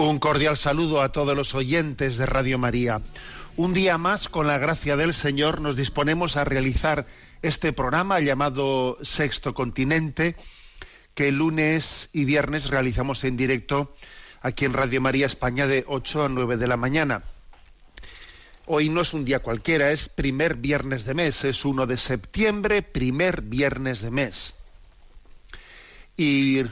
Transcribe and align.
Un 0.00 0.18
cordial 0.18 0.56
saludo 0.56 1.02
a 1.02 1.12
todos 1.12 1.36
los 1.36 1.54
oyentes 1.54 2.16
de 2.16 2.24
Radio 2.24 2.56
María. 2.56 3.02
Un 3.58 3.74
día 3.74 3.98
más, 3.98 4.30
con 4.30 4.46
la 4.46 4.56
gracia 4.56 4.96
del 4.96 5.12
Señor, 5.12 5.60
nos 5.60 5.76
disponemos 5.76 6.38
a 6.38 6.44
realizar 6.44 7.04
este 7.42 7.74
programa 7.74 8.18
llamado 8.18 8.96
Sexto 9.02 9.52
Continente, 9.52 10.36
que 11.12 11.30
lunes 11.30 12.08
y 12.14 12.24
viernes 12.24 12.70
realizamos 12.70 13.24
en 13.24 13.36
directo 13.36 13.94
aquí 14.40 14.64
en 14.64 14.72
Radio 14.72 15.02
María 15.02 15.26
España 15.26 15.66
de 15.66 15.84
8 15.86 16.24
a 16.24 16.28
9 16.30 16.56
de 16.56 16.66
la 16.66 16.78
mañana. 16.78 17.22
Hoy 18.64 18.88
no 18.88 19.02
es 19.02 19.12
un 19.12 19.26
día 19.26 19.40
cualquiera, 19.40 19.92
es 19.92 20.08
primer 20.08 20.54
viernes 20.54 21.04
de 21.04 21.12
mes, 21.12 21.44
es 21.44 21.62
1 21.66 21.86
de 21.86 21.98
septiembre, 21.98 22.80
primer 22.80 23.42
viernes 23.42 24.00
de 24.00 24.10
mes. 24.10 24.54
Y 26.16 26.62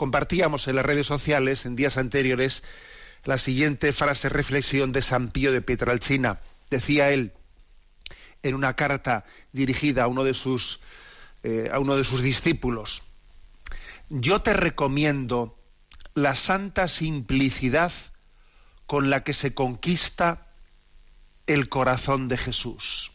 compartíamos 0.00 0.66
en 0.66 0.76
las 0.76 0.86
redes 0.86 1.06
sociales 1.06 1.66
en 1.66 1.76
días 1.76 1.98
anteriores 1.98 2.62
la 3.24 3.36
siguiente 3.36 3.92
frase 3.92 4.30
reflexión 4.30 4.92
de 4.92 5.02
San 5.02 5.30
Pío 5.30 5.52
de 5.52 5.60
Pietralcina. 5.60 6.40
Decía 6.70 7.10
él 7.10 7.34
en 8.42 8.54
una 8.54 8.76
carta 8.76 9.26
dirigida 9.52 10.04
a 10.04 10.06
uno 10.06 10.24
de 10.24 10.32
sus 10.32 10.80
eh, 11.42 11.68
a 11.70 11.78
uno 11.78 11.98
de 11.98 12.04
sus 12.04 12.22
discípulos: 12.22 13.02
Yo 14.08 14.40
te 14.40 14.54
recomiendo 14.54 15.58
la 16.14 16.34
santa 16.34 16.88
simplicidad 16.88 17.92
con 18.86 19.10
la 19.10 19.22
que 19.22 19.34
se 19.34 19.52
conquista 19.52 20.46
el 21.46 21.68
corazón 21.68 22.28
de 22.28 22.38
Jesús. 22.38 23.12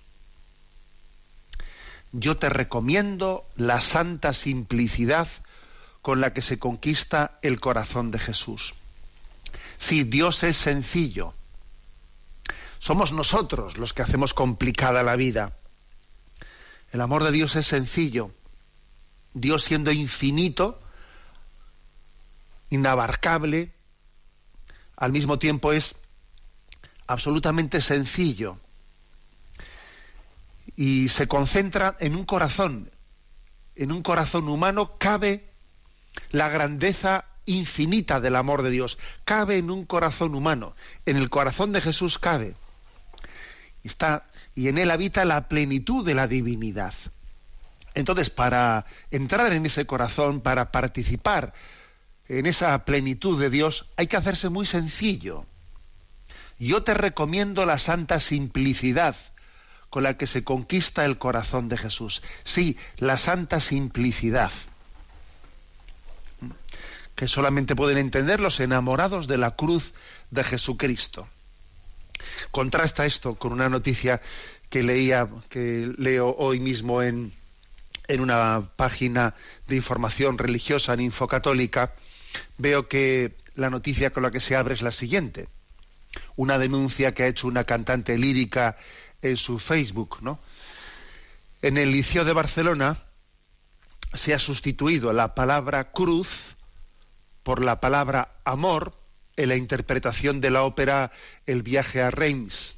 Yo 2.12 2.38
te 2.38 2.50
recomiendo 2.50 3.50
la 3.56 3.82
santa 3.82 4.36
simplicidad 4.36 5.28
con 6.06 6.22
la 6.22 6.34
que 6.34 6.44
se 6.44 6.60
conquista 6.60 7.40
el 7.42 7.60
corazón 7.60 8.12
de 8.12 8.20
Jesús. 8.20 8.76
Sí, 9.80 10.04
Dios 10.04 10.44
es 10.44 10.56
sencillo. 10.56 11.34
Somos 12.78 13.12
nosotros 13.12 13.80
los 13.80 13.94
que 13.94 14.04
hacemos 14.04 14.36
complicada 14.36 15.02
la 15.02 15.16
vida. 15.16 15.58
El 16.92 17.02
amor 17.02 17.24
de 17.24 17.32
Dios 17.32 17.56
es 17.56 17.66
sencillo. 17.66 18.30
Dios 19.34 19.64
siendo 19.64 19.92
infinito, 19.92 20.80
inabarcable, 22.70 23.74
al 24.98 25.12
mismo 25.12 25.40
tiempo 25.40 25.74
es 25.74 25.96
absolutamente 27.08 27.82
sencillo. 27.82 28.60
Y 30.76 31.10
se 31.10 31.28
concentra 31.28 31.98
en 32.00 32.16
un 32.16 32.26
corazón. 32.26 32.92
En 33.76 33.92
un 33.92 34.04
corazón 34.04 34.48
humano 34.50 34.98
cabe 35.00 35.55
la 36.32 36.50
grandeza 36.50 37.26
infinita 37.46 38.20
del 38.20 38.36
amor 38.36 38.62
de 38.62 38.72
Dios. 38.72 38.98
Cabe 39.24 39.58
en 39.58 39.72
un 39.72 39.86
corazón 39.86 40.36
humano. 40.36 40.76
En 41.06 41.18
el 41.18 41.30
corazón 41.30 41.72
de 41.72 41.82
Jesús 41.82 42.18
cabe. 42.18 42.56
Está, 43.84 44.26
y 44.56 44.68
en 44.68 44.78
él 44.78 44.92
habita 44.92 45.26
la 45.26 45.48
plenitud 45.48 46.06
de 46.06 46.16
la 46.16 46.28
divinidad. 46.28 46.94
Entonces, 47.94 48.30
para 48.30 48.86
entrar 49.12 49.54
en 49.54 49.66
ese 49.66 49.86
corazón, 49.86 50.42
para 50.42 50.72
participar 50.72 51.54
en 52.28 52.46
esa 52.46 52.84
plenitud 52.84 53.40
de 53.40 53.50
Dios, 53.50 53.90
hay 53.96 54.08
que 54.08 54.18
hacerse 54.18 54.50
muy 54.50 54.66
sencillo. 54.66 55.46
Yo 56.58 56.84
te 56.84 56.94
recomiendo 56.94 57.66
la 57.66 57.78
santa 57.78 58.20
simplicidad 58.20 59.16
con 59.90 60.04
la 60.04 60.18
que 60.18 60.28
se 60.28 60.44
conquista 60.44 61.06
el 61.06 61.18
corazón 61.18 61.70
de 61.70 61.78
Jesús. 61.78 62.22
Sí, 62.44 62.78
la 62.98 63.18
santa 63.18 63.60
simplicidad 63.60 64.52
que 67.16 67.28
solamente 67.28 67.76
pueden 67.76 67.98
entender 67.98 68.40
los 68.40 68.60
enamorados 68.60 69.28
de 69.28 69.38
la 69.38 69.56
cruz 69.56 69.94
de 70.32 70.44
Jesucristo. 70.44 71.28
Contrasta 72.52 73.06
esto 73.06 73.36
con 73.36 73.52
una 73.52 73.70
noticia 73.70 74.22
que 74.70 74.84
leía, 74.84 75.28
que 75.50 75.94
leo 75.98 76.36
hoy 76.38 76.60
mismo 76.60 77.02
en, 77.02 77.34
en 78.08 78.22
una 78.22 78.70
página 78.76 79.36
de 79.68 79.76
información 79.78 80.38
religiosa 80.38 80.94
en 80.94 81.02
Infocatólica. 81.02 81.94
Veo 82.58 82.88
que 82.88 83.36
la 83.56 83.70
noticia 83.70 84.12
con 84.12 84.24
la 84.24 84.32
que 84.32 84.40
se 84.40 84.56
abre 84.56 84.74
es 84.74 84.82
la 84.82 84.92
siguiente. 84.92 85.48
Una 86.36 86.58
denuncia 86.58 87.14
que 87.14 87.24
ha 87.24 87.28
hecho 87.28 87.48
una 87.48 87.66
cantante 87.66 88.18
lírica 88.18 88.78
en 89.22 89.38
su 89.38 89.60
Facebook, 89.60 90.20
¿no? 90.22 90.40
En 91.62 91.78
el 91.78 91.92
Liceo 91.92 92.26
de 92.26 92.34
Barcelona 92.34 92.98
se 94.14 94.34
ha 94.34 94.40
sustituido 94.40 95.12
la 95.14 95.36
palabra 95.36 95.92
cruz 95.92 96.55
por 97.46 97.64
la 97.64 97.80
palabra 97.80 98.40
amor 98.44 98.92
en 99.38 99.50
la 99.50 99.56
interpretación 99.56 100.42
de 100.42 100.50
la 100.50 100.64
ópera 100.64 101.12
El 101.46 101.62
viaje 101.62 102.02
a 102.02 102.10
Reims. 102.10 102.76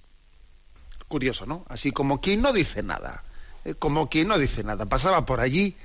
Curioso, 1.08 1.46
¿no? 1.46 1.66
Así 1.70 1.94
como 1.94 2.20
quien 2.20 2.42
no 2.42 2.52
dice 2.52 2.84
nada, 2.84 3.24
eh, 3.64 3.76
como 3.76 4.10
quien 4.10 4.28
no 4.28 4.38
dice 4.38 4.66
nada. 4.66 4.86
Pasaba 4.86 5.26
por 5.26 5.40
allí 5.40 5.78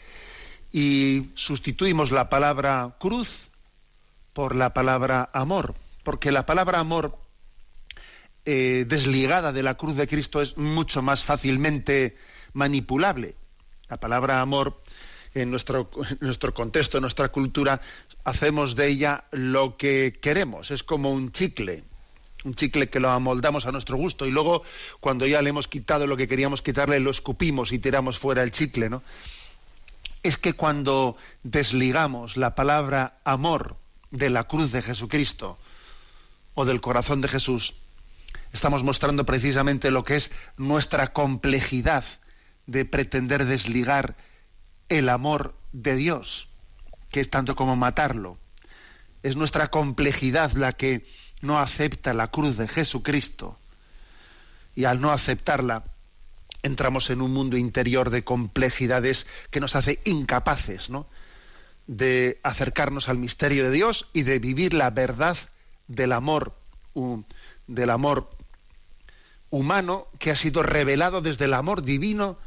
y 0.72 1.31
sustituimos 1.37 2.10
la 2.10 2.28
palabra 2.28 2.97
cruz 2.98 3.50
por 4.32 4.56
la 4.56 4.75
palabra 4.75 5.31
amor, 5.32 5.76
porque 6.03 6.32
la 6.32 6.44
palabra 6.44 6.81
amor 6.81 7.16
eh, 8.44 8.84
desligada 8.88 9.53
de 9.53 9.62
la 9.62 9.76
cruz 9.76 9.94
de 9.94 10.09
Cristo 10.09 10.43
es 10.43 10.56
mucho 10.56 11.03
más 11.03 11.22
fácilmente 11.22 12.16
manipulable. 12.53 13.37
La 13.88 14.00
palabra 14.00 14.41
amor 14.41 14.82
en 15.34 15.50
nuestro, 15.50 15.91
nuestro 16.20 16.54
contexto, 16.54 16.98
en 16.98 17.03
nuestra 17.03 17.28
cultura, 17.28 17.81
hacemos 18.25 18.76
de 18.76 18.88
ella 18.88 19.25
lo 19.31 19.76
que 19.76 20.19
queremos. 20.20 20.70
Es 20.70 20.82
como 20.82 21.12
un 21.12 21.32
chicle, 21.32 21.84
un 22.44 22.54
chicle 22.54 22.88
que 22.88 23.00
lo 23.00 23.10
amoldamos 23.10 23.66
a 23.66 23.72
nuestro 23.72 23.97
gusto 23.97 24.26
y 24.26 24.31
luego 24.31 24.62
cuando 25.00 25.26
ya 25.26 25.43
le 25.43 25.50
hemos 25.50 25.69
quitado 25.69 26.06
lo 26.06 26.16
que 26.16 26.28
queríamos 26.28 26.62
quitarle, 26.62 27.00
lo 27.00 27.10
escupimos 27.10 27.73
y 27.73 27.79
tiramos 27.79 28.19
fuera 28.19 28.43
el 28.43 28.50
chicle, 28.50 28.90
¿no? 28.90 29.02
Es 30.23 30.37
que 30.37 30.52
cuando 30.52 31.17
desligamos 31.43 32.37
la 32.37 32.55
palabra 32.55 33.19
amor 33.25 33.76
de 34.11 34.31
la 34.31 34.44
cruz 34.44 34.70
de 34.70 34.82
Jesucristo 34.82 35.58
o 36.55 36.64
del 36.64 36.81
corazón 36.81 37.20
de 37.20 37.28
Jesús, 37.28 37.75
estamos 38.52 38.85
mostrando 38.85 39.25
precisamente 39.25 39.90
lo 39.90 40.05
que 40.05 40.17
es 40.17 40.31
nuestra 40.56 41.12
complejidad 41.12 42.05
de 42.67 42.85
pretender 42.85 43.46
desligar 43.46 44.17
el 44.88 45.08
amor 45.08 45.55
de 45.73 45.96
Dios, 45.96 46.49
que 47.11 47.20
es 47.20 47.31
tanto 47.31 47.56
como 47.56 47.76
matarlo. 47.76 48.38
Es 49.23 49.37
nuestra 49.37 49.70
complejidad 49.70 50.52
la 50.52 50.73
que 50.73 51.05
no 51.40 51.58
acepta 51.58 52.14
la 52.14 52.29
cruz 52.29 52.56
de 52.56 52.69
Jesucristo. 52.69 53.58
Y 54.75 54.84
al 54.84 55.00
no 55.00 55.12
aceptarla, 55.12 55.84
entramos 56.62 57.11
en 57.11 57.20
un 57.20 57.32
mundo 57.32 57.56
interior 57.56 58.11
de 58.11 58.25
complejidades 58.25 59.26
que 59.50 59.61
nos 59.61 59.76
hace 59.76 60.00
incapaces, 60.05 60.90
¿no? 60.90 61.06
de 61.87 62.40
acercarnos 62.43 63.08
al 63.08 63.19
misterio 63.19 63.64
de 63.64 63.70
Dios 63.70 64.08
y 64.12 64.23
de 64.23 64.38
vivir 64.38 64.73
la 64.73 64.90
verdad 64.90 65.37
del 65.88 66.12
amor, 66.12 66.55
del 67.67 67.90
amor 67.90 68.31
humano 69.50 70.06
que 70.19 70.31
ha 70.31 70.37
sido 70.37 70.62
revelado 70.62 71.20
desde 71.20 71.46
el 71.46 71.55
amor 71.55 71.82
divino 71.82 72.38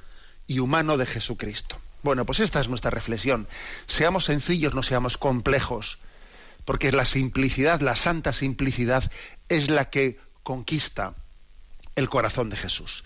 y 0.48 0.60
humano 0.60 0.98
de 0.98 1.06
Jesucristo. 1.06 1.78
Bueno, 2.06 2.24
pues 2.24 2.40
esta 2.40 2.60
es 2.60 2.70
nuestra 2.70 2.92
reflexión. 2.92 3.48
Seamos 3.88 4.26
sencillos, 4.26 4.76
no 4.76 4.84
seamos 4.84 5.18
complejos, 5.18 5.98
porque 6.64 6.92
la 6.92 7.04
simplicidad, 7.04 7.82
la 7.82 7.96
santa 7.96 8.32
simplicidad, 8.32 9.12
es 9.50 9.72
la 9.72 9.90
que 9.90 10.20
conquista 10.44 11.16
el 11.96 12.08
corazón 12.08 12.52
de 12.52 12.58
Jesús. 12.58 13.06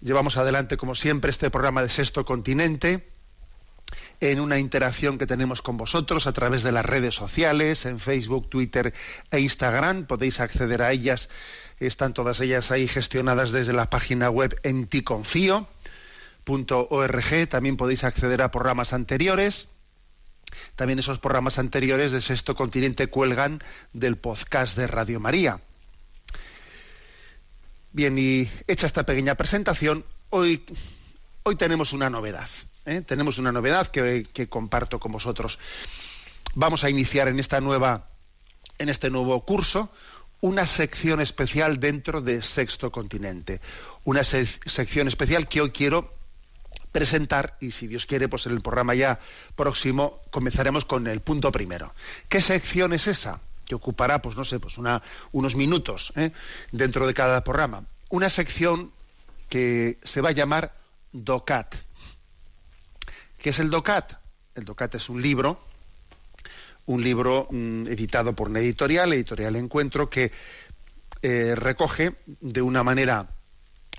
Llevamos 0.00 0.36
adelante, 0.36 0.76
como 0.76 0.94
siempre, 0.94 1.32
este 1.32 1.50
programa 1.50 1.82
de 1.82 1.88
Sexto 1.88 2.24
Continente 2.24 3.10
en 4.20 4.38
una 4.38 4.60
interacción 4.60 5.18
que 5.18 5.26
tenemos 5.26 5.60
con 5.60 5.76
vosotros 5.76 6.28
a 6.28 6.32
través 6.32 6.62
de 6.62 6.70
las 6.70 6.86
redes 6.86 7.16
sociales, 7.16 7.84
en 7.84 7.98
Facebook, 7.98 8.48
Twitter 8.48 8.94
e 9.32 9.40
Instagram. 9.40 10.06
Podéis 10.06 10.38
acceder 10.38 10.82
a 10.82 10.92
ellas, 10.92 11.28
están 11.80 12.14
todas 12.14 12.38
ellas 12.38 12.70
ahí 12.70 12.86
gestionadas 12.86 13.50
desde 13.50 13.72
la 13.72 13.90
página 13.90 14.30
web 14.30 14.56
en 14.62 14.86
También 17.48 17.76
podéis 17.76 18.04
acceder 18.04 18.42
a 18.42 18.50
programas 18.50 18.92
anteriores. 18.92 19.68
También 20.76 20.98
esos 20.98 21.18
programas 21.18 21.58
anteriores 21.58 22.12
de 22.12 22.20
Sexto 22.20 22.54
Continente 22.54 23.06
cuelgan 23.08 23.62
del 23.92 24.16
podcast 24.16 24.76
de 24.76 24.86
Radio 24.86 25.20
María. 25.20 25.60
Bien, 27.92 28.16
y 28.18 28.48
hecha 28.66 28.86
esta 28.86 29.04
pequeña 29.04 29.34
presentación, 29.34 30.04
hoy, 30.30 30.64
hoy 31.42 31.56
tenemos 31.56 31.92
una 31.92 32.10
novedad. 32.10 32.48
¿eh? 32.86 33.02
Tenemos 33.02 33.38
una 33.38 33.52
novedad 33.52 33.88
que, 33.88 34.48
comparto 34.48 35.00
con 35.00 35.12
vosotros. 35.12 35.58
Vamos 36.54 36.84
a 36.84 36.90
iniciar 36.90 37.28
en 37.28 37.38
esta 37.38 37.60
nueva, 37.60 38.08
en 38.78 38.88
este 38.88 39.10
nuevo 39.10 39.44
curso, 39.44 39.90
una 40.40 40.66
sección 40.66 41.20
especial 41.20 41.80
dentro 41.80 42.22
de 42.22 42.42
Sexto 42.42 42.90
Continente. 42.90 43.60
Una 44.04 44.24
sección 44.24 45.08
especial 45.08 45.48
que 45.48 45.60
hoy 45.60 45.70
quiero 45.70 46.19
presentar 46.92 47.56
y 47.60 47.70
si 47.70 47.86
Dios 47.86 48.06
quiere, 48.06 48.28
pues 48.28 48.46
en 48.46 48.52
el 48.52 48.60
programa 48.60 48.94
ya 48.94 49.18
próximo 49.56 50.20
comenzaremos 50.30 50.84
con 50.84 51.06
el 51.06 51.20
punto 51.20 51.52
primero. 51.52 51.94
¿Qué 52.28 52.40
sección 52.40 52.92
es 52.92 53.06
esa? 53.06 53.40
que 53.70 53.76
ocupará, 53.76 54.20
pues 54.20 54.36
no 54.36 54.42
sé, 54.42 54.58
pues 54.58 54.78
una, 54.78 55.00
unos 55.30 55.54
minutos 55.54 56.12
¿eh? 56.16 56.32
dentro 56.72 57.06
de 57.06 57.14
cada 57.14 57.44
programa. 57.44 57.84
Una 58.08 58.28
sección 58.28 58.90
que 59.48 59.98
se 60.02 60.20
va 60.20 60.30
a 60.30 60.32
llamar 60.32 60.74
DOCAT. 61.12 61.76
¿Qué 63.38 63.50
es 63.50 63.60
el 63.60 63.70
DOCAT? 63.70 64.14
El 64.56 64.64
DOCAT 64.64 64.96
es 64.96 65.08
un 65.08 65.22
libro, 65.22 65.60
un 66.86 67.04
libro 67.04 67.46
mm, 67.48 67.86
editado 67.86 68.34
por 68.34 68.48
una 68.48 68.58
editorial, 68.58 69.12
Editorial 69.12 69.54
Encuentro, 69.54 70.10
que 70.10 70.32
eh, 71.22 71.54
recoge 71.54 72.16
de 72.26 72.62
una 72.62 72.82
manera 72.82 73.28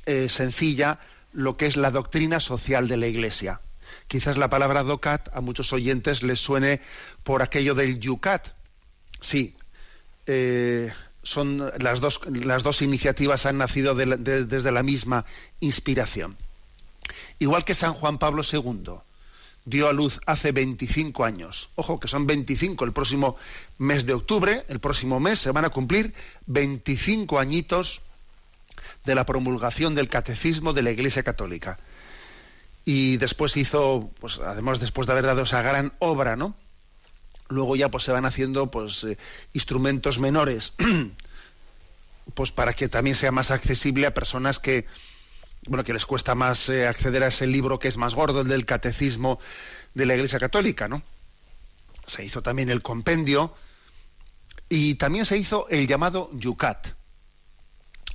eh, 0.05 0.27
sencilla 0.27 0.99
lo 1.33 1.57
que 1.57 1.65
es 1.65 1.77
la 1.77 1.91
doctrina 1.91 2.39
social 2.39 2.87
de 2.87 2.97
la 2.97 3.07
Iglesia. 3.07 3.61
Quizás 4.07 4.37
la 4.37 4.49
palabra 4.49 4.83
DOCAT 4.83 5.29
a 5.33 5.41
muchos 5.41 5.73
oyentes 5.73 6.23
les 6.23 6.39
suene 6.39 6.81
por 7.23 7.41
aquello 7.41 7.75
del 7.75 7.99
YUCAT. 7.99 8.47
Sí, 9.19 9.55
eh, 10.27 10.91
son 11.23 11.71
las 11.79 11.99
dos, 11.99 12.21
las 12.27 12.63
dos 12.63 12.81
iniciativas 12.81 13.45
han 13.45 13.57
nacido 13.57 13.95
desde 13.95 14.71
la 14.71 14.83
misma 14.83 15.25
inspiración. 15.59 16.37
Igual 17.39 17.65
que 17.65 17.73
San 17.73 17.93
Juan 17.93 18.17
Pablo 18.17 18.43
II 18.43 18.99
dio 19.65 19.87
a 19.87 19.93
luz 19.93 20.19
hace 20.25 20.51
25 20.51 21.23
años. 21.23 21.69
Ojo, 21.75 21.99
que 21.99 22.07
son 22.07 22.25
25 22.25 22.85
el 22.85 22.93
próximo 22.93 23.35
mes 23.77 24.05
de 24.05 24.13
octubre, 24.13 24.65
el 24.67 24.79
próximo 24.79 25.19
mes 25.19 25.39
se 25.39 25.51
van 25.51 25.65
a 25.65 25.69
cumplir 25.69 26.13
25 26.47 27.39
añitos 27.39 28.01
de 29.05 29.15
la 29.15 29.25
promulgación 29.25 29.95
del 29.95 30.09
catecismo 30.09 30.73
de 30.73 30.83
la 30.83 30.91
Iglesia 30.91 31.23
Católica. 31.23 31.79
Y 32.85 33.17
después 33.17 33.57
hizo, 33.57 34.11
pues 34.19 34.39
además 34.39 34.79
después 34.79 35.07
de 35.07 35.13
haber 35.13 35.25
dado 35.25 35.43
esa 35.43 35.61
gran 35.61 35.93
obra, 35.99 36.35
¿no? 36.35 36.55
luego 37.51 37.75
ya 37.75 37.89
pues 37.89 38.03
se 38.03 38.11
van 38.11 38.25
haciendo 38.25 38.71
pues 38.71 39.03
eh, 39.03 39.17
instrumentos 39.53 40.19
menores 40.19 40.73
pues 42.33 42.51
para 42.51 42.73
que 42.73 42.87
también 42.87 43.15
sea 43.15 43.31
más 43.31 43.51
accesible 43.51 44.07
a 44.07 44.13
personas 44.13 44.59
que 44.59 44.85
bueno 45.67 45.83
que 45.83 45.93
les 45.93 46.05
cuesta 46.05 46.33
más 46.33 46.69
eh, 46.69 46.87
acceder 46.87 47.23
a 47.23 47.27
ese 47.27 47.47
libro 47.47 47.79
que 47.79 47.87
es 47.87 47.97
más 47.97 48.15
gordo 48.15 48.41
el 48.41 48.47
del 48.47 48.65
catecismo 48.65 49.39
de 49.93 50.05
la 50.05 50.15
Iglesia 50.15 50.39
Católica 50.39 50.87
no 50.87 51.03
se 52.07 52.23
hizo 52.23 52.41
también 52.41 52.69
el 52.69 52.81
compendio 52.81 53.53
y 54.69 54.95
también 54.95 55.25
se 55.25 55.37
hizo 55.37 55.67
el 55.69 55.87
llamado 55.87 56.29
Yucat 56.33 56.87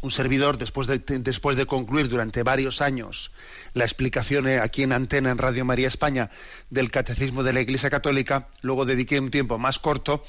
un 0.03 0.11
servidor, 0.11 0.59
después 0.59 0.87
de, 0.87 0.99
después 0.99 1.57
de 1.57 1.67
concluir 1.67 2.09
durante 2.09 2.43
varios 2.43 2.81
años 2.81 3.33
la 3.75 3.85
explicación 3.85 4.49
eh, 4.49 4.61
aquí 4.61 4.83
en 4.83 4.93
Antena, 4.93 5.31
en 5.31 5.39
Radio 5.39 5.65
María 5.65 5.89
España, 5.89 6.31
del 6.71 6.91
Catecismo 6.91 7.43
de 7.43 7.53
la 7.53 7.61
Iglesia 7.61 7.91
Católica, 7.91 8.49
luego 8.63 8.85
dediqué 8.85 9.19
un 9.21 9.31
tiempo 9.31 9.59
más 9.59 9.79
corto, 9.79 10.23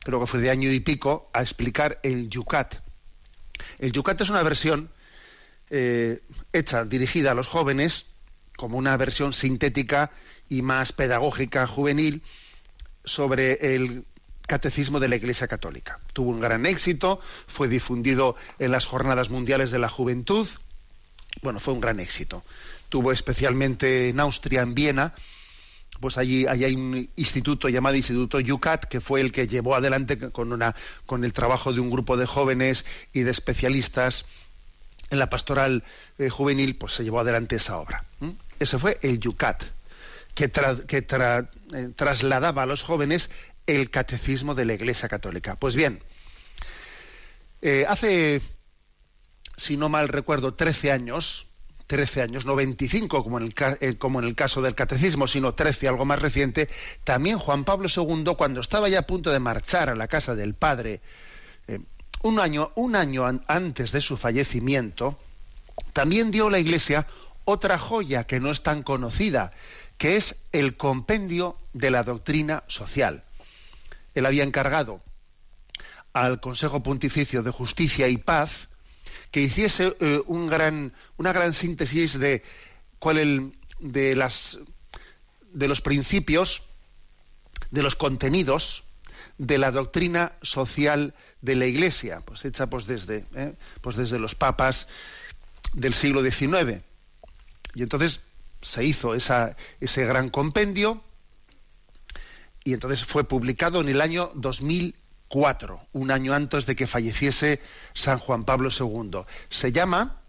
creo 0.00 0.20
que 0.20 0.26
fue 0.26 0.40
de 0.40 0.50
año 0.50 0.70
y 0.72 0.80
pico, 0.80 1.30
a 1.32 1.42
explicar 1.42 2.00
el 2.02 2.28
Yucat. 2.28 2.76
El 3.78 3.92
Yucat 3.92 4.20
es 4.20 4.30
una 4.30 4.42
versión 4.42 4.90
eh, 5.70 6.22
hecha, 6.52 6.84
dirigida 6.84 7.32
a 7.32 7.34
los 7.34 7.46
jóvenes, 7.46 8.06
como 8.56 8.76
una 8.76 8.96
versión 8.96 9.32
sintética 9.32 10.10
y 10.48 10.62
más 10.62 10.92
pedagógica 10.92 11.66
juvenil 11.66 12.22
sobre 13.04 13.74
el 13.74 14.04
Catecismo 14.50 14.98
de 14.98 15.06
la 15.06 15.14
Iglesia 15.14 15.46
Católica. 15.46 16.00
Tuvo 16.12 16.30
un 16.30 16.40
gran 16.40 16.66
éxito, 16.66 17.20
fue 17.46 17.68
difundido 17.68 18.34
en 18.58 18.72
las 18.72 18.84
Jornadas 18.84 19.30
Mundiales 19.30 19.70
de 19.70 19.78
la 19.78 19.88
Juventud. 19.88 20.48
Bueno, 21.40 21.60
fue 21.60 21.72
un 21.72 21.80
gran 21.80 22.00
éxito. 22.00 22.42
Tuvo 22.88 23.12
especialmente 23.12 24.08
en 24.08 24.18
Austria, 24.18 24.62
en 24.62 24.74
Viena, 24.74 25.14
pues 26.00 26.18
allí, 26.18 26.48
hay 26.48 26.74
un 26.74 27.08
instituto 27.14 27.68
llamado 27.68 27.94
Instituto 27.94 28.40
Yucat, 28.40 28.86
que 28.86 29.00
fue 29.00 29.20
el 29.20 29.30
que 29.30 29.46
llevó 29.46 29.76
adelante 29.76 30.18
con, 30.18 30.52
una, 30.52 30.74
con 31.06 31.24
el 31.24 31.32
trabajo 31.32 31.72
de 31.72 31.78
un 31.78 31.88
grupo 31.88 32.16
de 32.16 32.26
jóvenes 32.26 32.84
y 33.12 33.20
de 33.20 33.30
especialistas 33.30 34.24
en 35.10 35.20
la 35.20 35.30
pastoral 35.30 35.84
eh, 36.18 36.28
juvenil, 36.28 36.74
pues 36.74 36.94
se 36.94 37.04
llevó 37.04 37.20
adelante 37.20 37.54
esa 37.54 37.78
obra. 37.78 38.04
Ese 38.58 38.80
fue 38.80 38.98
el 39.02 39.20
Yucat, 39.20 39.62
que, 40.34 40.50
eh, 40.52 41.88
trasladaba 41.94 42.62
a 42.62 42.66
los 42.66 42.82
jóvenes 42.82 43.30
el 43.74 43.90
catecismo 43.90 44.54
de 44.54 44.64
la 44.64 44.74
Iglesia 44.74 45.08
Católica. 45.08 45.56
Pues 45.56 45.76
bien, 45.76 46.02
eh, 47.62 47.84
hace, 47.88 48.40
si 49.56 49.76
no 49.76 49.88
mal 49.88 50.08
recuerdo, 50.08 50.54
13 50.54 50.90
años, 50.90 51.46
13 51.86 52.22
años, 52.22 52.44
no 52.44 52.56
25 52.56 53.22
como 53.22 53.38
en, 53.38 53.44
el, 53.44 53.54
eh, 53.80 53.96
como 53.96 54.18
en 54.18 54.26
el 54.26 54.34
caso 54.34 54.60
del 54.60 54.74
catecismo, 54.74 55.28
sino 55.28 55.54
13, 55.54 55.88
algo 55.88 56.04
más 56.04 56.20
reciente, 56.20 56.68
también 57.04 57.38
Juan 57.38 57.64
Pablo 57.64 57.88
II, 57.94 58.34
cuando 58.36 58.60
estaba 58.60 58.88
ya 58.88 59.00
a 59.00 59.06
punto 59.06 59.30
de 59.30 59.38
marchar 59.38 59.88
a 59.88 59.94
la 59.94 60.08
casa 60.08 60.34
del 60.34 60.54
Padre, 60.54 61.00
eh, 61.68 61.78
un, 62.22 62.40
año, 62.40 62.72
un 62.74 62.96
año 62.96 63.24
antes 63.46 63.92
de 63.92 64.00
su 64.00 64.16
fallecimiento, 64.16 65.18
también 65.92 66.30
dio 66.30 66.48
a 66.48 66.50
la 66.50 66.58
Iglesia 66.58 67.06
otra 67.44 67.78
joya 67.78 68.24
que 68.24 68.40
no 68.40 68.50
es 68.50 68.62
tan 68.62 68.82
conocida, 68.82 69.52
que 69.96 70.16
es 70.16 70.36
el 70.52 70.76
compendio 70.76 71.56
de 71.72 71.90
la 71.90 72.02
doctrina 72.02 72.64
social 72.66 73.24
él 74.14 74.26
había 74.26 74.44
encargado 74.44 75.02
al 76.12 76.40
Consejo 76.40 76.82
Pontificio 76.82 77.42
de 77.42 77.50
Justicia 77.50 78.08
y 78.08 78.18
Paz 78.18 78.68
que 79.30 79.40
hiciese 79.40 79.96
eh, 80.00 80.20
un 80.26 80.48
gran, 80.48 80.92
una 81.16 81.32
gran 81.32 81.52
síntesis 81.52 82.18
de 82.18 82.42
cuál 82.98 83.18
el, 83.18 83.58
de 83.78 84.16
las 84.16 84.58
de 85.52 85.68
los 85.68 85.80
principios, 85.80 86.62
de 87.70 87.82
los 87.82 87.96
contenidos 87.96 88.84
de 89.38 89.58
la 89.58 89.70
doctrina 89.70 90.32
social 90.42 91.14
de 91.40 91.56
la 91.56 91.66
Iglesia, 91.66 92.20
pues 92.20 92.44
hecha 92.44 92.68
pues 92.68 92.86
desde, 92.86 93.24
eh, 93.34 93.54
pues 93.80 93.96
desde 93.96 94.18
los 94.18 94.34
papas 94.34 94.86
del 95.72 95.94
siglo 95.94 96.22
XIX. 96.22 96.82
Y 97.74 97.82
entonces 97.82 98.20
se 98.60 98.84
hizo 98.84 99.14
ese 99.14 100.04
gran 100.04 100.28
compendio 100.28 101.02
y 102.64 102.72
entonces 102.72 103.04
fue 103.04 103.24
publicado 103.24 103.80
en 103.80 103.88
el 103.88 104.00
año 104.00 104.30
2004, 104.34 105.80
un 105.92 106.10
año 106.10 106.34
antes 106.34 106.66
de 106.66 106.76
que 106.76 106.86
falleciese 106.86 107.60
San 107.94 108.18
Juan 108.18 108.44
Pablo 108.44 108.70
II. 108.70 109.22
Se 109.48 109.72
llama, 109.72 110.20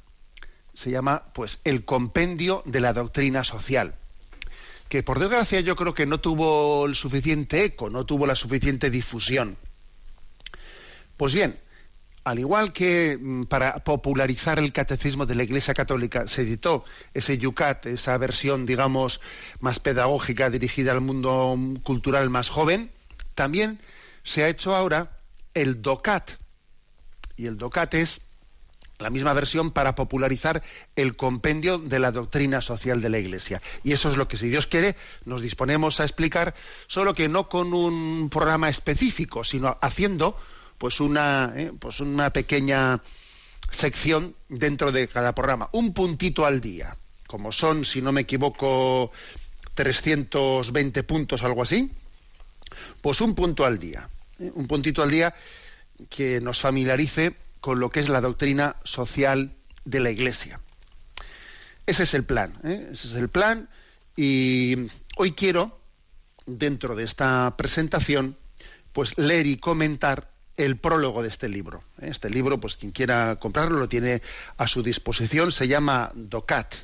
se 0.74 0.92
llama, 0.92 1.26
pues, 1.34 1.60
el 1.64 1.86
Compendio 1.86 2.64
de 2.66 2.80
la 2.80 2.94
Doctrina 2.94 3.44
Social, 3.44 3.96
que 4.88 5.04
por 5.04 5.20
desgracia 5.20 5.60
yo 5.62 5.76
creo 5.76 5.94
que 5.94 6.06
no 6.06 6.20
tuvo 6.20 6.86
el 6.86 6.96
suficiente 6.96 7.64
eco, 7.64 7.90
no 7.90 8.06
tuvo 8.06 8.26
la 8.28 8.36
suficiente 8.36 8.90
difusión. 8.90 9.58
Pues 11.18 11.34
bien, 11.34 11.60
al 12.24 12.40
igual 12.40 12.74
que 12.74 13.18
mm, 13.20 13.44
para 13.44 13.84
popularizar 13.84 14.60
el 14.60 14.72
catecismo 14.72 15.26
de 15.26 15.36
la 15.36 15.44
Iglesia 15.44 15.74
Católica 15.74 16.28
se 16.28 16.44
editó 16.44 16.86
ese 17.14 17.38
Yucat, 17.38 17.86
esa 17.88 18.18
versión, 18.18 18.66
digamos, 18.66 19.22
más 19.60 19.80
pedagógica 19.80 20.50
dirigida 20.50 20.92
al 20.92 21.02
mundo 21.02 21.58
cultural 21.84 22.30
más 22.30 22.50
joven, 22.50 22.92
también 23.36 23.80
se 24.24 24.44
ha 24.44 24.50
hecho 24.50 24.76
ahora 24.76 25.18
el 25.54 25.82
DOCAT. 25.82 26.32
Y 27.38 27.48
el 27.48 27.58
DOCAT 27.58 27.96
es 27.96 28.22
la 29.00 29.10
misma 29.10 29.34
versión 29.34 29.72
para 29.72 29.96
popularizar 29.96 30.62
el 30.96 31.16
compendio 31.16 31.80
de 31.80 31.98
la 31.98 32.12
doctrina 32.12 32.62
social 32.62 33.02
de 33.02 33.10
la 33.10 33.18
Iglesia. 33.18 33.62
Y 33.84 33.94
eso 33.94 34.12
es 34.12 34.18
lo 34.18 34.28
que, 34.28 34.38
si 34.38 34.48
Dios 34.48 34.68
quiere, 34.68 34.96
nos 35.26 35.42
disponemos 35.42 36.00
a 36.00 36.04
explicar, 36.04 36.54
solo 36.86 37.16
que 37.16 37.28
no 37.28 37.50
con 37.50 37.74
un 37.74 38.30
programa 38.30 38.70
específico, 38.70 39.44
sino 39.44 39.78
haciendo 39.82 40.38
pues 40.82 41.00
una, 41.00 41.54
eh, 41.56 41.72
pues 41.78 42.00
una 42.00 42.34
pequeña 42.34 43.04
sección 43.70 44.36
dentro 44.50 44.92
de 44.92 45.08
cada 45.08 45.36
programa, 45.36 45.70
un 45.74 45.94
puntito 45.94 46.44
al 46.44 46.60
día, 46.60 46.98
como 47.28 47.52
son, 47.52 47.86
si 47.86 48.02
no 48.02 48.12
me 48.12 48.22
equivoco, 48.22 49.12
320 49.76 51.04
puntos, 51.04 51.44
algo 51.44 51.62
así, 51.62 51.92
pues 53.00 53.22
un 53.22 53.36
punto 53.36 53.64
al 53.64 53.78
día, 53.78 54.10
¿eh? 54.40 54.52
un 54.56 54.66
puntito 54.66 55.04
al 55.04 55.12
día 55.12 55.36
que 56.10 56.42
nos 56.42 56.60
familiarice 56.60 57.36
con 57.60 57.80
lo 57.80 57.92
que 57.92 58.00
es 58.00 58.10
la 58.10 58.20
doctrina 58.20 58.78
social 58.84 59.54
de 59.86 60.00
la 60.00 60.10
Iglesia. 60.10 60.62
Ese 61.86 62.04
es 62.04 62.16
el 62.16 62.24
plan, 62.24 62.58
¿eh? 62.64 62.90
ese 62.92 63.08
es 63.08 63.14
el 63.14 63.30
plan 63.30 63.70
y 64.16 64.78
hoy 65.16 65.34
quiero, 65.34 65.80
dentro 66.48 66.96
de 66.96 67.04
esta 67.04 67.54
presentación, 67.56 68.36
pues 68.94 69.16
leer 69.20 69.46
y 69.46 69.58
comentar 69.58 70.31
el 70.66 70.78
prólogo 70.78 71.22
de 71.22 71.28
este 71.28 71.50
libro. 71.50 71.84
¿eh? 72.02 72.08
Este 72.10 72.30
libro, 72.30 72.60
pues 72.60 72.78
quien 72.78 72.92
quiera 72.92 73.38
comprarlo 73.38 73.80
lo 73.80 73.90
tiene 73.90 74.22
a 74.58 74.68
su 74.68 74.84
disposición, 74.84 75.52
se 75.52 75.68
llama 75.68 76.12
DOCAT. 76.14 76.76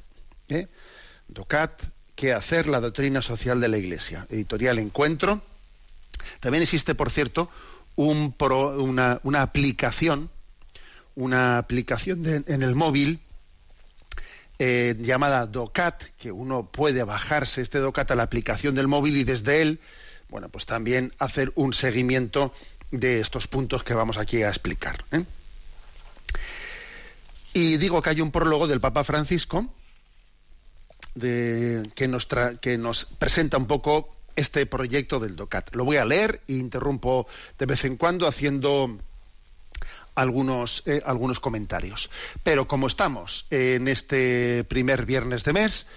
¿eh? 0.50 0.68
DOCAT, 1.28 1.84
¿qué 2.16 2.34
hacer? 2.34 2.68
La 2.68 2.80
doctrina 2.80 3.22
social 3.22 3.62
de 3.62 3.68
la 3.68 3.78
Iglesia. 3.78 4.26
Editorial 4.30 4.80
Encuentro. 4.80 5.42
También 6.40 6.64
existe, 6.64 6.96
por 6.96 7.12
cierto, 7.12 7.50
un 7.96 8.36
una, 8.40 9.42
aplicación, 9.42 10.30
una 11.16 11.58
aplicación 11.58 12.44
en 12.48 12.64
el 12.64 12.76
móvil 12.76 13.20
eh, 14.60 14.96
llamada 15.00 15.46
DOCAT, 15.46 16.04
que 16.18 16.32
uno 16.32 16.66
puede 16.72 17.04
bajarse 17.04 17.62
este 17.62 17.78
DOCAT 17.78 18.12
a 18.12 18.16
la 18.16 18.24
aplicación 18.24 18.74
del 18.74 18.88
móvil 18.88 19.18
y 19.18 19.24
desde 19.24 19.62
él, 19.62 19.80
bueno, 20.30 20.50
pues 20.50 20.66
también 20.66 21.14
hacer 21.20 21.52
un 21.56 21.74
seguimiento 21.74 22.54
de 22.92 23.20
estos 23.20 23.48
puntos 23.48 23.84
que 23.84 23.94
vamos 23.94 24.18
aquí 24.18 24.44
a 24.44 24.50
explicar. 24.50 25.04
¿eh? 25.12 25.24
Y 27.54 27.78
digo 27.78 28.02
que 28.02 28.10
hay 28.12 28.22
un 28.22 28.32
prólogo 28.32 28.68
del 28.68 28.80
Papa 28.80 29.04
Francisco 29.04 29.74
que, 31.20 32.78
nos 32.78 33.06
presenta 33.06 33.58
un 33.58 33.66
poco 33.66 34.16
este 34.36 34.66
proyecto 34.66 35.20
del 35.20 35.36
DOCAT. 35.36 35.76
Lo 35.76 35.84
voy 35.84 35.98
a 35.98 36.06
leer 36.06 36.42
e 36.48 36.54
interrumpo 36.54 37.28
de 37.58 37.66
vez 37.66 37.86
en 37.86 37.98
cuando 37.98 38.28
haciendo 38.28 39.00
algunos, 40.16 40.84
eh, 40.86 41.02
algunos 41.06 41.40
comentarios. 41.40 42.10
Pero 42.44 42.68
como 42.68 42.88
estamos 42.88 43.48
en 43.50 43.88
este 43.88 44.64
primer 44.66 45.06
viernes 45.06 45.44
de 45.44 45.54
mes, 45.54 45.88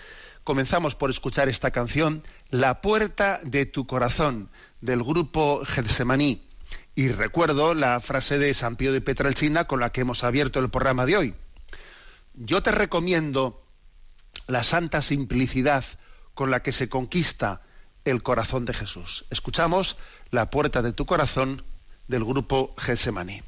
comenzamos 0.44 0.94
por 0.94 1.10
escuchar 1.10 1.48
esta 1.48 1.70
canción, 1.70 2.22
La 2.50 2.80
puerta 2.80 3.40
de 3.44 3.66
tu 3.66 3.86
corazón, 3.86 4.48
del 4.80 5.02
grupo 5.02 5.62
Getsemaní. 5.64 6.49
Y 6.94 7.08
recuerdo 7.08 7.74
la 7.74 7.98
frase 8.00 8.38
de 8.38 8.52
San 8.54 8.76
Pío 8.76 8.92
de 8.92 9.00
Petralcina 9.00 9.64
con 9.64 9.80
la 9.80 9.90
que 9.90 10.02
hemos 10.02 10.24
abierto 10.24 10.60
el 10.60 10.70
programa 10.70 11.06
de 11.06 11.16
hoy. 11.16 11.34
Yo 12.34 12.62
te 12.62 12.72
recomiendo 12.72 13.62
la 14.46 14.64
santa 14.64 15.02
simplicidad 15.02 15.84
con 16.34 16.50
la 16.50 16.62
que 16.62 16.72
se 16.72 16.88
conquista 16.88 17.62
el 18.04 18.22
corazón 18.22 18.64
de 18.64 18.74
Jesús. 18.74 19.24
Escuchamos 19.30 19.96
La 20.30 20.50
puerta 20.50 20.82
de 20.82 20.92
tu 20.92 21.06
corazón 21.06 21.64
del 22.08 22.24
grupo 22.24 22.74
Getsemaní. 22.78 23.42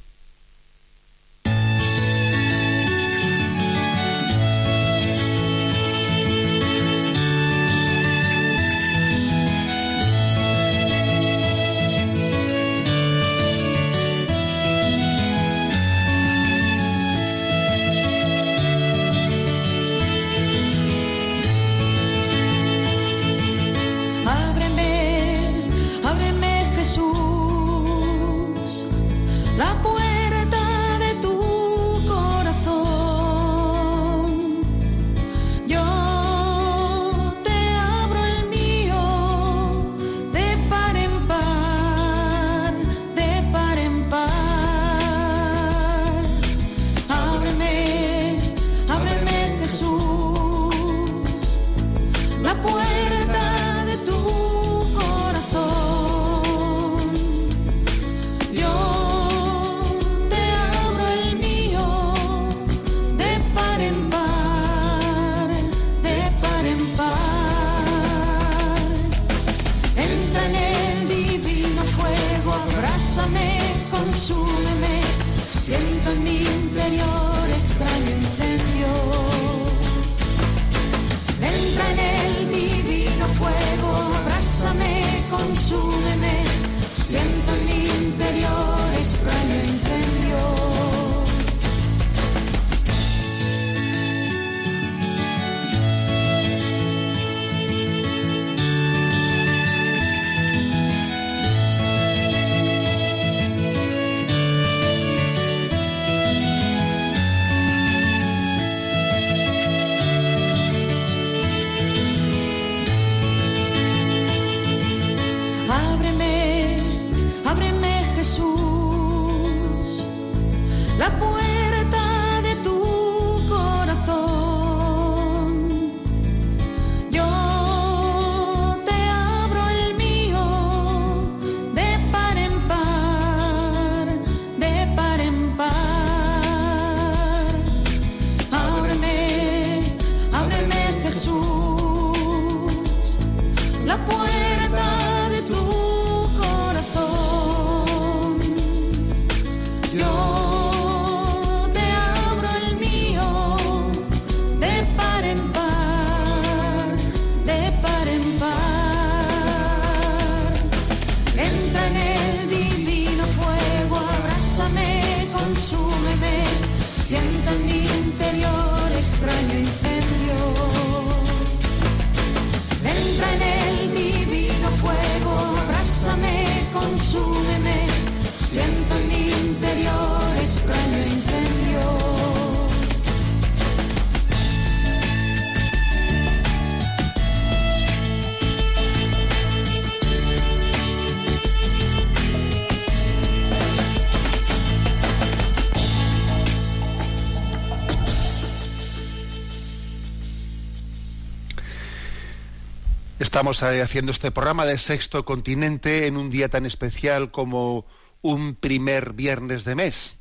Estamos 203.33 203.63
eh, 203.63 203.81
haciendo 203.81 204.11
este 204.11 204.29
programa 204.29 204.63
de 204.63 204.77
Sexto 204.77 205.25
Continente 205.25 206.05
en 206.05 206.17
un 206.17 206.29
día 206.29 206.49
tan 206.49 206.67
especial 206.67 207.31
como 207.31 207.87
un 208.21 208.53
primer 208.53 209.13
viernes 209.13 209.65
de 209.65 209.73
mes. 209.73 210.17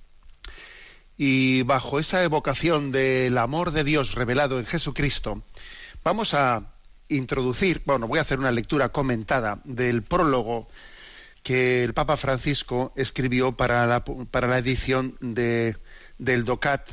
Y 1.19 1.61
bajo 1.65 1.99
esa 1.99 2.23
evocación 2.25 2.91
del 2.91 3.37
amor 3.37 3.73
de 3.73 3.85
Dios 3.85 4.15
revelado 4.15 4.59
en 4.59 4.65
Jesucristo, 4.65 5.43
vamos 6.03 6.33
a 6.33 6.73
introducir, 7.11 7.83
bueno, 7.85 8.09
voy 8.09 8.17
a 8.17 8.23
hacer 8.23 8.39
una 8.39 8.51
lectura 8.51 8.93
comentada 8.93 9.61
del 9.65 10.03
prólogo 10.03 10.71
que 11.43 11.85
el 11.85 11.93
Papa 11.93 12.17
Francisco 12.17 12.95
escribió 12.97 13.59
para 13.59 13.85
la, 13.85 14.07
para 14.07 14.49
la 14.49 14.57
edición 14.57 15.19
de, 15.21 15.77
del 16.17 16.47
DOCAT 16.47 16.89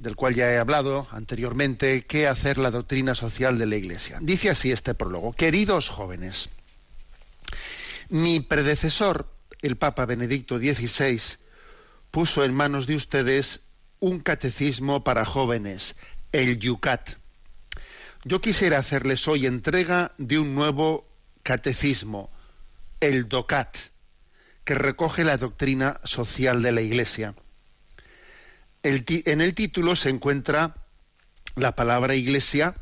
del 0.00 0.16
cual 0.16 0.34
ya 0.34 0.50
he 0.50 0.58
hablado 0.58 1.06
anteriormente, 1.10 2.06
qué 2.06 2.26
hacer 2.26 2.56
la 2.56 2.70
doctrina 2.70 3.14
social 3.14 3.58
de 3.58 3.66
la 3.66 3.76
Iglesia. 3.76 4.18
Dice 4.22 4.48
así 4.48 4.72
este 4.72 4.94
prólogo. 4.94 5.32
Queridos 5.32 5.90
jóvenes, 5.90 6.48
mi 8.08 8.40
predecesor, 8.40 9.26
el 9.60 9.76
Papa 9.76 10.06
Benedicto 10.06 10.58
XVI, 10.58 11.20
puso 12.10 12.44
en 12.44 12.54
manos 12.54 12.86
de 12.86 12.96
ustedes 12.96 13.60
un 13.98 14.20
catecismo 14.20 15.04
para 15.04 15.26
jóvenes, 15.26 15.96
el 16.32 16.58
Yucat. 16.58 17.10
Yo 18.24 18.40
quisiera 18.40 18.78
hacerles 18.78 19.28
hoy 19.28 19.44
entrega 19.44 20.12
de 20.16 20.38
un 20.38 20.54
nuevo 20.54 21.06
catecismo, 21.42 22.30
el 23.00 23.28
DOCAT, 23.28 23.76
que 24.64 24.74
recoge 24.74 25.24
la 25.24 25.36
doctrina 25.36 26.00
social 26.04 26.62
de 26.62 26.72
la 26.72 26.80
Iglesia 26.80 27.34
en 28.82 29.40
el 29.40 29.54
título 29.54 29.96
se 29.96 30.08
encuentra 30.08 30.76
la 31.56 31.74
palabra 31.74 32.14
iglesia, 32.14 32.76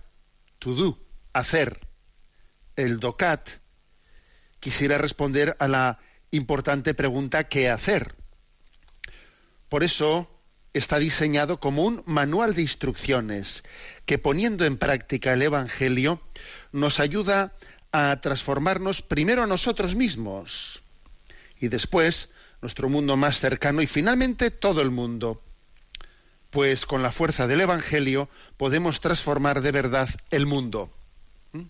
to 0.58 0.74
do, 0.74 0.98
hacer. 1.32 1.80
El 2.76 3.00
DOCAT 3.00 3.48
quisiera 4.60 4.98
responder 4.98 5.56
a 5.58 5.68
la 5.68 5.98
importante 6.30 6.94
pregunta 6.94 7.48
¿qué 7.48 7.70
hacer? 7.70 8.14
Por 9.68 9.82
eso 9.84 10.30
está 10.72 10.98
diseñado 10.98 11.60
como 11.60 11.84
un 11.84 12.02
manual 12.06 12.54
de 12.54 12.62
instrucciones 12.62 13.64
que 14.06 14.18
poniendo 14.18 14.64
en 14.64 14.78
práctica 14.78 15.32
el 15.32 15.42
Evangelio 15.42 16.20
nos 16.72 17.00
ayuda 17.00 17.54
a 17.90 18.20
transformarnos 18.20 19.02
primero 19.02 19.42
a 19.42 19.46
nosotros 19.46 19.96
mismos 19.96 20.82
y 21.58 21.68
después 21.68 22.30
nuestro 22.60 22.88
mundo 22.88 23.16
más 23.16 23.40
cercano 23.40 23.82
y 23.82 23.86
finalmente 23.86 24.50
todo 24.50 24.82
el 24.82 24.90
mundo 24.90 25.42
pues 26.50 26.86
con 26.86 27.02
la 27.02 27.12
fuerza 27.12 27.46
del 27.46 27.60
Evangelio 27.60 28.28
podemos 28.56 29.00
transformar 29.00 29.60
de 29.60 29.72
verdad 29.72 30.08
el 30.30 30.46
mundo. 30.46 30.90
¿Mm? 31.52 31.62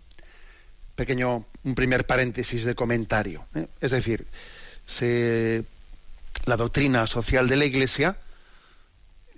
Pequeño, 0.94 1.46
un 1.64 1.74
primer 1.74 2.06
paréntesis 2.06 2.64
de 2.64 2.74
comentario. 2.74 3.46
¿eh? 3.54 3.68
Es 3.80 3.90
decir, 3.90 4.26
la 6.44 6.56
doctrina 6.56 7.06
social 7.06 7.48
de 7.48 7.56
la 7.56 7.64
Iglesia, 7.64 8.16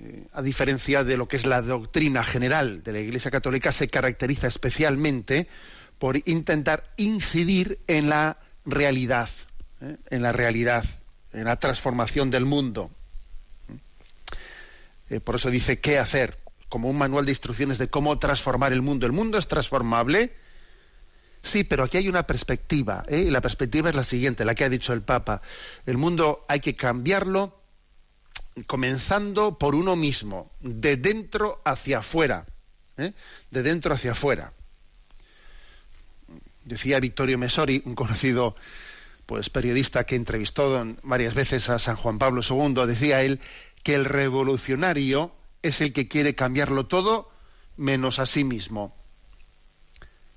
eh, 0.01 0.27
a 0.33 0.43
diferencia 0.43 1.05
de 1.05 1.17
lo 1.17 1.29
que 1.29 1.37
es 1.37 1.47
la 1.47 1.63
doctrina 1.63 2.23
general 2.23 2.83
de 2.83 2.93
la 2.93 3.01
Iglesia 3.01 3.31
Católica, 3.31 3.73
se 3.73 3.89
caracteriza 3.89 4.47
especialmente 4.47 5.49
por 5.99 6.17
intentar 6.29 6.91
incidir 6.97 7.79
en 7.87 8.09
la 8.09 8.39
realidad, 8.65 9.29
¿eh? 9.81 9.97
en 10.11 10.23
la 10.23 10.33
realidad, 10.33 10.85
en 11.33 11.45
la 11.45 11.57
transformación 11.57 12.31
del 12.31 12.45
mundo. 12.45 12.91
Eh, 15.11 15.21
por 15.21 15.35
eso 15.35 15.51
dice 15.51 15.81
qué 15.81 15.99
hacer, 15.99 16.39
como 16.69 16.89
un 16.89 16.97
manual 16.97 17.27
de 17.27 17.33
instrucciones 17.33 17.79
de 17.79 17.89
cómo 17.89 18.19
transformar 18.19 18.73
el 18.73 18.81
mundo. 18.81 19.07
¿El 19.07 19.13
mundo 19.13 19.39
es 19.39 19.49
transformable? 19.49 20.33
Sí, 21.43 21.65
pero 21.65 21.85
aquí 21.85 21.97
hay 21.97 22.09
una 22.09 22.27
perspectiva, 22.27 23.05
¿eh? 23.09 23.21
y 23.21 23.31
la 23.31 23.41
perspectiva 23.41 23.91
es 23.91 23.97
la 23.97 24.05
siguiente, 24.05 24.45
la 24.45 24.55
que 24.55 24.65
ha 24.65 24.69
dicho 24.69 24.93
el 24.93 25.03
Papa. 25.03 25.43
El 25.87 25.97
mundo 25.97 26.45
hay 26.49 26.61
que 26.61 26.77
cambiarlo 26.77 27.61
comenzando 28.67 29.59
por 29.59 29.75
uno 29.75 29.97
mismo, 29.97 30.51
de 30.61 30.97
dentro 30.97 31.61
hacia 31.65 31.99
afuera, 31.99 32.47
¿eh? 32.99 33.13
de 33.51 33.63
dentro 33.63 33.95
hacia 33.95 34.13
afuera. 34.13 34.53
Decía 36.65 37.01
Vittorio 37.01 37.39
Mesori, 37.39 37.83
un 37.87 37.95
conocido 37.95 38.55
pues 39.25 39.49
periodista 39.49 40.05
que 40.05 40.17
entrevistó 40.17 40.85
varias 41.05 41.35
veces 41.35 41.71
a 41.71 41.79
San 41.79 41.97
Juan 41.97 42.19
Pablo 42.19 42.43
II, 42.43 42.85
decía 42.87 43.23
él 43.23 43.41
que 43.83 43.95
el 43.95 44.05
revolucionario 44.05 45.33
es 45.63 45.81
el 45.81 45.93
que 45.93 46.09
quiere 46.09 46.35
cambiarlo 46.35 46.87
todo 46.87 47.31
menos 47.77 48.19
a 48.19 48.27
sí 48.27 48.45
mismo. 48.45 48.95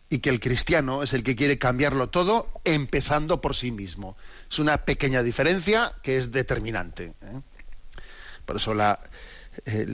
Y 0.10 0.19
que 0.19 0.29
el 0.29 0.39
cristiano 0.39 1.01
es 1.01 1.13
el 1.13 1.23
que 1.23 1.36
quiere 1.36 1.58
cambiarlo 1.58 2.10
todo 2.10 2.49
empezando 2.63 3.41
por 3.41 3.56
sí 3.56 3.71
mismo. 3.71 4.15
Es 4.49 4.60
una 4.60 4.86
pequeña 4.86 5.23
diferencia 5.23 5.93
que 6.03 6.17
es 6.17 6.32
determinante. 6.32 7.13
¿eh? 7.21 7.41
Por 8.45 8.58
eso 8.58 8.73
la, 8.73 8.99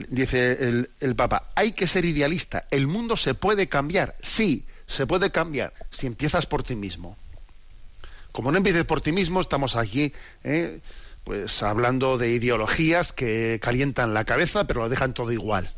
dice 0.08 0.86
el, 1.00 1.16
Papa, 1.16 1.48
hay 1.54 1.72
que 1.72 1.86
ser 1.86 2.04
idealista. 2.04 2.66
El 2.70 2.86
mundo 2.86 3.16
se 3.16 3.34
puede 3.34 3.68
cambiar, 3.68 4.16
sí, 4.22 4.66
se 4.86 5.06
puede 5.06 5.30
cambiar 5.30 5.72
si 5.90 6.06
empiezas 6.06 6.46
por 6.46 6.62
ti 6.62 6.76
mismo. 6.76 7.16
Como 8.32 8.52
no 8.52 8.58
empieces 8.58 8.84
por 8.84 9.00
ti 9.00 9.12
mismo, 9.12 9.40
estamos 9.40 9.76
aquí 9.76 10.12
¿eh? 10.44 10.80
Pues 11.30 11.62
hablando 11.62 12.18
de 12.18 12.32
ideologías 12.32 13.12
que 13.12 13.60
calientan 13.62 14.14
la 14.14 14.24
cabeza, 14.24 14.66
pero 14.66 14.80
lo 14.80 14.88
dejan 14.88 15.14
todo 15.14 15.30
igual. 15.30 15.72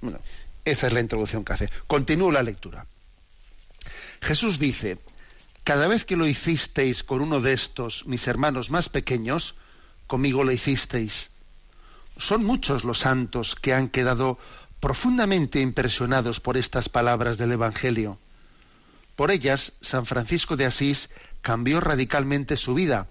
Bueno, 0.00 0.18
esa 0.64 0.86
es 0.86 0.94
la 0.94 1.00
introducción 1.00 1.44
que 1.44 1.52
hace. 1.52 1.70
Continúo 1.86 2.32
la 2.32 2.42
lectura. 2.42 2.86
Jesús 4.22 4.58
dice, 4.58 4.96
cada 5.64 5.86
vez 5.86 6.06
que 6.06 6.16
lo 6.16 6.26
hicisteis 6.26 7.04
con 7.04 7.20
uno 7.20 7.42
de 7.42 7.52
estos, 7.52 8.06
mis 8.06 8.26
hermanos 8.26 8.70
más 8.70 8.88
pequeños, 8.88 9.54
conmigo 10.06 10.44
lo 10.44 10.52
hicisteis. 10.52 11.28
Son 12.16 12.42
muchos 12.42 12.82
los 12.82 13.00
santos 13.00 13.56
que 13.56 13.74
han 13.74 13.90
quedado 13.90 14.38
profundamente 14.80 15.60
impresionados 15.60 16.40
por 16.40 16.56
estas 16.56 16.88
palabras 16.88 17.36
del 17.36 17.52
Evangelio. 17.52 18.18
Por 19.14 19.30
ellas, 19.30 19.74
San 19.82 20.06
Francisco 20.06 20.56
de 20.56 20.64
Asís 20.64 21.10
cambió 21.42 21.82
radicalmente 21.82 22.56
su 22.56 22.72
vida 22.72 23.08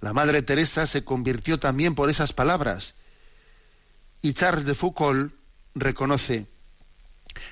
la 0.00 0.12
Madre 0.12 0.42
Teresa 0.42 0.86
se 0.86 1.04
convirtió 1.04 1.58
también 1.58 1.94
por 1.94 2.08
esas 2.08 2.32
palabras. 2.32 2.94
Y 4.22 4.32
Charles 4.32 4.64
de 4.64 4.74
Foucault 4.74 5.34
reconoce, 5.74 6.46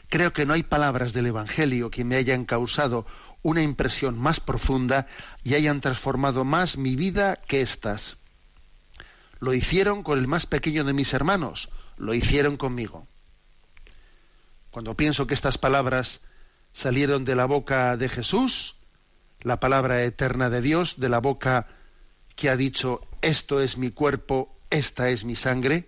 creo 0.08 0.32
que 0.32 0.46
no 0.46 0.54
hay 0.54 0.62
palabras 0.62 1.12
del 1.12 1.26
Evangelio 1.26 1.90
que 1.90 2.04
me 2.04 2.16
hayan 2.16 2.44
causado 2.44 3.06
una 3.42 3.62
impresión 3.62 4.18
más 4.18 4.40
profunda 4.40 5.06
y 5.44 5.54
hayan 5.54 5.80
transformado 5.80 6.44
más 6.44 6.76
mi 6.76 6.96
vida 6.96 7.36
que 7.36 7.60
estas. 7.60 8.16
Lo 9.40 9.54
hicieron 9.54 10.02
con 10.02 10.18
el 10.18 10.26
más 10.26 10.46
pequeño 10.46 10.84
de 10.84 10.92
mis 10.92 11.14
hermanos, 11.14 11.68
lo 11.96 12.14
hicieron 12.14 12.56
conmigo. 12.56 13.06
Cuando 14.70 14.94
pienso 14.94 15.26
que 15.26 15.34
estas 15.34 15.58
palabras 15.58 16.20
salieron 16.72 17.24
de 17.24 17.34
la 17.34 17.46
boca 17.46 17.96
de 17.96 18.08
Jesús, 18.08 18.76
la 19.40 19.60
palabra 19.60 20.02
eterna 20.02 20.50
de 20.50 20.60
Dios, 20.60 20.98
de 20.98 21.08
la 21.08 21.18
boca 21.18 21.68
que 22.38 22.48
ha 22.48 22.56
dicho, 22.56 23.00
esto 23.20 23.60
es 23.60 23.76
mi 23.76 23.90
cuerpo, 23.90 24.54
esta 24.70 25.10
es 25.10 25.24
mi 25.24 25.34
sangre? 25.34 25.86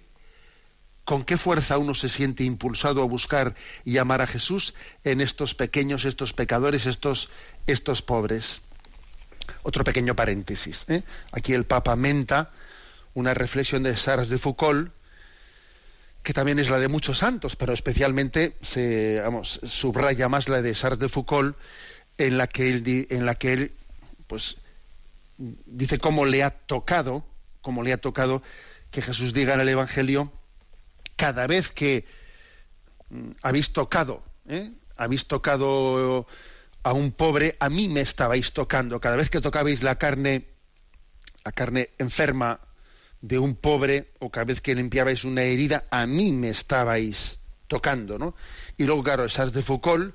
¿Con 1.05 1.23
qué 1.23 1.37
fuerza 1.37 1.79
uno 1.79 1.95
se 1.95 2.09
siente 2.09 2.43
impulsado 2.43 3.03
a 3.03 3.05
buscar 3.05 3.55
y 3.85 3.99
amar 3.99 4.21
a 4.21 4.27
Jesús 4.27 4.75
en 5.05 5.21
estos 5.21 5.55
pequeños, 5.55 6.05
estos 6.05 6.33
pecadores, 6.33 6.87
estos, 6.87 7.31
estos 7.69 8.03
pobres? 8.03 8.63
Otro 9.63 9.85
pequeño 9.85 10.17
paréntesis. 10.17 10.87
¿eh? 10.89 11.05
Aquí 11.31 11.55
el 11.55 11.67
Papa 11.67 11.95
menta 11.95 12.51
una 13.15 13.33
reflexión 13.33 13.85
de 13.85 13.97
Sarres 13.97 14.29
de 14.29 14.39
Foucault, 14.39 14.93
que 16.25 16.33
también 16.33 16.59
es 16.59 16.69
la 16.69 16.81
de 16.81 16.89
muchos 16.89 17.19
santos, 17.19 17.55
pero 17.55 17.73
especialmente 17.73 18.57
se 18.61 19.21
vamos, 19.21 19.61
subraya 19.63 20.29
más 20.29 20.49
la 20.49 20.63
de 20.63 20.75
Sarres 20.75 20.99
de 20.99 21.09
Foucault, 21.09 21.57
en 22.19 22.39
la 22.39 22.49
que 22.49 22.71
él, 22.71 23.07
en 23.09 23.25
la 23.25 23.37
que 23.37 23.53
él 23.53 23.73
pues, 24.27 24.57
dice 25.41 25.99
cómo 25.99 26.27
le 26.27 26.43
ha 26.43 26.51
tocado, 26.51 27.25
cómo 27.63 27.83
le 27.83 27.93
ha 27.93 27.99
tocado 27.99 28.43
que 28.91 29.03
Jesús 29.03 29.33
diga 29.33 29.55
en 29.55 29.61
el 29.61 29.69
Evangelio, 29.69 30.33
cada 31.17 31.47
vez 31.47 31.73
que 31.73 32.05
mm, 33.09 33.31
habéis 33.43 33.73
tocado, 33.73 34.23
¿eh? 34.49 34.71
habéis 34.97 35.27
tocado 35.27 36.27
a 36.83 36.93
un 36.93 37.13
pobre, 37.13 37.57
a 37.61 37.69
mí 37.69 37.89
me 37.89 38.01
estabais 38.01 38.53
tocando. 38.53 39.01
Cada 39.01 39.17
vez 39.17 39.31
que 39.31 39.41
tocabais 39.41 39.83
la 39.83 39.97
carne, 39.97 40.47
la 41.45 41.53
carne 41.53 41.91
enferma 41.99 42.61
de 43.21 43.39
un 43.39 43.55
pobre, 43.55 44.13
o 44.19 44.31
cada 44.31 44.45
vez 44.45 44.61
que 44.61 44.75
limpiabais 44.75 45.25
una 45.25 45.43
herida, 45.43 45.85
a 45.91 46.07
mí 46.07 46.33
me 46.33 46.49
estabais 46.49 47.41
tocando, 47.67 48.19
¿no? 48.19 48.35
Y 48.77 48.85
luego, 48.85 49.03
claro, 49.03 49.29
Charles 49.29 49.55
de 49.55 49.63
Foucault 49.63 50.15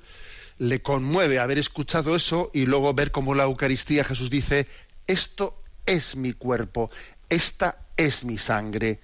le 0.58 0.82
conmueve 0.82 1.38
haber 1.38 1.58
escuchado 1.58 2.16
eso 2.16 2.50
y 2.52 2.66
luego 2.66 2.92
ver 2.94 3.10
cómo 3.10 3.34
la 3.34 3.44
Eucaristía 3.44 4.04
Jesús 4.04 4.30
dice, 4.30 4.66
esto 5.06 5.62
es 5.84 6.16
mi 6.16 6.32
cuerpo, 6.32 6.90
esta 7.28 7.78
es 7.96 8.24
mi 8.24 8.38
sangre. 8.38 9.00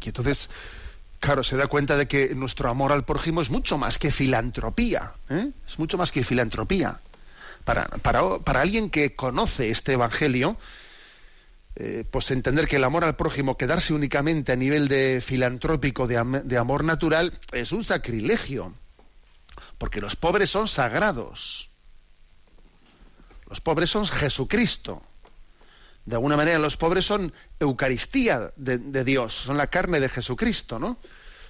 Y 0.00 0.08
entonces 0.08 0.48
claro, 1.20 1.42
se 1.42 1.56
da 1.56 1.66
cuenta 1.66 1.96
de 1.96 2.06
que 2.06 2.34
nuestro 2.34 2.70
amor 2.70 2.92
al 2.92 3.04
prójimo 3.04 3.40
es 3.42 3.50
mucho 3.50 3.78
más 3.78 3.98
que 3.98 4.10
filantropía, 4.10 5.12
¿eh? 5.28 5.50
es 5.66 5.78
mucho 5.78 5.98
más 5.98 6.12
que 6.12 6.24
filantropía. 6.24 7.00
Para, 7.64 7.86
para, 7.88 8.38
para 8.38 8.62
alguien 8.62 8.88
que 8.88 9.14
conoce 9.14 9.70
este 9.70 9.92
Evangelio, 9.92 10.56
eh, 11.76 12.04
pues 12.10 12.30
entender 12.30 12.66
que 12.66 12.76
el 12.76 12.84
amor 12.84 13.04
al 13.04 13.16
prójimo, 13.16 13.56
quedarse 13.56 13.92
únicamente 13.92 14.52
a 14.52 14.56
nivel 14.56 14.88
de 14.88 15.20
filantrópico, 15.20 16.06
de, 16.06 16.42
de 16.44 16.56
amor 16.56 16.84
natural, 16.84 17.32
es 17.52 17.72
un 17.72 17.84
sacrilegio. 17.84 18.74
Porque 19.76 20.00
los 20.00 20.16
pobres 20.16 20.50
son 20.50 20.66
sagrados. 20.66 21.67
Los 23.48 23.60
pobres 23.60 23.90
son 23.90 24.06
Jesucristo. 24.06 25.02
De 26.04 26.16
alguna 26.16 26.36
manera 26.36 26.58
los 26.58 26.76
pobres 26.76 27.04
son 27.04 27.32
Eucaristía 27.60 28.52
de, 28.56 29.04
Dios, 29.04 29.34
son 29.34 29.56
la 29.56 29.66
carne 29.66 30.00
de 30.00 30.08
Jesucristo, 30.08 30.78
¿no? 30.78 30.98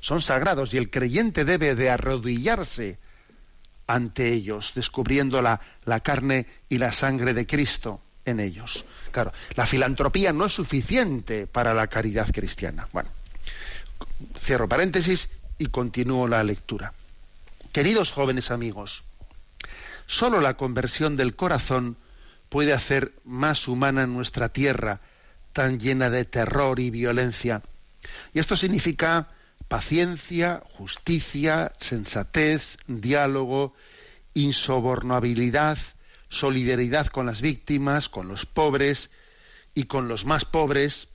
Son 0.00 0.22
sagrados 0.22 0.74
y 0.74 0.78
el 0.78 0.90
creyente 0.90 1.44
debe 1.44 1.74
de 1.74 1.90
arrodillarse 1.90 2.98
ante 3.86 4.32
ellos, 4.32 4.72
descubriendo 4.74 5.42
la, 5.42 5.60
la 5.84 6.00
carne 6.00 6.46
y 6.68 6.78
la 6.78 6.92
sangre 6.92 7.34
de 7.34 7.46
Cristo 7.46 8.00
en 8.24 8.40
ellos. 8.40 8.84
Claro, 9.10 9.32
la 9.54 9.66
filantropía 9.66 10.32
no 10.32 10.46
es 10.46 10.52
suficiente 10.52 11.46
para 11.46 11.72
la 11.72 11.86
caridad 11.86 12.28
cristiana. 12.32 12.88
Bueno, 12.92 13.10
cierro 14.36 14.68
paréntesis 14.68 15.28
y 15.58 15.66
continúo 15.66 16.28
la 16.28 16.42
lectura. 16.44 16.92
Queridos 17.72 18.12
jóvenes 18.12 18.50
amigos, 18.50 19.04
solo 20.08 20.40
la 20.40 20.56
conversión 20.56 21.16
del 21.16 21.36
corazón 21.36 21.96
puede 22.48 22.72
hacer 22.72 23.12
más 23.24 23.68
humana 23.68 24.06
nuestra 24.06 24.48
tierra, 24.48 25.00
tan 25.52 25.78
llena 25.78 26.10
de 26.10 26.24
terror 26.24 26.80
y 26.80 26.90
violencia. 26.90 27.62
Y 28.32 28.40
esto 28.40 28.56
significa 28.56 29.28
paciencia, 29.68 30.62
justicia, 30.64 31.72
sensatez, 31.78 32.78
diálogo, 32.86 33.74
insobornabilidad, 34.32 35.78
solidaridad 36.30 37.06
con 37.08 37.26
las 37.26 37.42
víctimas, 37.42 38.08
con 38.08 38.28
los 38.28 38.46
pobres 38.46 39.10
y 39.74 39.84
con 39.84 40.08
los 40.08 40.24
más 40.24 40.46
pobres, 40.46 41.08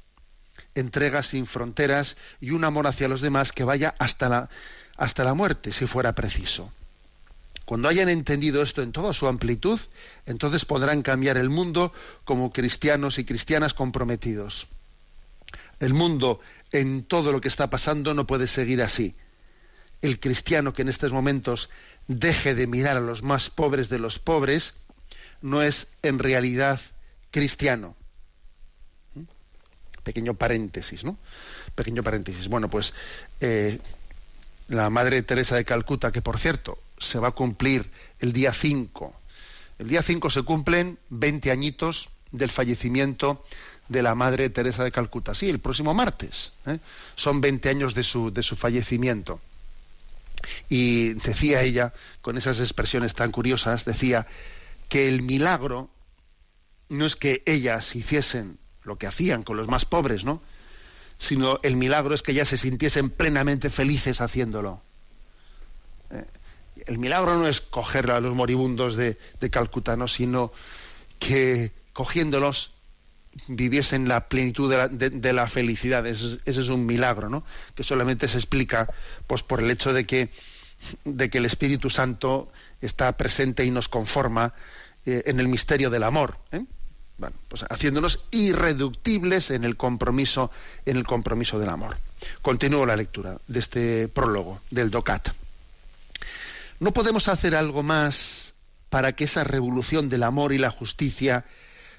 entrega 0.75 1.23
sin 1.23 1.47
fronteras 1.47 2.15
y 2.39 2.51
un 2.51 2.63
amor 2.63 2.86
hacia 2.86 3.08
los 3.08 3.21
demás 3.21 3.51
que 3.51 3.63
vaya 3.63 3.95
hasta 3.97 4.29
la, 4.29 4.49
hasta 4.97 5.23
la 5.23 5.34
muerte, 5.34 5.71
si 5.71 5.88
fuera 5.88 6.13
preciso. 6.13 6.71
Cuando 7.65 7.88
hayan 7.88 8.10
entendido 8.10 8.62
esto 8.62 8.82
en 8.82 8.91
toda 8.91 9.13
su 9.13 9.28
amplitud, 9.28 9.80
entonces 10.26 10.65
podrán 10.65 11.02
cambiar 11.02 11.38
el 11.38 11.49
mundo 11.49 11.93
como 12.26 12.52
cristianos 12.52 13.19
y 13.19 13.26
cristianas 13.26 13.73
comprometidos. 13.73 14.67
El 15.80 15.93
mundo 15.93 16.41
en 16.71 17.04
todo 17.04 17.32
lo 17.32 17.39
que 17.39 17.47
está 17.47 17.69
pasando 17.69 18.13
no 18.13 18.28
puede 18.28 18.47
seguir 18.47 18.82
así. 18.82 19.15
El 20.02 20.19
cristiano 20.19 20.73
que 20.73 20.82
en 20.82 20.89
estos 20.89 21.13
momentos 21.13 21.69
deje 22.08 22.54
de 22.54 22.67
mirar 22.67 22.97
a 22.97 23.02
los 23.02 23.23
más 23.23 23.49
pobres 23.49 23.88
de 23.88 23.99
los 23.99 24.19
pobres 24.19 24.73
no 25.41 25.62
es 25.62 25.88
en 26.02 26.19
realidad 26.19 26.82
cristiano. 27.32 27.95
¿Mm? 29.13 29.23
Pequeño 30.04 30.34
paréntesis, 30.34 31.06
¿no? 31.06 31.17
Pequeño 31.76 32.04
paréntesis. 32.04 32.49
Bueno, 32.49 32.69
pues 32.69 32.93
eh, 33.39 33.80
la 34.67 34.89
Madre 34.89 35.23
Teresa 35.23 35.56
de 35.56 35.63
Calcuta, 35.63 36.12
que 36.12 36.21
por 36.21 36.38
cierto 36.38 36.78
se 36.97 37.19
va 37.19 37.29
a 37.29 37.32
cumplir 37.32 37.91
el 38.19 38.34
día 38.34 38.53
5. 38.53 39.13
El 39.79 39.88
día 39.88 40.01
5 40.01 40.29
se 40.29 40.43
cumplen 40.43 40.99
20 41.10 41.51
añitos 41.51 42.10
del 42.32 42.49
fallecimiento 42.49 43.43
de 43.89 44.03
la 44.03 44.15
Madre 44.15 44.49
Teresa 44.49 44.84
de 44.84 44.91
Calcuta. 44.91 45.36
Sí, 45.36 45.49
el 45.49 45.60
próximo 45.60 45.93
martes. 45.93 46.51
¿eh? 46.65 46.79
Son 47.15 47.41
20 47.41 47.69
años 47.69 47.93
de 47.93 48.03
su, 48.03 48.32
de 48.32 48.43
su 48.43 48.56
fallecimiento. 48.56 49.39
Y 50.69 51.13
decía 51.13 51.62
ella, 51.62 51.93
con 52.21 52.38
esas 52.38 52.60
expresiones 52.60 53.13
tan 53.13 53.32
curiosas, 53.32 53.86
decía 53.86 54.27
que 54.89 55.08
el 55.08 55.21
milagro 55.21 55.89
no 56.89 57.06
es 57.06 57.15
que 57.15 57.43
ellas 57.45 57.95
hiciesen 57.95 58.58
lo 58.84 58.97
que 58.97 59.08
hacían 59.08 59.43
con 59.43 59.58
los 59.58 59.67
más 59.67 59.86
pobres, 59.86 60.25
¿no? 60.25 60.41
Sino 61.17 61.60
el 61.63 61.77
milagro 61.77 62.13
es 62.13 62.21
que 62.21 62.34
ellas 62.34 62.49
se 62.49 62.58
sintiesen 62.58 63.10
plenamente 63.10 63.69
felices 63.69 64.19
haciéndolo. 64.19 64.82
¿Eh? 66.12 66.25
El 66.86 66.97
milagro 66.97 67.38
no 67.38 67.47
es 67.47 67.62
coger 67.62 68.12
a 68.12 68.19
los 68.19 68.33
moribundos 68.36 68.95
de, 68.95 69.17
de 69.39 69.49
Calcuta, 69.49 69.95
sino 70.07 70.51
que 71.19 71.71
cogiéndolos 71.93 72.71
viviesen 73.47 74.07
la 74.07 74.27
plenitud 74.27 74.69
de 74.69 74.77
la, 74.77 74.88
de, 74.88 75.33
la 75.33 75.47
felicidad. 75.47 76.05
Ese, 76.05 76.39
es 76.45 76.69
un 76.69 76.86
milagro, 76.86 77.29
¿no? 77.29 77.43
Que 77.75 77.83
solamente 77.83 78.27
se 78.27 78.38
explica 78.38 78.89
pues, 79.27 79.43
por 79.43 79.62
el 79.62 79.71
hecho 79.71 79.93
de 79.93 80.05
que, 80.05 80.29
el 81.05 81.45
Espíritu 81.45 81.89
Santo 81.89 82.51
está 82.81 83.15
presente 83.17 83.65
y 83.65 83.71
nos 83.71 83.88
conforma 83.88 84.53
eh, 85.05 85.23
en 85.25 85.39
el 85.39 85.47
misterio 85.47 85.89
del 85.89 86.03
amor. 86.03 86.38
¿eh? 86.51 86.65
Pues 87.47 87.65
haciéndonos 87.69 88.25
irreductibles 88.31 89.51
en 89.51 89.63
el 89.63 89.77
compromiso, 89.77 90.51
en 90.86 90.97
el 90.97 91.05
compromiso 91.05 91.57
del 91.59 91.69
amor. 91.69 91.97
Continúo 92.41 92.86
la 92.86 92.95
lectura 92.95 93.38
de 93.47 93.59
este 93.59 94.07
prólogo 94.09 94.62
del 94.71 94.91
DOCAT. 94.91 95.42
¿No 96.84 96.91
podemos 96.91 97.30
hacer 97.30 97.56
algo 97.56 97.82
más 97.82 98.56
para 98.89 99.13
que 99.13 99.24
esa 99.24 99.46
revolución 99.46 100.10
del 100.10 100.22
amor 100.22 100.52
y 100.52 100.58
la 100.58 100.69
justicia 100.69 101.46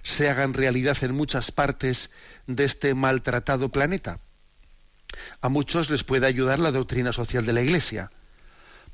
se 0.03 0.29
hagan 0.29 0.53
realidad 0.53 0.99
en 1.01 1.15
muchas 1.15 1.51
partes 1.51 2.11
de 2.47 2.65
este 2.65 2.93
maltratado 2.93 3.71
planeta? 3.71 4.21
A 5.41 5.49
muchos 5.49 5.89
les 5.89 6.05
puede 6.05 6.27
ayudar 6.27 6.59
la 6.59 6.71
doctrina 6.71 7.15
social 7.15 7.47
de 7.47 7.55
la 7.55 7.63
Iglesia. 7.63 8.11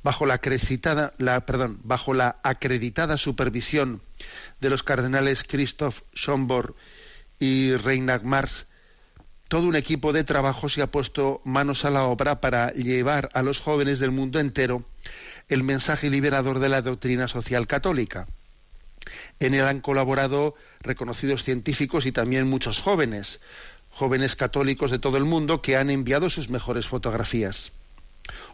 Bajo 0.04 0.26
la, 0.26 0.34
acreditada, 0.34 1.12
la, 1.18 1.44
perdón, 1.44 1.80
bajo 1.82 2.14
la 2.14 2.38
acreditada 2.44 3.16
supervisión 3.16 4.00
de 4.60 4.70
los 4.70 4.84
cardenales 4.84 5.42
Christoph 5.42 6.02
Schomburg 6.14 6.76
y 7.40 7.74
Reinhard 7.74 8.22
Marx, 8.22 8.66
todo 9.48 9.66
un 9.66 9.74
equipo 9.74 10.12
de 10.12 10.22
trabajo 10.22 10.68
se 10.68 10.82
ha 10.82 10.86
puesto 10.92 11.40
manos 11.44 11.84
a 11.84 11.90
la 11.90 12.04
obra 12.04 12.40
para 12.40 12.72
llevar 12.74 13.28
a 13.34 13.42
los 13.42 13.58
jóvenes 13.58 13.98
del 13.98 14.12
mundo 14.12 14.38
entero 14.38 14.86
el 15.50 15.62
mensaje 15.64 16.08
liberador 16.08 16.60
de 16.60 16.68
la 16.68 16.80
doctrina 16.80 17.28
social 17.28 17.66
católica. 17.66 18.26
En 19.38 19.54
él 19.54 19.64
han 19.64 19.80
colaborado 19.80 20.54
reconocidos 20.80 21.44
científicos 21.44 22.06
y 22.06 22.12
también 22.12 22.48
muchos 22.48 22.80
jóvenes, 22.80 23.40
jóvenes 23.90 24.36
católicos 24.36 24.90
de 24.90 24.98
todo 24.98 25.16
el 25.16 25.24
mundo 25.24 25.60
que 25.60 25.76
han 25.76 25.90
enviado 25.90 26.30
sus 26.30 26.48
mejores 26.48 26.86
fotografías. 26.86 27.72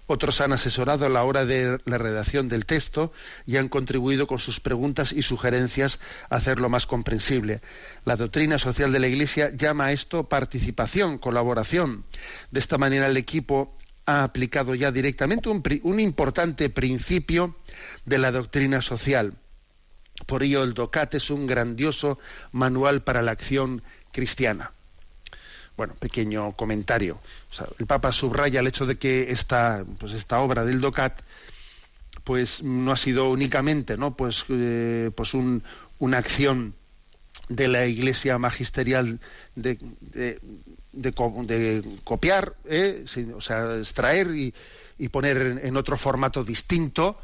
Otros 0.06 0.40
han 0.40 0.52
asesorado 0.52 1.04
a 1.04 1.08
la 1.10 1.24
hora 1.24 1.44
de 1.44 1.78
la 1.84 1.98
redacción 1.98 2.48
del 2.48 2.64
texto 2.64 3.12
y 3.44 3.56
han 3.56 3.68
contribuido 3.68 4.26
con 4.26 4.38
sus 4.38 4.60
preguntas 4.60 5.12
y 5.12 5.22
sugerencias 5.22 5.98
a 6.30 6.36
hacerlo 6.36 6.68
más 6.68 6.86
comprensible. 6.86 7.60
La 8.04 8.16
doctrina 8.16 8.58
social 8.58 8.92
de 8.92 9.00
la 9.00 9.08
Iglesia 9.08 9.50
llama 9.54 9.86
a 9.86 9.92
esto 9.92 10.28
participación, 10.28 11.18
colaboración. 11.18 12.04
De 12.52 12.60
esta 12.60 12.78
manera 12.78 13.06
el 13.06 13.16
equipo 13.16 13.76
ha 14.06 14.22
aplicado 14.22 14.74
ya 14.74 14.92
directamente 14.92 15.48
un, 15.48 16.00
importante 16.00 16.70
principio 16.70 17.56
de 18.04 18.18
la 18.18 18.30
doctrina 18.30 18.80
social. 18.80 19.34
Por 20.26 20.44
ello, 20.44 20.62
el 20.62 20.74
DOCAT 20.74 21.14
es 21.14 21.30
un 21.30 21.46
grandioso 21.46 22.18
manual 22.52 23.02
para 23.02 23.20
la 23.20 23.32
acción 23.32 23.82
cristiana. 24.12 24.72
Bueno, 25.76 25.94
pequeño 25.94 26.52
comentario. 26.52 27.18
El 27.78 27.86
Papa 27.86 28.12
subraya 28.12 28.60
el 28.60 28.66
hecho 28.68 28.86
de 28.86 28.96
que 28.96 29.30
esta, 29.30 29.84
pues 29.98 30.14
esta 30.14 30.38
obra 30.38 30.64
del 30.64 30.80
DOCAT 30.80 31.20
pues 32.24 32.62
no 32.62 32.90
ha 32.92 32.96
sido 32.96 33.30
únicamente 33.30 33.96
¿no? 33.96 34.16
pues, 34.16 34.46
eh, 34.48 35.10
pues 35.14 35.34
un, 35.34 35.62
una 35.98 36.18
acción 36.18 36.74
de 37.48 37.68
la 37.68 37.86
Iglesia 37.86 38.38
magisterial 38.38 39.20
de, 39.54 39.78
de, 40.92 41.12
copiar, 42.04 42.56
¿eh? 42.64 43.04
o 43.34 43.40
sea, 43.40 43.76
extraer 43.76 44.28
y, 44.28 44.54
y 44.98 45.08
poner 45.08 45.36
en, 45.36 45.60
en, 45.62 45.76
otro 45.76 45.96
formato 45.96 46.42
distinto 46.44 47.18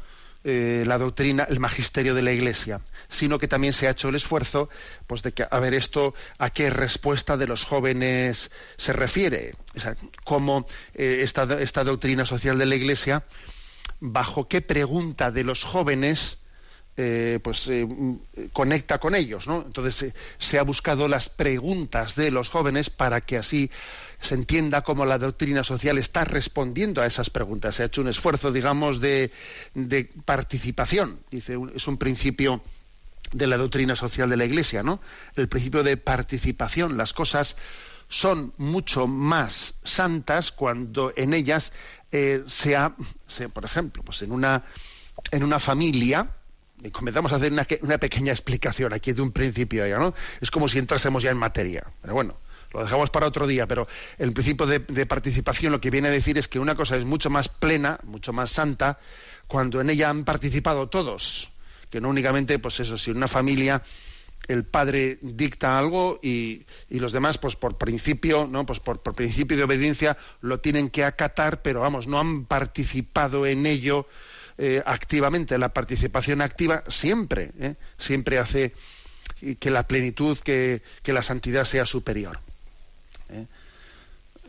eh, 0.45 0.83
la 0.85 0.97
doctrina, 0.97 1.47
el 1.49 1.61
magisterio 1.61 2.13
de 2.13 2.21
la 2.21 2.33
Iglesia, 2.33 2.81
sino 3.07 3.39
que 3.39 3.47
también 3.47 3.71
se 3.71 3.87
ha 3.87 3.91
hecho 3.91 4.09
el 4.09 4.15
esfuerzo 4.15 4.67
pues, 5.07 5.23
de 5.23 5.31
que, 5.31 5.45
a 5.49 5.59
ver, 5.61 5.73
esto 5.73 6.13
a 6.37 6.49
qué 6.49 6.69
respuesta 6.69 7.37
de 7.37 7.47
los 7.47 7.63
jóvenes 7.63 8.51
se 8.75 8.91
refiere, 8.91 9.55
o 9.73 9.79
sea, 9.79 9.95
cómo 10.25 10.67
eh, 10.95 11.21
esta, 11.21 11.43
esta 11.61 11.85
doctrina 11.85 12.25
social 12.25 12.57
de 12.57 12.65
la 12.65 12.75
Iglesia, 12.75 13.23
bajo 14.01 14.49
qué 14.49 14.59
pregunta 14.59 15.31
de 15.31 15.45
los 15.45 15.63
jóvenes 15.63 16.39
eh, 16.95 17.39
pues 17.41 17.67
eh, 17.69 17.87
conecta 18.51 18.99
con 18.99 19.15
ellos, 19.15 19.47
¿no? 19.47 19.63
Entonces 19.65 20.03
eh, 20.03 20.13
se 20.37 20.59
ha 20.59 20.63
buscado 20.63 21.07
las 21.07 21.27
preguntas 21.27 22.15
de 22.15 22.29
los 22.29 22.49
jóvenes 22.49 22.91
para 22.91 23.21
que 23.21 23.37
así 23.37 23.71
se 24.19 24.35
entienda 24.35 24.83
cómo 24.83 25.05
la 25.05 25.17
doctrina 25.17 25.63
social 25.63 25.97
está 25.97 26.23
respondiendo 26.23 27.01
a 27.01 27.07
esas 27.07 27.31
preguntas. 27.31 27.75
Se 27.75 27.83
ha 27.83 27.87
hecho 27.87 28.01
un 28.01 28.09
esfuerzo, 28.09 28.51
digamos, 28.51 29.01
de, 29.01 29.31
participación. 30.25 31.19
Dice, 31.31 31.57
es 31.75 31.87
un 31.87 31.97
principio 31.97 32.61
de 33.31 33.47
la 33.47 33.57
doctrina 33.57 33.95
social 33.95 34.29
de 34.29 34.37
la 34.37 34.45
Iglesia, 34.45 34.83
¿no? 34.83 35.01
El 35.35 35.49
principio 35.49 35.81
de 35.81 35.97
participación. 35.97 36.95
Las 36.95 37.13
cosas 37.13 37.57
son 38.07 38.53
mucho 38.57 39.07
más 39.07 39.73
santas 39.83 40.51
cuando 40.51 41.11
en 41.15 41.33
ellas 41.33 41.71
eh, 42.11 42.43
sea, 42.45 42.95
por 43.51 43.65
ejemplo, 43.65 44.03
pues 44.03 44.21
en 44.21 44.31
una, 44.31 44.63
en 45.31 45.43
una 45.43 45.59
familia, 45.59 46.29
comenzamos 46.91 47.33
a 47.33 47.37
hacer 47.37 47.51
una, 47.51 47.65
una, 47.81 47.97
pequeña 47.97 48.31
explicación 48.31 48.93
aquí 48.93 49.13
de 49.13 49.21
un 49.21 49.31
principio 49.31 49.87
ya, 49.87 49.97
¿no? 49.97 50.13
Es 50.41 50.51
como 50.51 50.67
si 50.67 50.79
entrásemos 50.79 51.23
ya 51.23 51.31
en 51.31 51.37
materia. 51.37 51.85
Pero 52.01 52.13
bueno, 52.13 52.37
lo 52.73 52.83
dejamos 52.83 53.09
para 53.09 53.27
otro 53.27 53.47
día, 53.47 53.67
pero 53.67 53.87
el 54.17 54.33
principio 54.33 54.65
de, 54.65 54.79
de, 54.79 55.05
participación 55.05 55.71
lo 55.71 55.81
que 55.81 55.91
viene 55.91 56.07
a 56.07 56.11
decir 56.11 56.37
es 56.37 56.47
que 56.47 56.59
una 56.59 56.75
cosa 56.75 56.97
es 56.97 57.05
mucho 57.05 57.29
más 57.29 57.47
plena, 57.49 57.99
mucho 58.03 58.33
más 58.33 58.51
santa, 58.51 58.99
cuando 59.47 59.81
en 59.81 59.89
ella 59.89 60.09
han 60.09 60.25
participado 60.25 60.89
todos, 60.89 61.51
que 61.89 62.01
no 62.01 62.09
únicamente, 62.09 62.59
pues 62.59 62.79
eso, 62.79 62.97
si 62.97 63.11
una 63.11 63.27
familia 63.27 63.83
el 64.47 64.65
padre 64.65 65.19
dicta 65.21 65.77
algo 65.77 66.19
y, 66.21 66.65
los 66.89 67.11
demás, 67.11 67.37
pues 67.37 67.55
por 67.55 67.77
principio, 67.77 68.47
¿no? 68.49 68.65
Pues 68.65 68.79
por, 68.79 68.99
principio 68.99 69.57
de 69.57 69.63
obediencia 69.63 70.17
lo 70.41 70.59
tienen 70.59 70.89
que 70.89 71.03
acatar, 71.03 71.61
pero 71.61 71.81
vamos, 71.81 72.07
no 72.07 72.19
han 72.19 72.45
participado 72.45 73.45
en 73.45 73.65
ello 73.65 74.07
eh, 74.57 74.83
activamente. 74.85 75.57
La 75.57 75.73
participación 75.73 76.41
activa 76.41 76.83
siempre, 76.87 77.51
¿eh? 77.59 77.75
siempre 77.97 78.37
hace 78.37 78.73
que 79.59 79.71
la 79.71 79.87
plenitud, 79.87 80.37
que, 80.37 80.81
la 81.05 81.23
santidad 81.23 81.65
sea 81.65 81.85
superior. 81.85 82.39
¿eh? 83.29 83.47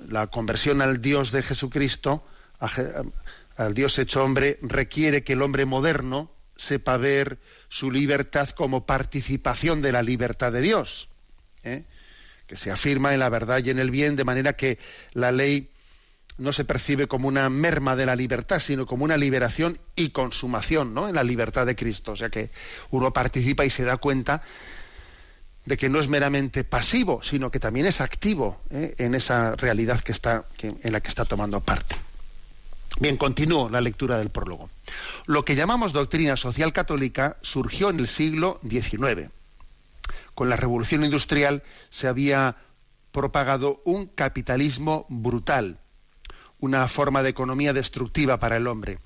La 0.08 0.26
conversión 0.26 0.82
al 0.82 1.00
Dios 1.00 1.32
de 1.32 1.42
Jesucristo, 1.42 2.26
al 3.56 3.74
Dios 3.74 3.98
hecho 3.98 4.22
hombre, 4.22 4.58
requiere 4.62 5.24
que 5.24 5.32
el 5.32 5.42
hombre 5.42 5.64
moderno 5.64 6.30
sepa 6.56 6.96
ver 6.96 7.38
su 7.68 7.90
libertad 7.90 8.50
como 8.50 8.84
participación 8.86 9.80
de 9.82 9.92
la 9.92 10.02
libertad 10.02 10.52
de 10.52 10.60
Dios, 10.60 11.08
que 11.62 12.56
se 12.56 12.70
afirma 12.70 13.14
en 13.14 13.20
la 13.20 13.30
verdad 13.30 13.60
y 13.64 13.70
en 13.70 13.78
el 13.78 13.90
bien, 13.90 14.16
de 14.16 14.24
manera 14.24 14.52
que 14.52 14.78
la 15.14 15.32
ley 15.32 15.70
no 16.36 16.52
se 16.52 16.64
percibe 16.64 17.06
como 17.06 17.28
una 17.28 17.48
merma 17.48 17.96
de 17.96 18.06
la 18.06 18.16
libertad, 18.16 18.58
sino 18.58 18.86
como 18.86 19.04
una 19.04 19.16
liberación 19.16 19.78
y 19.94 20.10
consumación 20.10 20.94
¿no? 20.94 21.08
en 21.08 21.14
la 21.14 21.22
libertad 21.22 21.66
de 21.66 21.76
Cristo. 21.76 22.12
O 22.12 22.16
sea 22.16 22.28
que 22.28 22.50
uno 22.90 23.12
participa 23.12 23.64
y 23.64 23.70
se 23.70 23.84
da 23.84 23.96
cuenta 23.98 24.42
de 25.64 25.76
que 25.76 25.88
no 25.88 25.98
es 25.98 26.08
meramente 26.08 26.64
pasivo, 26.64 27.22
sino 27.22 27.50
que 27.50 27.60
también 27.60 27.86
es 27.86 28.00
activo 28.00 28.60
¿eh? 28.70 28.94
en 28.98 29.14
esa 29.14 29.54
realidad 29.56 30.00
que 30.00 30.12
está, 30.12 30.44
en 30.60 30.92
la 30.92 31.00
que 31.00 31.08
está 31.08 31.24
tomando 31.24 31.60
parte. 31.60 31.96
Bien, 33.00 33.16
continúo 33.16 33.70
la 33.70 33.80
lectura 33.80 34.18
del 34.18 34.30
prólogo. 34.30 34.70
Lo 35.26 35.44
que 35.44 35.56
llamamos 35.56 35.92
doctrina 35.92 36.36
social 36.36 36.72
católica 36.72 37.38
surgió 37.40 37.90
en 37.90 37.98
el 37.98 38.06
siglo 38.06 38.60
XIX. 38.68 39.30
Con 40.34 40.48
la 40.48 40.56
revolución 40.56 41.04
industrial 41.04 41.62
se 41.90 42.08
había 42.08 42.56
propagado 43.10 43.80
un 43.84 44.06
capitalismo 44.06 45.06
brutal, 45.08 45.78
una 46.58 46.86
forma 46.88 47.22
de 47.22 47.30
economía 47.30 47.72
destructiva 47.72 48.38
para 48.38 48.56
el 48.56 48.66
hombre. 48.66 48.98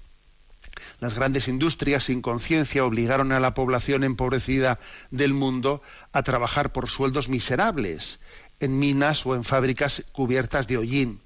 Las 1.00 1.14
grandes 1.14 1.48
industrias 1.48 2.04
sin 2.04 2.22
conciencia 2.22 2.84
obligaron 2.84 3.32
a 3.32 3.40
la 3.40 3.54
población 3.54 4.04
empobrecida 4.04 4.78
del 5.10 5.34
mundo 5.34 5.82
a 6.12 6.22
trabajar 6.22 6.72
por 6.72 6.88
sueldos 6.88 7.28
miserables 7.28 8.20
en 8.60 8.78
minas 8.78 9.24
o 9.26 9.34
en 9.34 9.44
fábricas 9.44 10.04
cubiertas 10.12 10.66
de 10.66 10.78
hollín 10.78 11.20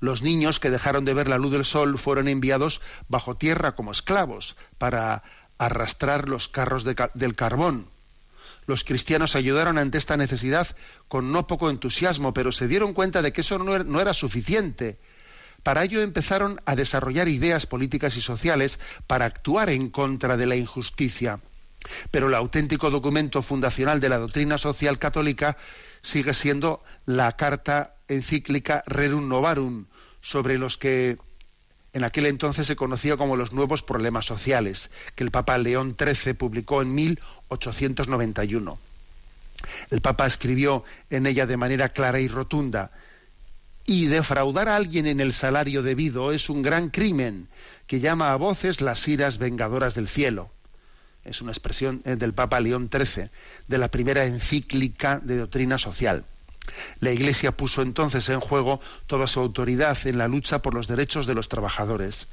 los 0.00 0.22
niños 0.22 0.60
que 0.60 0.70
dejaron 0.70 1.04
de 1.04 1.14
ver 1.14 1.28
la 1.28 1.38
luz 1.38 1.52
del 1.52 1.64
sol 1.64 1.98
fueron 1.98 2.28
enviados 2.28 2.80
bajo 3.08 3.36
tierra 3.36 3.74
como 3.74 3.92
esclavos 3.92 4.56
para 4.78 5.22
arrastrar 5.58 6.28
los 6.28 6.48
carros 6.48 6.84
del 6.84 7.34
carbón. 7.34 7.88
Los 8.66 8.84
cristianos 8.84 9.34
ayudaron 9.34 9.78
ante 9.78 9.98
esta 9.98 10.16
necesidad 10.16 10.68
con 11.08 11.32
no 11.32 11.46
poco 11.46 11.70
entusiasmo, 11.70 12.34
pero 12.34 12.52
se 12.52 12.68
dieron 12.68 12.92
cuenta 12.92 13.22
de 13.22 13.32
que 13.32 13.40
eso 13.40 13.58
no 13.58 13.74
era, 13.74 13.84
no 13.84 14.00
era 14.00 14.12
suficiente. 14.12 14.98
Para 15.68 15.84
ello 15.84 16.00
empezaron 16.00 16.62
a 16.64 16.76
desarrollar 16.76 17.28
ideas 17.28 17.66
políticas 17.66 18.16
y 18.16 18.22
sociales 18.22 18.80
para 19.06 19.26
actuar 19.26 19.68
en 19.68 19.90
contra 19.90 20.38
de 20.38 20.46
la 20.46 20.56
injusticia. 20.56 21.40
Pero 22.10 22.28
el 22.28 22.34
auténtico 22.34 22.90
documento 22.90 23.42
fundacional 23.42 24.00
de 24.00 24.08
la 24.08 24.16
doctrina 24.16 24.56
social 24.56 24.98
católica 24.98 25.58
sigue 26.00 26.32
siendo 26.32 26.82
la 27.04 27.36
Carta 27.36 27.96
encíclica 28.08 28.82
Rerum 28.86 29.28
Novarum, 29.28 29.84
sobre 30.22 30.56
los 30.56 30.78
que 30.78 31.18
en 31.92 32.02
aquel 32.02 32.24
entonces 32.24 32.66
se 32.66 32.74
conocía 32.74 33.18
como 33.18 33.36
los 33.36 33.52
nuevos 33.52 33.82
problemas 33.82 34.24
sociales, 34.24 34.90
que 35.16 35.24
el 35.24 35.30
Papa 35.30 35.58
León 35.58 35.98
XIII 35.98 36.32
publicó 36.32 36.80
en 36.80 36.94
1891. 36.94 38.78
El 39.90 40.00
Papa 40.00 40.26
escribió 40.26 40.84
en 41.10 41.26
ella 41.26 41.44
de 41.44 41.58
manera 41.58 41.90
clara 41.90 42.20
y 42.20 42.28
rotunda, 42.28 42.90
y 43.88 44.04
defraudar 44.04 44.68
a 44.68 44.76
alguien 44.76 45.06
en 45.06 45.18
el 45.18 45.32
salario 45.32 45.82
debido 45.82 46.30
es 46.30 46.50
un 46.50 46.60
gran 46.60 46.90
crimen 46.90 47.48
que 47.86 48.00
llama 48.00 48.32
a 48.32 48.36
voces 48.36 48.82
las 48.82 49.08
iras 49.08 49.38
vengadoras 49.38 49.94
del 49.94 50.08
cielo. 50.08 50.50
Es 51.24 51.40
una 51.40 51.52
expresión 51.52 52.02
eh, 52.04 52.16
del 52.16 52.34
Papa 52.34 52.60
León 52.60 52.90
XIII, 52.92 53.30
de 53.66 53.78
la 53.78 53.90
primera 53.90 54.26
encíclica 54.26 55.20
de 55.24 55.38
doctrina 55.38 55.78
social. 55.78 56.26
La 57.00 57.12
Iglesia 57.12 57.56
puso 57.56 57.80
entonces 57.80 58.28
en 58.28 58.40
juego 58.40 58.82
toda 59.06 59.26
su 59.26 59.40
autoridad 59.40 59.96
en 60.06 60.18
la 60.18 60.28
lucha 60.28 60.60
por 60.60 60.74
los 60.74 60.86
derechos 60.86 61.26
de 61.26 61.34
los 61.34 61.48
trabajadores. 61.48 62.28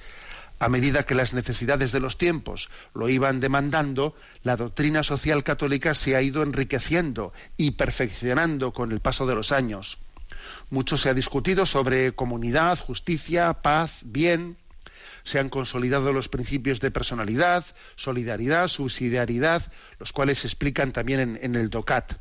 A 0.59 0.67
medida 0.67 1.05
que 1.05 1.15
las 1.15 1.31
necesidades 1.31 1.93
de 1.93 2.01
los 2.01 2.17
tiempos 2.17 2.69
lo 2.93 3.07
iban 3.07 3.39
demandando, 3.39 4.13
la 4.43 4.57
doctrina 4.57 5.03
social 5.03 5.45
católica 5.45 5.93
se 5.93 6.17
ha 6.17 6.21
ido 6.21 6.43
enriqueciendo 6.43 7.31
y 7.55 7.71
perfeccionando 7.71 8.73
con 8.73 8.91
el 8.91 8.99
paso 8.99 9.25
de 9.25 9.35
los 9.35 9.53
años. 9.53 9.99
Mucho 10.69 10.97
se 10.97 11.09
ha 11.09 11.13
discutido 11.13 11.65
sobre 11.65 12.13
comunidad, 12.13 12.79
justicia, 12.79 13.53
paz, 13.61 14.01
bien. 14.05 14.57
Se 15.23 15.39
han 15.39 15.49
consolidado 15.49 16.13
los 16.13 16.29
principios 16.29 16.79
de 16.79 16.91
personalidad, 16.91 17.65
solidaridad, 17.95 18.67
subsidiariedad, 18.67 19.71
los 19.99 20.11
cuales 20.11 20.39
se 20.39 20.47
explican 20.47 20.91
también 20.91 21.39
en, 21.41 21.55
el 21.55 21.69
DOCAT. 21.69 22.13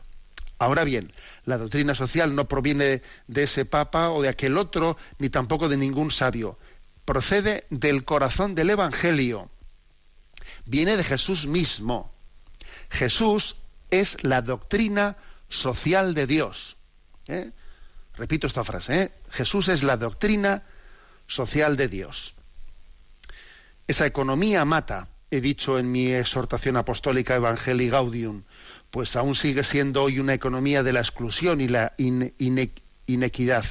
Ahora 0.58 0.84
bien, 0.84 1.12
la 1.44 1.58
doctrina 1.58 1.94
social 1.94 2.34
no 2.34 2.48
proviene 2.48 3.02
de 3.26 3.42
ese 3.42 3.64
papa 3.64 4.10
o 4.10 4.22
de 4.22 4.28
aquel 4.28 4.56
otro, 4.56 4.96
ni 5.18 5.28
tampoco 5.28 5.68
de 5.68 5.76
ningún 5.76 6.10
sabio. 6.10 6.58
Procede 7.04 7.66
del 7.70 8.04
corazón 8.04 8.54
del 8.54 8.70
Evangelio. 8.70 9.50
Viene 10.64 10.96
de 10.96 11.04
Jesús 11.04 11.46
mismo. 11.46 12.10
Jesús 12.88 13.56
es 13.90 14.22
la 14.22 14.40
doctrina 14.40 15.16
social 15.48 16.14
de 16.14 16.26
Dios. 16.26 16.76
¿eh? 17.28 17.52
Repito 18.16 18.46
esta 18.46 18.64
frase. 18.64 19.02
¿eh? 19.02 19.12
Jesús 19.30 19.68
es 19.68 19.82
la 19.82 19.96
doctrina 19.96 20.62
social 21.26 21.76
de 21.76 21.88
Dios. 21.88 22.34
Esa 23.86 24.06
economía 24.06 24.64
mata, 24.64 25.08
he 25.30 25.40
dicho 25.40 25.78
en 25.78 25.90
mi 25.90 26.12
exhortación 26.12 26.76
apostólica 26.76 27.34
Evangelii 27.34 27.90
Gaudium 27.90 28.44
pues 28.94 29.16
aún 29.16 29.34
sigue 29.34 29.64
siendo 29.64 30.04
hoy 30.04 30.20
una 30.20 30.34
economía 30.34 30.84
de 30.84 30.92
la 30.92 31.00
exclusión 31.00 31.60
y 31.60 31.66
la 31.66 31.94
inequidad. 31.98 33.64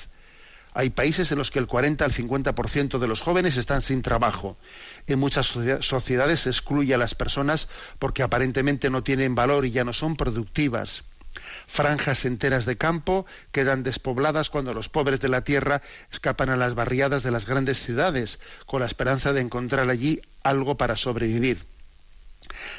Hay 0.74 0.90
países 0.90 1.32
en 1.32 1.38
los 1.38 1.50
que 1.50 1.60
el 1.60 1.66
40 1.66 2.04
al 2.04 2.12
50% 2.12 3.00
de 3.00 3.08
los 3.08 3.22
jóvenes 3.22 3.56
están 3.56 3.82
sin 3.82 4.02
trabajo. 4.02 4.58
En 5.08 5.20
muchas 5.20 5.56
sociedades 5.80 6.42
se 6.42 6.50
excluye 6.50 6.94
a 6.94 6.98
las 6.98 7.16
personas 7.16 7.70
porque 8.00 8.22
aparentemente 8.22 8.90
no 8.90 9.02
tienen 9.02 9.34
valor 9.34 9.66
y 9.66 9.72
ya 9.72 9.86
no 9.86 9.94
son 9.94 10.18
productivas. 10.18 11.06
Franjas 11.68 12.26
enteras 12.26 12.66
de 12.66 12.78
campo 12.78 13.26
quedan 13.52 13.84
despobladas 13.84 14.50
cuando 14.50 14.74
los 14.74 14.90
pobres 14.90 15.20
de 15.20 15.30
la 15.30 15.44
tierra 15.44 15.82
escapan 16.12 16.50
a 16.50 16.56
las 16.56 16.76
barriadas 16.76 17.24
de 17.24 17.32
las 17.32 17.46
grandes 17.46 17.80
ciudades 17.82 18.40
con 18.66 18.82
la 18.82 18.86
esperanza 18.86 19.34
de 19.34 19.42
encontrar 19.42 19.90
allí 19.90 20.22
algo 20.44 20.78
para 20.78 20.96
sobrevivir. 20.96 21.66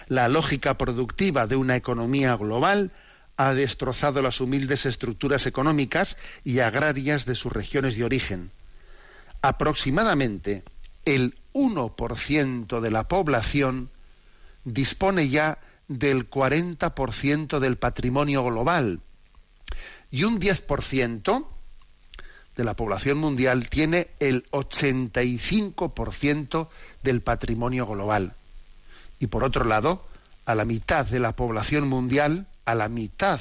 La 0.09 0.29
lógica 0.29 0.77
productiva 0.77 1.47
de 1.47 1.57
una 1.57 1.77
economía 1.77 2.37
global 2.37 2.93
ha 3.37 3.55
destrozado 3.55 4.23
las 4.23 4.40
humildes 4.40 4.87
estructuras 4.87 5.47
económicas 5.47 6.17
y 6.45 6.61
agrarias 6.61 7.27
de 7.27 7.35
sus 7.35 7.53
regiones 7.53 7.97
de 7.97 8.05
origen. 8.05 8.51
Aproximadamente 9.43 10.62
el 11.05 11.37
1% 11.53 12.81
de 12.81 12.90
la 12.90 13.09
población 13.09 13.90
dispone 14.64 15.29
ya 15.29 15.59
del 15.88 16.31
40% 16.31 17.59
del 17.59 17.77
patrimonio 17.77 18.44
global 18.44 19.01
y 20.11 20.25
un 20.25 20.40
10% 20.40 21.47
de 22.57 22.64
la 22.64 22.75
población 22.75 23.18
mundial 23.18 23.68
tiene 23.68 24.09
el 24.20 24.49
85% 24.51 26.68
del 27.03 27.20
patrimonio 27.20 27.87
global 27.87 28.35
y 29.18 29.27
por 29.27 29.44
otro 29.44 29.64
lado, 29.64 30.07
a 30.44 30.55
la 30.55 30.64
mitad 30.64 31.07
de 31.07 31.20
la 31.20 31.35
población 31.35 31.88
mundial, 31.88 32.47
a 32.64 32.75
la 32.75 32.88
mitad 32.88 33.40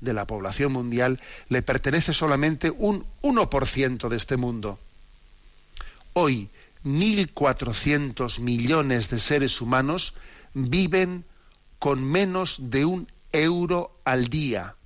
de 0.00 0.12
la 0.12 0.26
población 0.26 0.72
mundial, 0.72 1.20
le 1.48 1.62
pertenece 1.62 2.12
solamente 2.12 2.70
un 2.70 3.06
1% 3.22 4.08
de 4.08 4.16
este 4.16 4.36
mundo. 4.36 4.78
Hoy, 6.14 6.48
1.400 6.84 8.40
millones 8.40 9.10
de 9.10 9.20
seres 9.20 9.60
humanos 9.60 10.14
viven 10.54 11.24
con 11.80 12.04
menos 12.04 12.70
de 12.70 12.84
un 12.84 13.08
euro 13.32 13.98
al 14.04 14.28
día. 14.28 14.76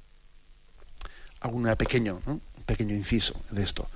Hago 1.40 1.56
una 1.56 1.76
pequeño, 1.76 2.22
pequeño 2.64 2.94
inciso 2.94 3.34
de 3.50 3.64
esto. 3.64 3.88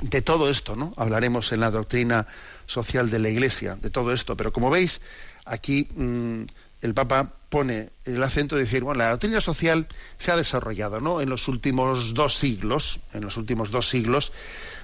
De 0.00 0.20
todo 0.20 0.50
esto, 0.50 0.74
¿no? 0.74 0.92
Hablaremos 0.96 1.52
en 1.52 1.60
la 1.60 1.70
doctrina 1.70 2.26
social 2.66 3.08
de 3.08 3.20
la 3.20 3.28
Iglesia, 3.28 3.76
de 3.76 3.88
todo 3.88 4.12
esto. 4.12 4.36
Pero 4.36 4.52
como 4.52 4.68
veis, 4.68 5.00
aquí 5.44 5.88
mm, 5.94 6.42
el 6.82 6.92
Papa 6.92 7.34
pone 7.48 7.90
el 8.04 8.20
acento 8.20 8.56
de 8.56 8.62
decir, 8.62 8.82
bueno, 8.82 8.98
la 8.98 9.10
doctrina 9.10 9.40
social 9.40 9.86
se 10.18 10.32
ha 10.32 10.36
desarrollado, 10.36 11.00
¿no? 11.00 11.20
En 11.20 11.28
los 11.28 11.46
últimos 11.46 12.14
dos 12.14 12.34
siglos, 12.34 12.98
en 13.12 13.22
los 13.22 13.36
últimos 13.36 13.70
dos 13.70 13.88
siglos, 13.88 14.32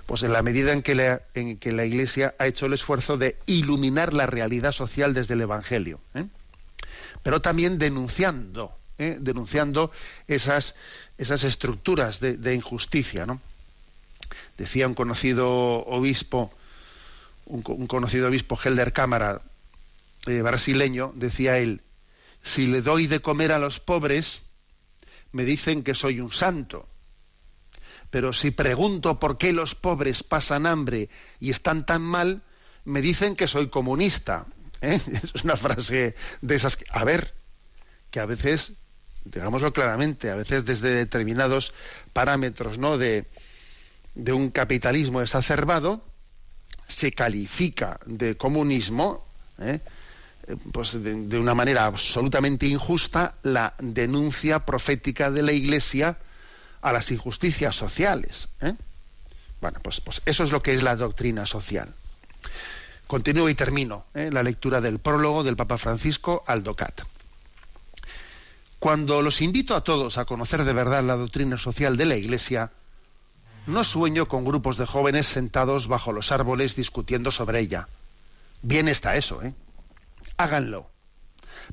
pues 0.06 0.22
en 0.22 0.32
la 0.32 0.42
medida 0.44 0.72
en 0.72 0.82
que 0.82 0.94
la, 0.94 1.22
en 1.34 1.56
que 1.56 1.72
la 1.72 1.84
Iglesia 1.84 2.36
ha 2.38 2.46
hecho 2.46 2.66
el 2.66 2.74
esfuerzo 2.74 3.16
de 3.16 3.36
iluminar 3.46 4.14
la 4.14 4.26
realidad 4.26 4.70
social 4.70 5.14
desde 5.14 5.34
el 5.34 5.40
Evangelio, 5.40 5.98
¿eh? 6.14 6.26
Pero 7.22 7.40
también 7.40 7.78
denunciando, 7.78 8.76
¿eh? 8.98 9.16
denunciando 9.20 9.90
esas, 10.26 10.74
esas 11.16 11.44
estructuras 11.44 12.20
de, 12.20 12.54
injusticia, 12.54 13.26
¿no? 13.26 13.40
Decía 14.56 14.86
un 14.86 14.94
conocido 14.94 15.48
obispo, 15.86 16.50
un, 17.46 17.62
conocido 17.62 18.28
obispo 18.28 18.58
Helder 18.62 18.92
Cámara, 18.92 19.42
eh, 20.26 20.42
brasileño, 20.42 21.12
decía 21.14 21.58
él, 21.58 21.82
si 22.42 22.66
le 22.66 22.82
doy 22.82 23.06
de 23.06 23.20
comer 23.20 23.52
a 23.52 23.58
los 23.58 23.80
pobres, 23.80 24.42
me 25.32 25.44
dicen 25.44 25.82
que 25.82 25.94
soy 25.94 26.20
un 26.20 26.30
santo. 26.30 26.86
Pero 28.10 28.32
si 28.32 28.50
pregunto 28.50 29.18
por 29.20 29.36
qué 29.36 29.52
los 29.52 29.74
pobres 29.74 30.22
pasan 30.22 30.66
hambre 30.66 31.08
y 31.40 31.50
están 31.50 31.84
tan 31.84 32.02
mal, 32.02 32.42
me 32.84 33.02
dicen 33.02 33.36
que 33.36 33.48
soy 33.48 33.68
comunista. 33.68 34.46
¿Eh? 34.80 35.00
Es 35.34 35.44
una 35.44 35.56
frase 35.56 36.14
de 36.40 36.54
esas 36.54 36.76
que, 36.76 36.84
a 36.90 37.04
ver, 37.04 37.34
que 38.10 38.20
a 38.20 38.26
veces, 38.26 38.72
digámoslo 39.24 39.72
claramente, 39.72 40.30
a 40.30 40.34
veces 40.34 40.64
desde 40.64 40.94
determinados 40.94 41.74
parámetros 42.12 42.78
¿no? 42.78 42.98
de, 42.98 43.26
de 44.14 44.32
un 44.32 44.50
capitalismo 44.50 45.20
exacerbado, 45.20 46.04
se 46.86 47.12
califica 47.12 48.00
de 48.06 48.36
comunismo 48.36 49.28
¿eh? 49.58 49.80
pues 50.72 51.02
de, 51.02 51.38
una 51.38 51.54
manera 51.54 51.84
absolutamente 51.84 52.66
injusta 52.66 53.34
la 53.42 53.74
denuncia 53.78 54.64
profética 54.64 55.30
de 55.30 55.42
la 55.42 55.52
Iglesia 55.52 56.18
a 56.80 56.92
las 56.92 57.10
injusticias 57.10 57.76
sociales. 57.76 58.48
¿eh? 58.60 58.74
Bueno, 59.60 59.78
pues, 59.82 60.00
pues, 60.00 60.22
eso 60.24 60.44
es 60.44 60.50
lo 60.50 60.62
que 60.62 60.74
es 60.74 60.82
la 60.82 60.96
doctrina 60.96 61.44
social. 61.44 61.92
Continúo 63.08 63.48
y 63.48 63.54
termino 63.54 64.04
¿eh? 64.12 64.28
la 64.30 64.42
lectura 64.42 64.82
del 64.82 64.98
prólogo 64.98 65.42
del 65.42 65.56
Papa 65.56 65.78
Francisco 65.78 66.44
al 66.46 66.62
DOCAT. 66.62 67.00
Cuando 68.78 69.22
los 69.22 69.40
invito 69.40 69.74
a 69.74 69.82
todos 69.82 70.18
a 70.18 70.26
conocer 70.26 70.62
de 70.62 70.74
verdad 70.74 71.02
la 71.02 71.16
doctrina 71.16 71.56
social 71.56 71.96
de 71.96 72.04
la 72.04 72.16
Iglesia, 72.16 72.70
no 73.66 73.82
sueño 73.82 74.28
con 74.28 74.44
grupos 74.44 74.76
de 74.76 74.84
jóvenes 74.84 75.26
sentados 75.26 75.88
bajo 75.88 76.12
los 76.12 76.32
árboles 76.32 76.76
discutiendo 76.76 77.30
sobre 77.30 77.60
ella. 77.60 77.88
Bien 78.60 78.88
está 78.88 79.16
eso, 79.16 79.42
¿eh? 79.42 79.54
háganlo. 80.36 80.90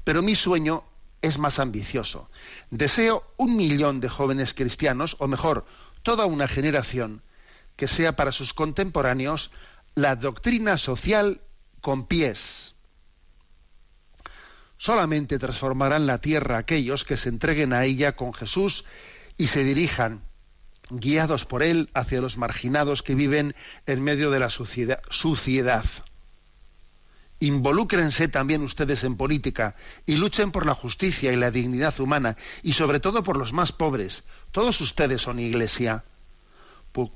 Pero 0.05 0.21
mi 0.21 0.35
sueño 0.35 0.85
es 1.21 1.37
más 1.37 1.59
ambicioso. 1.59 2.29
Deseo 2.69 3.29
un 3.35 3.57
millón 3.57 3.99
de 3.99 4.07
jóvenes 4.07 4.53
cristianos, 4.53 5.17
o 5.19 5.27
mejor, 5.27 5.65
toda 6.01 6.27
una 6.27 6.47
generación, 6.47 7.21
que 7.75 7.89
sea 7.89 8.15
para 8.15 8.31
sus 8.31 8.53
contemporáneos 8.53 9.51
la 9.95 10.17
doctrina 10.17 10.77
social 10.77 11.41
con 11.79 12.05
pies. 12.05 12.75
Solamente 14.77 15.39
transformarán 15.39 16.05
la 16.05 16.19
tierra 16.19 16.57
aquellos 16.57 17.05
que 17.05 17.15
se 17.15 17.29
entreguen 17.29 17.71
a 17.71 17.85
ella 17.85 18.17
con 18.17 18.33
Jesús 18.33 18.83
y 19.37 19.47
se 19.47 19.63
dirijan, 19.63 20.21
guiados 20.89 21.45
por 21.45 21.63
él, 21.63 21.89
hacia 21.93 22.21
los 22.21 22.37
marginados 22.37 23.03
que 23.03 23.15
viven 23.15 23.55
en 23.85 24.03
medio 24.03 24.31
de 24.31 24.39
la 24.39 24.49
suciedad. 24.49 25.83
Involúcrense 27.39 28.27
también 28.27 28.63
ustedes 28.63 29.03
en 29.05 29.15
política 29.15 29.75
y 30.05 30.15
luchen 30.15 30.51
por 30.51 30.65
la 30.65 30.75
justicia 30.75 31.31
y 31.31 31.37
la 31.37 31.51
dignidad 31.51 31.97
humana 31.99 32.35
y 32.63 32.73
sobre 32.73 32.99
todo 32.99 33.23
por 33.23 33.37
los 33.37 33.53
más 33.53 33.71
pobres. 33.71 34.23
Todos 34.51 34.81
ustedes 34.81 35.21
son 35.21 35.39
iglesia. 35.39 36.03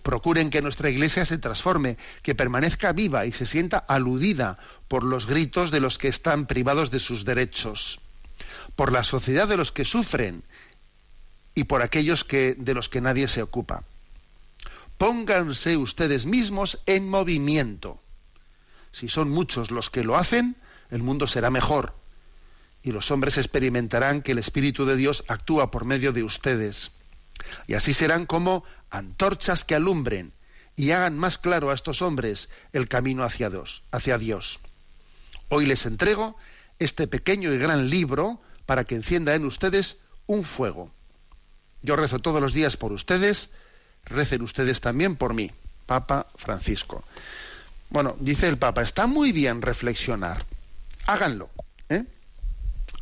Procuren 0.04 0.50
que 0.50 0.62
nuestra 0.62 0.90
iglesia 0.90 1.26
se 1.26 1.38
transforme, 1.38 1.98
que 2.22 2.36
permanezca 2.36 2.92
viva 2.92 3.26
y 3.26 3.32
se 3.32 3.46
sienta 3.46 3.78
aludida 3.78 4.60
por 4.88 5.04
los 5.04 5.26
gritos 5.26 5.72
de 5.72 5.80
los 5.80 5.98
que 5.98 6.08
están 6.08 6.46
privados 6.46 6.92
de 6.92 7.00
sus 7.00 7.24
derechos, 7.24 8.00
por 8.76 8.92
la 8.92 9.04
sociedad 9.04 9.48
de 9.48 9.58
los 9.58 9.72
que 9.72 9.86
sufren 9.86 10.44
y 11.56 11.64
por 11.64 11.82
aquellos 11.82 12.24
que, 12.24 12.56
de 12.58 12.74
los 12.74 12.90
que 12.90 13.02
nadie 13.02 13.28
se 13.28 13.42
ocupa. 13.42 13.84
Pónganse 14.98 15.78
ustedes 15.78 16.26
mismos 16.26 16.80
en 16.86 17.08
movimiento 17.08 18.02
si 18.92 19.08
son 19.08 19.30
muchos 19.30 19.72
los 19.72 19.90
que 19.90 20.04
lo 20.04 20.18
hacen, 20.18 20.56
el 20.90 21.04
mundo 21.04 21.28
será 21.28 21.50
mejor 21.50 21.94
y 22.82 22.92
los 22.92 23.12
hombres 23.12 23.38
experimentarán 23.38 24.22
que 24.22 24.32
el 24.32 24.40
Espíritu 24.40 24.86
de 24.86 24.96
Dios 24.96 25.26
actúa 25.28 25.70
por 25.70 25.86
medio 25.86 26.14
de 26.14 26.24
ustedes. 26.24 26.92
Y 27.68 27.74
así 27.74 27.94
serán 27.94 28.26
como 28.26 28.64
antorchas 28.90 29.64
que 29.64 29.76
alumbren 29.76 30.34
y 30.76 30.92
hagan 30.92 31.18
más 31.18 31.38
claro 31.38 31.72
a 31.72 31.74
estos 31.74 32.02
hombres 32.02 32.50
el 32.74 32.88
camino 32.88 33.24
hacia 33.24 33.50
Dios, 33.50 33.84
hacia 33.92 34.18
Dios. 34.18 34.60
Hoy 35.50 35.66
les 35.66 35.86
entrego 35.86 36.38
este 36.80 37.08
pequeño 37.08 37.54
y 37.54 37.58
gran 37.58 37.90
libro 37.90 38.42
para 38.66 38.84
que 38.86 38.96
encienda 38.96 39.36
en 39.36 39.46
ustedes 39.46 39.98
un 40.28 40.44
fuego. 40.44 40.92
Yo 41.82 41.96
rezo 41.96 42.20
todos 42.20 42.42
los 42.42 42.54
días 42.54 42.78
por 42.78 42.92
ustedes, 42.92 43.50
recen 44.06 44.42
ustedes 44.42 44.80
también 44.82 45.16
por 45.16 45.34
mí, 45.34 45.52
Papa 45.86 46.28
Francisco. 46.36 47.04
Bueno, 47.90 48.16
dice 48.20 48.48
el 48.48 48.58
Papa, 48.58 48.82
está 48.82 49.08
muy 49.08 49.32
bien 49.32 49.62
reflexionar. 49.62 50.46
Háganlo, 51.08 51.50
¿eh? 51.90 52.06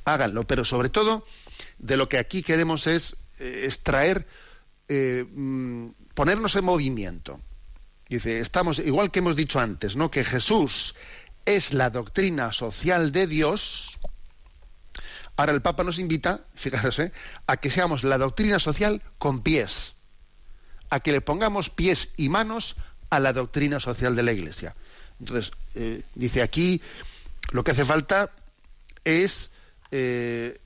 Háganlo, 0.05 0.45
pero 0.45 0.63
sobre 0.63 0.89
todo 0.89 1.25
de 1.79 1.97
lo 1.97 2.07
que 2.07 2.17
aquí 2.17 2.41
queremos 2.41 2.87
es 2.87 3.15
eh, 3.39 3.63
extraer, 3.65 4.25
mm, 4.89 5.87
ponernos 6.13 6.55
en 6.55 6.65
movimiento. 6.65 7.39
Dice, 8.09 8.39
estamos, 8.39 8.79
igual 8.79 9.11
que 9.11 9.19
hemos 9.19 9.35
dicho 9.35 9.59
antes, 9.59 9.95
¿no? 9.95 10.09
Que 10.09 10.23
Jesús 10.23 10.95
es 11.45 11.73
la 11.73 11.89
doctrina 11.89 12.51
social 12.51 13.11
de 13.11 13.27
Dios. 13.27 13.97
Ahora 15.35 15.53
el 15.53 15.61
Papa 15.61 15.83
nos 15.83 15.99
invita, 15.99 16.41
fíjate, 16.53 17.11
a 17.47 17.57
que 17.57 17.69
seamos 17.69 18.03
la 18.03 18.17
doctrina 18.17 18.59
social 18.59 19.01
con 19.17 19.41
pies, 19.41 19.95
a 20.89 20.99
que 20.99 21.11
le 21.11 21.21
pongamos 21.21 21.69
pies 21.69 22.09
y 22.17 22.29
manos 22.29 22.75
a 23.09 23.19
la 23.19 23.33
doctrina 23.33 23.79
social 23.79 24.15
de 24.15 24.23
la 24.23 24.33
Iglesia. 24.33 24.75
Entonces, 25.19 25.51
eh, 25.75 26.03
dice 26.15 26.41
aquí, 26.41 26.81
lo 27.51 27.63
que 27.63 27.71
hace 27.71 27.85
falta 27.85 28.31
es 29.03 29.49
eh, 29.91 30.59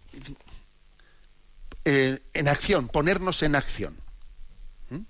eh, 1.86 2.22
en 2.34 2.48
acción, 2.48 2.88
ponernos 2.88 3.44
en 3.44 3.56
acción. 3.56 3.96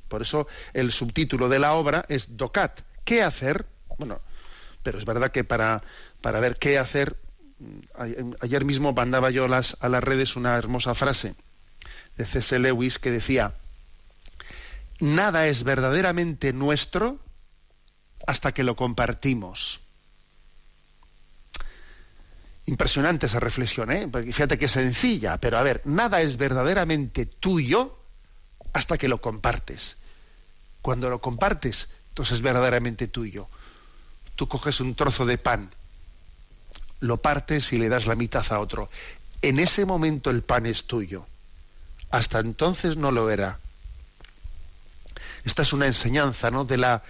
Por 0.07 0.21
eso 0.21 0.47
el 0.73 0.91
subtítulo 0.91 1.49
de 1.49 1.59
la 1.59 1.73
obra 1.73 2.05
es 2.07 2.37
DOCAT. 2.37 2.81
¿Qué 3.03 3.23
hacer? 3.23 3.65
Bueno, 3.97 4.21
pero 4.83 4.97
es 4.97 5.05
verdad 5.05 5.31
que 5.31 5.43
para, 5.43 5.83
para 6.21 6.39
ver 6.39 6.57
qué 6.57 6.77
hacer, 6.77 7.17
mm, 7.59 8.33
ayer 8.41 8.65
mismo 8.65 8.93
mandaba 8.93 9.31
yo 9.31 9.47
las, 9.47 9.77
a 9.79 9.89
las 9.89 10.03
redes 10.03 10.35
una 10.35 10.57
hermosa 10.57 10.93
frase 10.95 11.35
de 12.17 12.25
C.S. 12.25 12.59
Lewis 12.59 12.99
que 12.99 13.11
decía, 13.11 13.53
nada 14.99 15.47
es 15.47 15.63
verdaderamente 15.63 16.53
nuestro 16.53 17.19
hasta 18.27 18.53
que 18.53 18.63
lo 18.63 18.75
compartimos. 18.75 19.79
Impresionante 22.67 23.25
esa 23.25 23.39
reflexión, 23.39 23.91
¿eh? 23.91 24.07
fíjate 24.31 24.57
que 24.57 24.67
sencilla, 24.67 25.39
pero 25.39 25.57
a 25.57 25.63
ver, 25.63 25.81
nada 25.85 26.21
es 26.21 26.37
verdaderamente 26.37 27.25
tuyo 27.25 28.00
hasta 28.73 28.97
que 28.97 29.07
lo 29.07 29.21
compartes. 29.21 29.97
Cuando 30.81 31.09
lo 31.09 31.21
compartes, 31.21 31.89
entonces 32.09 32.35
es 32.35 32.41
verdaderamente 32.41 33.07
tuyo. 33.07 33.47
Tú 34.35 34.47
coges 34.47 34.79
un 34.79 34.95
trozo 34.95 35.25
de 35.25 35.37
pan, 35.37 35.71
lo 36.99 37.17
partes 37.17 37.73
y 37.73 37.77
le 37.77 37.89
das 37.89 38.07
la 38.07 38.15
mitad 38.15 38.45
a 38.51 38.59
otro. 38.59 38.89
En 39.41 39.59
ese 39.59 39.85
momento 39.85 40.29
el 40.29 40.43
pan 40.43 40.65
es 40.65 40.85
tuyo. 40.85 41.25
Hasta 42.11 42.39
entonces 42.39 42.97
no 42.97 43.11
lo 43.11 43.29
era. 43.29 43.59
Esta 45.45 45.63
es 45.63 45.73
una 45.73 45.87
enseñanza 45.87 46.51
¿no? 46.51 46.65
de, 46.65 46.77
la, 46.77 47.03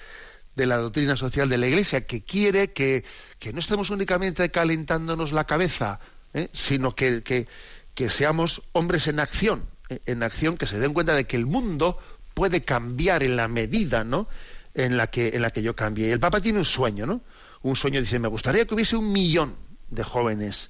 de 0.55 0.65
la 0.65 0.77
doctrina 0.77 1.15
social 1.15 1.49
de 1.49 1.57
la 1.57 1.67
Iglesia, 1.67 2.05
que 2.05 2.21
quiere 2.21 2.71
que, 2.71 3.03
no 3.51 3.59
estemos 3.59 3.89
únicamente 3.89 4.49
calentándonos 4.51 5.31
la 5.31 5.45
cabeza, 5.45 5.99
¿eh? 6.33 6.49
sino 6.53 6.95
que, 6.95 7.23
que, 7.23 8.09
seamos 8.09 8.61
hombres 8.71 9.07
en 9.07 9.19
acción. 9.19 9.67
En 10.05 10.23
acción 10.23 10.57
que 10.57 10.65
se 10.65 10.79
den 10.79 10.93
cuenta 10.93 11.15
de 11.15 11.25
que 11.25 11.37
el 11.37 11.45
mundo 11.45 11.97
puede 12.33 12.63
cambiar 12.63 13.23
en 13.23 13.35
la 13.35 13.47
medida 13.47 14.03
¿no? 14.03 14.27
en, 14.73 14.97
la 14.97 15.07
que, 15.07 15.29
en 15.29 15.41
la 15.41 15.51
que 15.51 15.61
yo 15.61 15.75
cambie. 15.75 16.07
Y 16.07 16.11
el 16.11 16.19
Papa 16.19 16.41
tiene 16.41 16.59
un 16.59 16.65
sueño, 16.65 17.05
¿no? 17.05 17.21
Un 17.61 17.75
sueño, 17.75 17.99
dice, 17.99 18.19
me 18.19 18.27
gustaría 18.27 18.65
que 18.65 18.73
hubiese 18.73 18.95
un 18.95 19.11
millón 19.11 19.55
de 19.89 20.03
jóvenes 20.03 20.69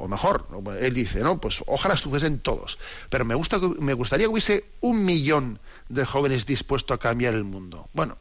o 0.00 0.06
mejor, 0.06 0.46
él 0.80 0.94
dice, 0.94 1.20
no, 1.20 1.40
pues 1.40 1.62
ojalá 1.66 1.94
estuviesen 1.94 2.38
todos, 2.38 2.78
pero 3.10 3.24
me, 3.24 3.34
gusta, 3.34 3.58
me 3.58 3.94
gustaría 3.94 4.26
que 4.26 4.32
hubiese 4.32 4.64
un 4.80 5.04
millón 5.04 5.58
de 5.88 6.04
jóvenes 6.04 6.46
dispuestos 6.46 6.94
a 6.94 6.98
cambiar 6.98 7.34
el 7.34 7.42
mundo. 7.42 7.88
Bueno, 7.94 8.16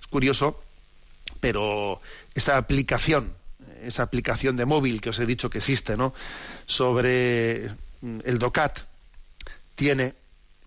es 0.00 0.06
curioso, 0.06 0.62
pero 1.40 2.00
esa 2.34 2.56
aplicación, 2.56 3.34
esa 3.82 4.04
aplicación 4.04 4.56
de 4.56 4.64
móvil 4.64 5.02
que 5.02 5.10
os 5.10 5.18
he 5.18 5.26
dicho 5.26 5.50
que 5.50 5.58
existe, 5.58 5.98
¿no? 5.98 6.14
Sobre 6.64 7.68
mm, 8.00 8.20
el 8.24 8.38
DOCAT, 8.38 8.78
tiene, 9.74 10.14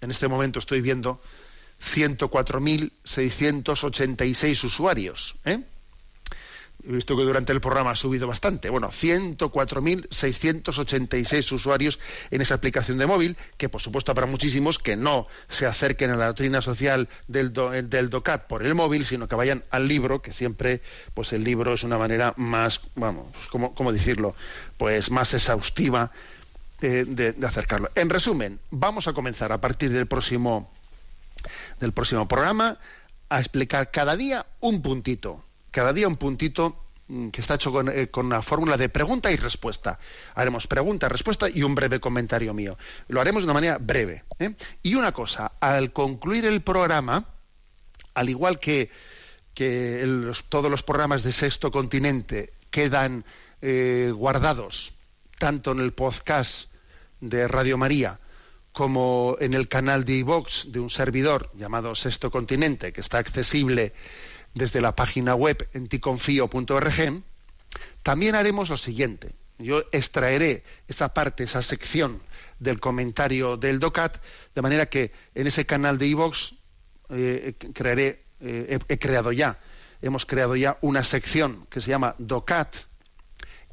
en 0.01 0.11
este 0.11 0.27
momento 0.27 0.59
estoy 0.59 0.81
viendo, 0.81 1.21
104.686 1.81 4.63
usuarios. 4.63 5.35
¿eh? 5.45 5.63
He 6.87 6.91
visto 6.91 7.17
que 7.17 7.23
durante 7.23 7.51
el 7.51 7.61
programa 7.61 7.89
ha 7.91 7.95
subido 7.95 8.27
bastante. 8.27 8.69
Bueno, 8.69 8.89
104.686 8.89 11.51
usuarios 11.51 11.99
en 12.29 12.41
esa 12.41 12.53
aplicación 12.55 12.97
de 12.99 13.07
móvil, 13.07 13.37
que 13.57 13.69
por 13.69 13.81
supuesto 13.81 14.11
habrá 14.11 14.27
muchísimos 14.27 14.77
que 14.77 14.95
no 14.95 15.25
se 15.47 15.65
acerquen 15.65 16.11
a 16.11 16.15
la 16.15 16.27
doctrina 16.27 16.61
social 16.61 17.09
del, 17.27 17.53
del 17.53 18.11
DOCAT 18.11 18.45
por 18.47 18.63
el 18.63 18.75
móvil, 18.75 19.03
sino 19.03 19.27
que 19.27 19.33
vayan 19.33 19.63
al 19.71 19.87
libro, 19.87 20.21
que 20.21 20.31
siempre, 20.31 20.83
pues 21.15 21.33
el 21.33 21.43
libro 21.43 21.73
es 21.73 21.83
una 21.83 21.97
manera 21.97 22.35
más, 22.37 22.81
vamos, 22.93 23.33
¿cómo, 23.49 23.73
cómo 23.73 23.91
decirlo? 23.91 24.35
Pues 24.77 25.09
más 25.09 25.33
exhaustiva 25.33 26.11
de, 26.79 27.35
acercarlo. 27.43 27.89
En 27.95 28.09
resumen, 28.09 28.59
vamos 28.71 29.07
a 29.07 29.13
comenzar 29.13 29.51
a 29.51 29.61
partir 29.61 29.91
del 29.91 30.07
próximo, 30.07 30.71
del 31.79 31.93
próximo 31.93 32.27
programa 32.27 32.77
a 33.29 33.39
explicar 33.39 33.91
cada 33.91 34.15
día 34.15 34.45
un 34.59 34.81
puntito 34.81 35.43
cada 35.75 35.91
día 35.91 36.07
un 36.07 36.15
puntito 36.15 36.85
mm, 37.09 37.27
que 37.31 37.41
está 37.41 37.55
hecho 37.55 37.69
con, 37.73 37.89
eh, 37.89 38.07
con, 38.07 38.27
una 38.27 38.41
fórmula 38.41 38.77
de 38.77 38.87
pregunta 38.87 39.29
y 39.29 39.35
respuesta. 39.35 39.99
Haremos 40.33 40.67
pregunta, 40.67 41.09
respuesta 41.09 41.49
y 41.49 41.63
un 41.63 41.75
breve 41.75 41.99
comentario 41.99 42.53
mío. 42.53 42.77
Lo 43.09 43.19
haremos 43.19 43.43
de 43.43 43.47
una 43.47 43.55
manera 43.55 43.77
breve. 43.77 44.23
¿eh? 44.39 44.55
Y 44.83 44.95
una 44.95 45.11
cosa, 45.11 45.51
al 45.59 45.91
concluir 45.91 46.45
el 46.45 46.61
programa, 46.61 47.25
al 48.13 48.29
igual 48.29 48.57
que, 48.61 48.89
que 49.53 50.31
todos 50.47 50.71
los 50.71 50.81
programas 50.81 51.23
de 51.23 51.33
Sexto 51.33 51.71
Continente 51.71 52.53
quedan 52.71 53.25
eh, 53.61 54.13
guardados 54.15 54.94
tanto 55.45 55.73
en 55.73 55.79
el 55.79 55.93
podcast 55.93 56.71
de 57.21 57.47
Radio 57.47 57.77
María 57.77 58.19
como 58.71 59.37
en 59.39 59.53
el 59.53 59.67
canal 59.67 60.03
de 60.03 60.13
iVox 60.13 60.71
de 60.71 60.79
un 60.79 60.89
servidor 60.89 61.51
llamado 61.53 61.93
Sexto 61.93 62.31
Continente, 62.31 62.91
que 62.91 62.99
está 62.99 63.19
accesible 63.19 63.93
desde 64.55 64.81
la 64.81 64.95
página 64.95 65.35
web 65.35 65.69
enticonfío.org, 65.73 67.21
también 68.01 68.33
haremos 68.33 68.71
lo 68.71 68.77
siguiente. 68.77 69.35
Yo 69.59 69.83
extraeré 69.91 70.63
esa 70.87 71.13
parte, 71.13 71.43
esa 71.43 71.61
sección 71.61 72.23
del 72.57 72.79
comentario 72.79 73.55
del 73.55 73.77
DOCAT, 73.79 74.17
de 74.55 74.61
manera 74.63 74.87
que 74.87 75.11
en 75.35 75.45
ese 75.45 75.67
canal 75.67 75.99
de 75.99 76.07
iVox 76.07 76.55
eh, 77.09 77.53
crearé, 77.71 78.25
eh, 78.39 78.79
he, 78.89 78.93
he, 78.95 78.97
creado 78.97 79.31
ya, 79.31 79.59
hemos 80.01 80.25
creado 80.25 80.55
ya 80.55 80.79
una 80.81 81.03
sección 81.03 81.67
que 81.69 81.81
se 81.81 81.91
llama 81.91 82.15
DOCAT, 82.17 82.77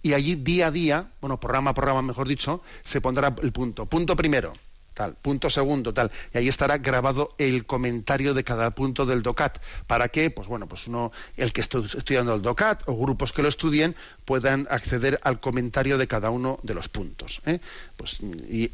y 0.03 0.15
allí 0.15 0.35
día 0.35 0.67
a 0.67 0.71
día, 0.71 1.11
bueno, 1.21 1.39
programa 1.39 1.71
a 1.71 1.75
programa, 1.75 2.03
mejor 2.03 2.29
dicho, 2.29 2.63
se 2.83 3.01
pondrá 3.01 3.35
el 3.43 3.53
punto. 3.53 3.87
Punto 3.87 4.17
primero, 4.17 4.53
tal, 4.95 5.15
punto 5.15 5.49
segundo, 5.49 5.95
tal, 5.95 6.11
y 6.35 6.39
ahí 6.39 6.49
estará 6.49 6.79
grabado 6.79 7.35
el 7.39 7.65
comentario 7.67 8.35
de 8.35 8.45
cada 8.45 8.71
punto 8.71 9.07
del 9.07 9.23
DOCAT. 9.23 9.59
¿Para 9.87 10.09
qué? 10.09 10.31
Pues 10.31 10.49
bueno, 10.49 10.67
pues 10.67 10.87
uno, 10.87 11.13
el 11.37 11.53
que 11.53 11.61
esté 11.61 11.79
estudiando 11.79 12.35
el 12.35 12.43
DOCAT 12.43 12.83
o 12.87 12.97
grupos 12.97 13.33
que 13.33 13.43
lo 13.43 13.49
estudien 13.49 13.95
puedan 14.25 14.67
acceder 14.71 15.21
al 15.23 15.41
comentario 15.41 15.99
de 15.99 16.07
cada 16.07 16.31
uno 16.31 16.59
de 16.63 16.75
los 16.75 16.89
puntos. 16.89 17.41
¿eh? 17.47 17.61
Pues 17.97 18.21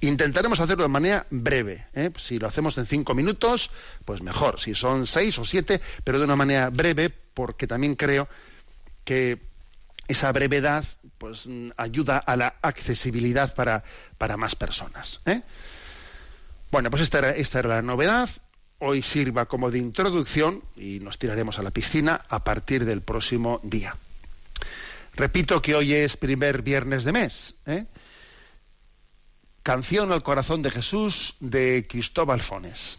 intentaremos 0.00 0.60
hacerlo 0.60 0.84
de 0.84 0.88
manera 0.88 1.26
breve. 1.30 1.86
¿eh? 1.94 2.10
Si 2.16 2.38
lo 2.38 2.48
hacemos 2.48 2.76
en 2.78 2.86
cinco 2.86 3.14
minutos, 3.14 3.70
pues 4.04 4.22
mejor. 4.22 4.60
Si 4.60 4.74
son 4.74 5.06
seis 5.06 5.38
o 5.38 5.44
siete, 5.44 5.80
pero 6.04 6.18
de 6.18 6.24
una 6.24 6.36
manera 6.36 6.70
breve, 6.70 7.10
porque 7.10 7.66
también 7.66 7.94
creo 7.94 8.28
que 9.04 9.48
esa 10.08 10.32
brevedad 10.32 10.84
pues 11.18 11.46
ayuda 11.76 12.18
a 12.18 12.36
la 12.36 12.56
accesibilidad 12.62 13.54
para, 13.54 13.84
para 14.16 14.36
más 14.36 14.56
personas. 14.56 15.20
¿eh? 15.26 15.42
Bueno, 16.70 16.90
pues 16.90 17.02
esta 17.02 17.18
era, 17.18 17.30
esta 17.30 17.60
era 17.60 17.68
la 17.68 17.82
novedad. 17.82 18.28
Hoy 18.78 19.02
sirva 19.02 19.46
como 19.46 19.70
de 19.70 19.78
introducción 19.78 20.62
y 20.76 21.00
nos 21.00 21.18
tiraremos 21.18 21.58
a 21.58 21.62
la 21.62 21.70
piscina 21.70 22.24
a 22.28 22.42
partir 22.42 22.84
del 22.84 23.02
próximo 23.02 23.60
día. 23.62 23.96
Repito 25.14 25.60
que 25.60 25.74
hoy 25.74 25.94
es 25.94 26.16
primer 26.16 26.62
viernes 26.62 27.04
de 27.04 27.12
mes. 27.12 27.54
¿eh? 27.66 27.86
Canción 29.62 30.12
al 30.12 30.22
corazón 30.22 30.62
de 30.62 30.70
Jesús 30.70 31.34
de 31.40 31.86
Cristóbal 31.88 32.40
Fones. 32.40 32.98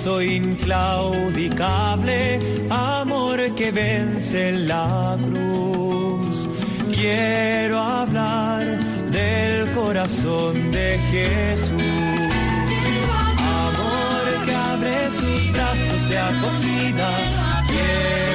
misterioso, 0.00 0.22
inclaudicable, 0.22 2.38
amor 2.70 3.54
que 3.54 3.70
vence 3.70 4.52
la 4.52 5.18
cruz. 5.18 6.48
Quiero 6.92 7.78
hablar 7.78 8.64
del 9.10 9.70
corazón 9.72 10.70
de 10.70 10.98
Jesús. 11.10 11.82
Amor 13.42 14.46
que 14.46 14.54
abre 14.54 15.10
sus 15.10 15.52
brazos 15.52 16.08
de 16.08 16.18
acogida. 16.18 17.10
Quiero 17.68 18.29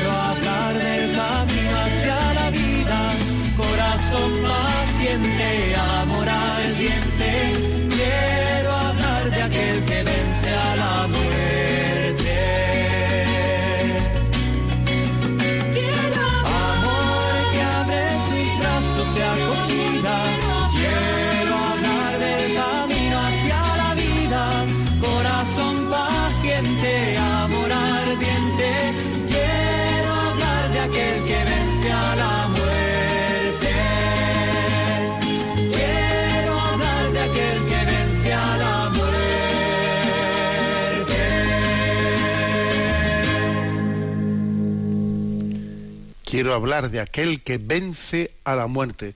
Quiero 46.35 46.53
hablar 46.53 46.89
de 46.91 46.99
aquel 46.99 47.43
que 47.43 47.57
vence 47.57 48.35
a 48.43 48.57
la 48.57 48.67
muerte. 48.67 49.15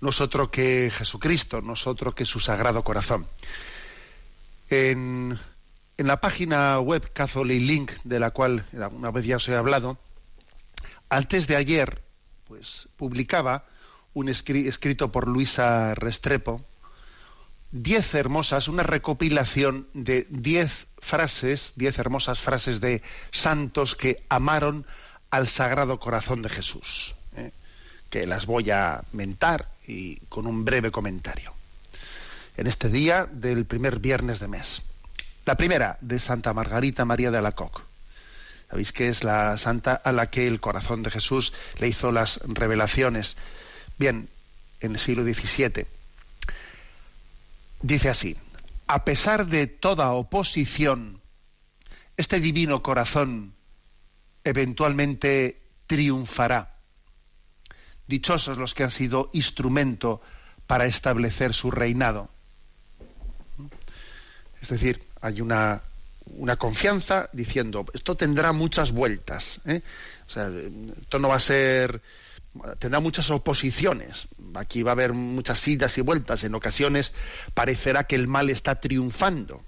Nosotros 0.00 0.50
que 0.50 0.88
Jesucristo, 0.88 1.60
nosotros 1.60 2.14
que 2.14 2.24
su 2.24 2.38
sagrado 2.38 2.84
corazón. 2.84 3.26
En, 4.70 5.36
la 5.96 6.20
página 6.20 6.78
web 6.78 7.10
Catholic 7.12 7.60
Link, 7.60 7.90
de 8.04 8.20
la 8.20 8.30
cual 8.30 8.64
una 8.72 9.10
vez 9.10 9.24
ya 9.24 9.34
os 9.34 9.48
he 9.48 9.56
hablado, 9.56 9.98
antes 11.08 11.48
de 11.48 11.56
ayer, 11.56 12.00
pues 12.46 12.86
publicaba 12.96 13.64
un 14.12 14.28
escri- 14.28 14.68
escrito 14.68 15.10
por 15.10 15.26
Luisa 15.26 15.96
Restrepo, 15.96 16.64
diez 17.72 18.14
hermosas, 18.14 18.68
una 18.68 18.84
recopilación 18.84 19.88
de 19.92 20.24
diez 20.30 20.86
frases, 20.98 21.72
diez 21.74 21.98
hermosas 21.98 22.38
frases 22.38 22.80
de 22.80 23.02
santos 23.32 23.96
que 23.96 24.22
amaron 24.28 24.86
al 25.34 25.48
Sagrado 25.48 25.98
Corazón 25.98 26.42
de 26.42 26.48
Jesús, 26.48 27.16
¿eh? 27.36 27.50
que 28.08 28.24
las 28.24 28.46
voy 28.46 28.70
a 28.70 29.02
mentar 29.10 29.68
y 29.84 30.18
con 30.28 30.46
un 30.46 30.64
breve 30.64 30.92
comentario. 30.92 31.52
En 32.56 32.68
este 32.68 32.88
día 32.88 33.26
del 33.26 33.64
primer 33.64 33.98
viernes 33.98 34.38
de 34.38 34.46
mes. 34.46 34.82
La 35.44 35.56
primera, 35.56 35.98
de 36.00 36.20
Santa 36.20 36.54
Margarita 36.54 37.04
María 37.04 37.32
de 37.32 37.38
Alacoque. 37.38 37.82
Sabéis 38.70 38.92
que 38.92 39.08
es 39.08 39.24
la 39.24 39.58
santa 39.58 39.94
a 39.94 40.12
la 40.12 40.30
que 40.30 40.46
el 40.46 40.60
corazón 40.60 41.02
de 41.02 41.10
Jesús 41.10 41.52
le 41.80 41.88
hizo 41.88 42.12
las 42.12 42.38
revelaciones. 42.44 43.36
Bien, 43.98 44.28
en 44.80 44.92
el 44.92 45.00
siglo 45.00 45.24
XVII. 45.24 45.86
Dice 47.82 48.08
así, 48.08 48.36
a 48.86 49.04
pesar 49.04 49.48
de 49.48 49.66
toda 49.66 50.12
oposición, 50.12 51.20
este 52.16 52.38
divino 52.38 52.84
corazón 52.84 53.53
eventualmente 54.44 55.60
triunfará. 55.86 56.76
Dichosos 58.06 58.58
los 58.58 58.74
que 58.74 58.84
han 58.84 58.90
sido 58.90 59.30
instrumento 59.32 60.20
para 60.66 60.86
establecer 60.86 61.54
su 61.54 61.70
reinado. 61.70 62.28
Es 64.60 64.68
decir, 64.68 65.02
hay 65.20 65.40
una, 65.40 65.82
una 66.26 66.56
confianza 66.56 67.28
diciendo, 67.32 67.86
esto 67.92 68.16
tendrá 68.16 68.52
muchas 68.52 68.92
vueltas. 68.92 69.60
¿eh? 69.66 69.82
O 70.26 70.30
sea, 70.30 70.50
esto 71.00 71.18
no 71.18 71.28
va 71.28 71.36
a 71.36 71.40
ser, 71.40 72.02
tendrá 72.78 73.00
muchas 73.00 73.30
oposiciones. 73.30 74.28
Aquí 74.54 74.82
va 74.82 74.92
a 74.92 74.92
haber 74.92 75.12
muchas 75.12 75.66
idas 75.68 75.96
y 75.98 76.02
vueltas. 76.02 76.44
En 76.44 76.54
ocasiones 76.54 77.12
parecerá 77.54 78.04
que 78.04 78.16
el 78.16 78.28
mal 78.28 78.50
está 78.50 78.80
triunfando. 78.80 79.62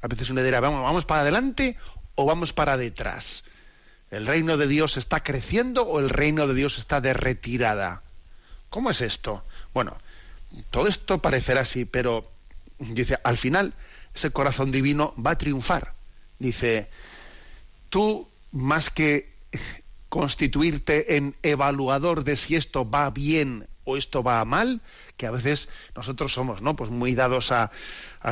A 0.00 0.08
veces 0.08 0.28
uno 0.30 0.42
dirá, 0.42 0.60
vamos, 0.60 0.82
vamos 0.82 1.06
para 1.06 1.22
adelante 1.22 1.76
o 2.14 2.26
vamos 2.26 2.52
para 2.52 2.76
detrás. 2.76 3.44
¿El 4.14 4.26
reino 4.26 4.56
de 4.56 4.68
Dios 4.68 4.96
está 4.96 5.24
creciendo 5.24 5.82
o 5.82 5.98
el 5.98 6.08
reino 6.08 6.46
de 6.46 6.54
Dios 6.54 6.78
está 6.78 7.00
de 7.00 7.14
retirada? 7.14 8.04
¿Cómo 8.70 8.90
es 8.90 9.00
esto? 9.00 9.44
Bueno, 9.72 9.96
todo 10.70 10.86
esto 10.86 11.18
parecerá 11.18 11.62
así, 11.62 11.84
pero 11.84 12.30
dice, 12.78 13.18
al 13.24 13.36
final 13.36 13.74
ese 14.14 14.30
corazón 14.30 14.70
divino 14.70 15.14
va 15.20 15.32
a 15.32 15.38
triunfar. 15.38 15.94
Dice, 16.38 16.88
tú 17.90 18.28
más 18.52 18.88
que 18.88 19.34
constituirte 20.08 21.16
en 21.16 21.34
evaluador 21.42 22.22
de 22.22 22.36
si 22.36 22.54
esto 22.54 22.88
va 22.88 23.10
bien 23.10 23.66
o 23.84 23.96
esto 23.96 24.22
va 24.22 24.44
mal, 24.44 24.80
que 25.16 25.26
a 25.26 25.30
veces 25.30 25.68
nosotros 25.94 26.32
somos, 26.32 26.62
¿no? 26.62 26.76
Pues 26.76 26.90
muy 26.90 27.14
dados 27.14 27.52
a, 27.52 27.70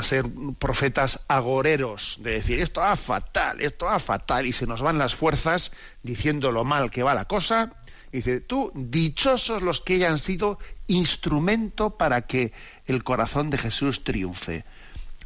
ser 0.03 0.24
profetas 0.59 1.20
agoreros, 1.28 2.16
de 2.20 2.32
decir 2.32 2.61
esto 2.61 2.80
va 2.80 2.96
fatal, 2.96 3.61
esto 3.61 3.86
va 3.86 3.98
fatal, 3.98 4.46
y 4.46 4.53
se 4.53 4.66
nos 4.66 4.80
van 4.80 4.96
las 4.96 5.14
fuerzas 5.14 5.70
diciendo 6.03 6.50
lo 6.50 6.64
mal 6.64 6.90
que 6.90 7.03
va 7.03 7.14
la 7.14 7.26
cosa. 7.26 7.74
Y 8.11 8.18
dice, 8.18 8.40
tú, 8.40 8.72
dichosos 8.74 9.62
los 9.62 9.80
que 9.80 9.94
hayan 9.94 10.18
sido 10.18 10.59
instrumento 10.86 11.90
para 11.90 12.22
que 12.22 12.53
el 12.86 13.05
corazón 13.05 13.50
de 13.50 13.59
Jesús 13.59 14.05
triunfe 14.05 14.64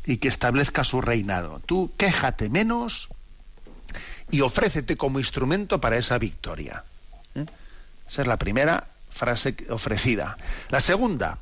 y 0.04 0.18
que 0.18 0.28
establezca 0.28 0.84
su 0.84 1.00
reinado. 1.00 1.60
Tú 1.66 1.92
quéjate 1.96 2.48
menos 2.48 3.08
y 4.30 4.40
ofrécete 4.40 4.96
como 4.96 5.18
instrumento 5.18 5.80
para 5.80 5.96
esa 5.96 6.18
victoria. 6.18 6.84
¿Eh? 7.34 7.46
Esa 8.08 8.22
es 8.22 8.28
la 8.28 8.36
primera 8.36 8.88
frase 9.16 9.56
ofrecida. 9.70 10.36
La 10.68 10.80
segunda, 10.80 11.38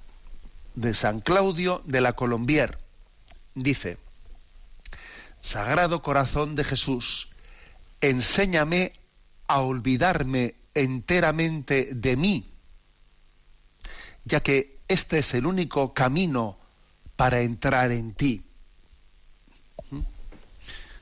de 0.75 0.95
San 0.95 1.21
Claudio 1.21 1.83
de 1.85 2.01
la 2.01 2.15
Colombier, 2.15 2.79
dice, 3.55 3.99
Sagrado 5.43 6.01
Corazón 6.03 6.55
de 6.55 6.65
Jesús, 6.65 7.29
enséñame 8.01 8.93
a 9.47 9.61
olvidarme 9.61 10.55
enteramente 10.75 11.91
de 11.93 12.17
mí, 12.17 12.51
ya 14.25 14.41
que 14.41 14.79
este 14.89 15.19
es 15.19 15.35
el 15.35 15.47
único 15.47 15.93
camino 15.93 16.59
para 17.17 17.41
entrar 17.41 17.93
en 17.93 18.15
ti. 18.15 18.45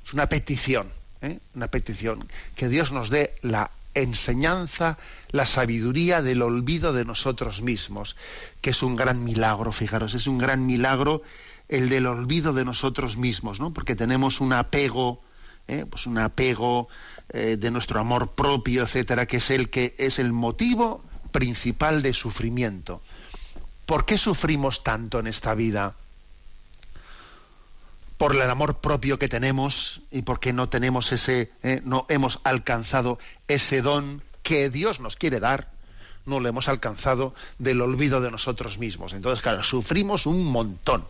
Es 0.05 0.13
una 0.13 0.29
petición, 0.29 0.91
¿eh? 1.21 1.39
una 1.55 1.69
petición, 1.69 2.29
que 2.57 2.69
Dios 2.69 2.93
nos 2.93 3.11
dé 3.11 3.37
la 3.43 3.71
enseñanza, 3.95 4.99
la 5.31 5.47
sabiduría 5.47 6.23
del 6.23 6.43
olvido 6.43 6.93
de 6.93 7.05
nosotros 7.05 7.63
mismos, 7.63 8.17
que 8.61 8.71
es 8.71 8.83
un 8.83 8.97
gran 8.97 9.25
milagro, 9.25 9.73
fijaros, 9.73 10.15
es 10.15 10.27
un 10.27 10.39
gran 10.39 10.67
milagro 10.67 11.23
el 11.69 11.89
del 11.89 12.07
olvido 12.07 12.53
de 12.53 12.65
nosotros 12.65 13.17
mismos, 13.17 13.61
¿no? 13.61 13.73
Porque 13.73 13.97
tenemos 13.97 14.41
un 14.41 14.53
apego, 14.53 15.23
¿eh? 15.69 15.87
pues 15.89 16.07
un 16.07 16.19
apego 16.19 16.89
eh, 17.31 17.57
de 17.59 17.71
nuestro 17.71 17.99
amor 18.01 18.33
propio, 18.33 18.83
etcétera, 18.83 19.27
que 19.27 19.39
es 19.39 19.51
el 19.51 19.71
que 19.71 19.95
es 19.99 20.19
el 20.19 20.33
motivo 20.33 21.03
principal 21.31 22.03
de 22.03 22.13
sufrimiento. 22.13 23.01
¿Por 23.87 24.05
qué 24.05 24.19
sufrimos 24.19 24.85
tanto 24.85 25.19
en 25.19 25.27
esta 25.27 25.55
vida? 25.55 25.97
Por 28.23 28.37
el 28.37 28.43
amor 28.43 28.77
propio 28.77 29.19
que 29.19 29.29
tenemos 29.29 30.01
y 30.13 30.23
porque 30.23 30.53
no 30.53 30.69
tenemos 30.69 31.11
ese, 31.11 31.51
eh, 31.65 31.81
no 31.85 32.07
hemos 32.09 32.39
alcanzado 32.45 33.19
ese 33.49 33.83
don 33.83 34.23
que 34.45 34.71
Dios 34.71 35.01
nos 35.01 35.17
quiere 35.17 35.41
dar, 35.41 35.73
no 36.25 36.39
lo 36.39 36.49
hemos 36.49 36.69
alcanzado 36.69 37.35
del 37.59 37.81
olvido 37.81 38.21
de 38.21 38.31
nosotros 38.31 38.79
mismos. 38.79 39.13
Entonces, 39.13 39.43
claro, 39.43 39.65
sufrimos 39.65 40.27
un 40.27 40.45
montón. 40.45 41.05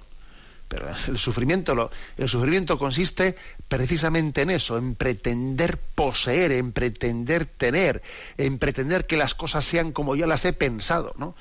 Pero 0.69 0.89
el 0.89 1.19
sufrimiento, 1.19 1.75
lo, 1.75 1.91
el 2.17 2.31
sufrimiento 2.31 2.79
consiste 2.79 3.37
precisamente 3.69 4.41
en 4.41 4.49
eso, 4.49 4.79
en 4.79 4.95
pretender 4.95 5.77
poseer, 5.77 6.53
en 6.53 6.73
pretender 6.73 7.45
tener, 7.45 8.01
en 8.39 8.57
pretender 8.57 9.07
que 9.07 9.19
las 9.19 9.35
cosas 9.35 9.67
sean 9.67 9.93
como 9.93 10.17
yo 10.17 10.27
las 10.27 10.47
he 10.47 10.55
pensado, 10.55 11.13
¿no? 11.19 11.37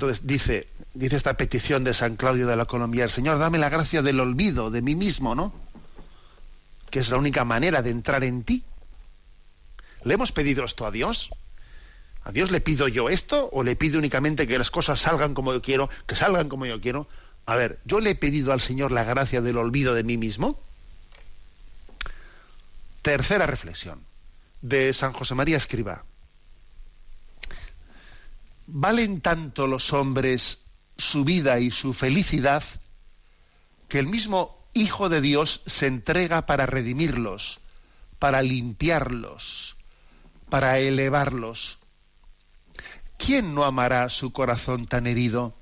Entonces 0.00 0.26
dice, 0.26 0.66
dice 0.94 1.16
esta 1.16 1.34
petición 1.34 1.84
de 1.84 1.92
San 1.92 2.16
Claudio 2.16 2.46
de 2.46 2.56
la 2.56 2.64
Colombia, 2.64 3.06
Señor, 3.06 3.38
dame 3.38 3.58
la 3.58 3.68
gracia 3.68 4.00
del 4.00 4.18
olvido 4.18 4.70
de 4.70 4.80
mí 4.80 4.94
mismo, 4.94 5.34
¿no? 5.34 5.52
Que 6.88 7.00
es 7.00 7.10
la 7.10 7.18
única 7.18 7.44
manera 7.44 7.82
de 7.82 7.90
entrar 7.90 8.24
en 8.24 8.42
ti. 8.42 8.64
¿Le 10.04 10.14
hemos 10.14 10.32
pedido 10.32 10.64
esto 10.64 10.86
a 10.86 10.90
Dios? 10.90 11.28
¿A 12.24 12.32
Dios 12.32 12.50
le 12.50 12.62
pido 12.62 12.88
yo 12.88 13.10
esto 13.10 13.50
o 13.52 13.62
le 13.62 13.76
pido 13.76 13.98
únicamente 13.98 14.46
que 14.46 14.56
las 14.56 14.70
cosas 14.70 15.00
salgan 15.00 15.34
como 15.34 15.52
yo 15.52 15.60
quiero, 15.60 15.90
que 16.06 16.16
salgan 16.16 16.48
como 16.48 16.64
yo 16.64 16.80
quiero? 16.80 17.06
A 17.44 17.56
ver, 17.56 17.78
¿yo 17.84 18.00
le 18.00 18.12
he 18.12 18.14
pedido 18.14 18.54
al 18.54 18.62
Señor 18.62 18.92
la 18.92 19.04
gracia 19.04 19.42
del 19.42 19.58
olvido 19.58 19.92
de 19.92 20.02
mí 20.02 20.16
mismo? 20.16 20.58
Tercera 23.02 23.46
reflexión 23.46 24.00
de 24.62 24.94
San 24.94 25.12
José 25.12 25.34
María 25.34 25.58
Escriba. 25.58 26.04
¿Valen 28.72 29.20
tanto 29.20 29.66
los 29.66 29.92
hombres 29.92 30.60
su 30.96 31.24
vida 31.24 31.58
y 31.58 31.72
su 31.72 31.92
felicidad 31.92 32.62
que 33.88 33.98
el 33.98 34.06
mismo 34.06 34.60
Hijo 34.74 35.08
de 35.08 35.20
Dios 35.20 35.62
se 35.66 35.88
entrega 35.88 36.46
para 36.46 36.66
redimirlos, 36.66 37.58
para 38.20 38.42
limpiarlos, 38.42 39.76
para 40.48 40.78
elevarlos? 40.78 41.78
¿Quién 43.18 43.56
no 43.56 43.64
amará 43.64 44.08
su 44.08 44.32
corazón 44.32 44.86
tan 44.86 45.08
herido? 45.08 45.56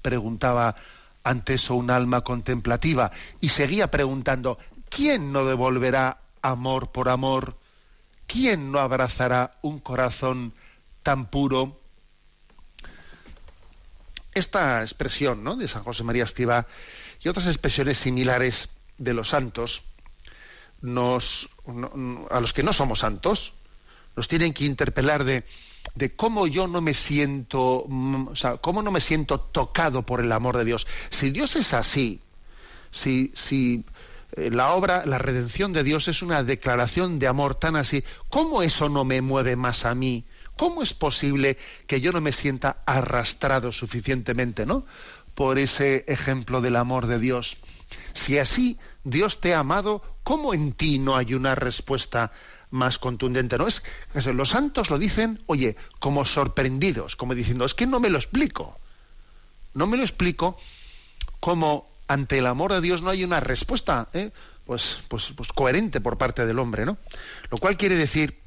preguntaba 0.00 0.74
ante 1.24 1.54
eso 1.54 1.74
un 1.74 1.90
alma 1.90 2.22
contemplativa 2.22 3.10
y 3.42 3.50
seguía 3.50 3.90
preguntando, 3.90 4.56
¿quién 4.88 5.32
no 5.32 5.44
devolverá 5.44 6.22
amor 6.40 6.92
por 6.92 7.10
amor? 7.10 7.58
¿Quién 8.26 8.72
no 8.72 8.78
abrazará 8.78 9.58
un 9.60 9.80
corazón 9.80 10.54
tan 11.02 11.26
puro? 11.26 11.81
Esta 14.34 14.82
expresión 14.82 15.44
¿no? 15.44 15.56
de 15.56 15.68
San 15.68 15.82
José 15.82 16.04
María 16.04 16.24
Escriba 16.24 16.66
y 17.20 17.28
otras 17.28 17.46
expresiones 17.46 17.98
similares 17.98 18.68
de 18.98 19.14
los 19.14 19.28
santos 19.28 19.82
nos, 20.80 21.48
a 22.30 22.40
los 22.40 22.52
que 22.52 22.62
no 22.62 22.72
somos 22.72 23.00
santos 23.00 23.54
nos 24.16 24.28
tienen 24.28 24.52
que 24.52 24.64
interpelar 24.64 25.24
de, 25.24 25.44
de 25.94 26.14
cómo 26.14 26.46
yo 26.46 26.68
no 26.68 26.80
me 26.80 26.94
siento, 26.94 27.86
mm, 27.88 28.28
o 28.28 28.36
sea, 28.36 28.56
cómo 28.58 28.82
no 28.82 28.90
me 28.90 29.00
siento 29.00 29.40
tocado 29.40 30.02
por 30.02 30.20
el 30.20 30.32
amor 30.32 30.58
de 30.58 30.64
Dios. 30.64 30.86
Si 31.10 31.30
Dios 31.30 31.56
es 31.56 31.72
así, 31.74 32.20
si, 32.90 33.32
si 33.34 33.84
eh, 34.32 34.50
la 34.50 34.72
obra, 34.74 35.06
la 35.06 35.18
redención 35.18 35.72
de 35.72 35.82
Dios 35.82 36.08
es 36.08 36.22
una 36.22 36.42
declaración 36.42 37.18
de 37.18 37.26
amor 37.26 37.54
tan 37.54 37.76
así, 37.76 38.04
¿cómo 38.28 38.62
eso 38.62 38.88
no 38.88 39.04
me 39.04 39.22
mueve 39.22 39.56
más 39.56 39.84
a 39.84 39.94
mí? 39.94 40.24
¿Cómo 40.56 40.82
es 40.82 40.94
posible 40.94 41.56
que 41.86 42.00
yo 42.00 42.12
no 42.12 42.20
me 42.20 42.32
sienta 42.32 42.82
arrastrado 42.86 43.72
suficientemente, 43.72 44.66
¿no? 44.66 44.84
por 45.34 45.58
ese 45.58 46.04
ejemplo 46.08 46.60
del 46.60 46.76
amor 46.76 47.06
de 47.06 47.18
Dios? 47.18 47.56
Si 48.12 48.38
así 48.38 48.78
Dios 49.04 49.40
te 49.40 49.54
ha 49.54 49.60
amado, 49.60 50.02
¿cómo 50.22 50.54
en 50.54 50.72
ti 50.72 50.98
no 50.98 51.16
hay 51.16 51.34
una 51.34 51.54
respuesta 51.54 52.32
más 52.70 52.98
contundente? 52.98 53.58
No 53.58 53.66
es 53.66 53.82
los 54.26 54.50
santos 54.50 54.90
lo 54.90 54.98
dicen, 54.98 55.42
oye, 55.46 55.76
como 55.98 56.24
sorprendidos, 56.24 57.16
como 57.16 57.34
diciendo, 57.34 57.64
es 57.64 57.74
que 57.74 57.86
no 57.86 58.00
me 58.00 58.10
lo 58.10 58.18
explico. 58.18 58.78
No 59.74 59.86
me 59.86 59.96
lo 59.96 60.02
explico 60.02 60.58
cómo 61.40 61.90
ante 62.08 62.38
el 62.38 62.46
amor 62.46 62.72
de 62.72 62.80
Dios 62.80 63.00
no 63.00 63.08
hay 63.08 63.24
una 63.24 63.40
respuesta 63.40 64.08
¿eh? 64.12 64.32
pues, 64.66 65.00
pues, 65.08 65.32
pues 65.34 65.52
coherente 65.52 66.00
por 66.00 66.18
parte 66.18 66.44
del 66.44 66.58
hombre, 66.58 66.84
¿no? 66.84 66.98
Lo 67.50 67.58
cual 67.58 67.76
quiere 67.76 67.96
decir 67.96 68.41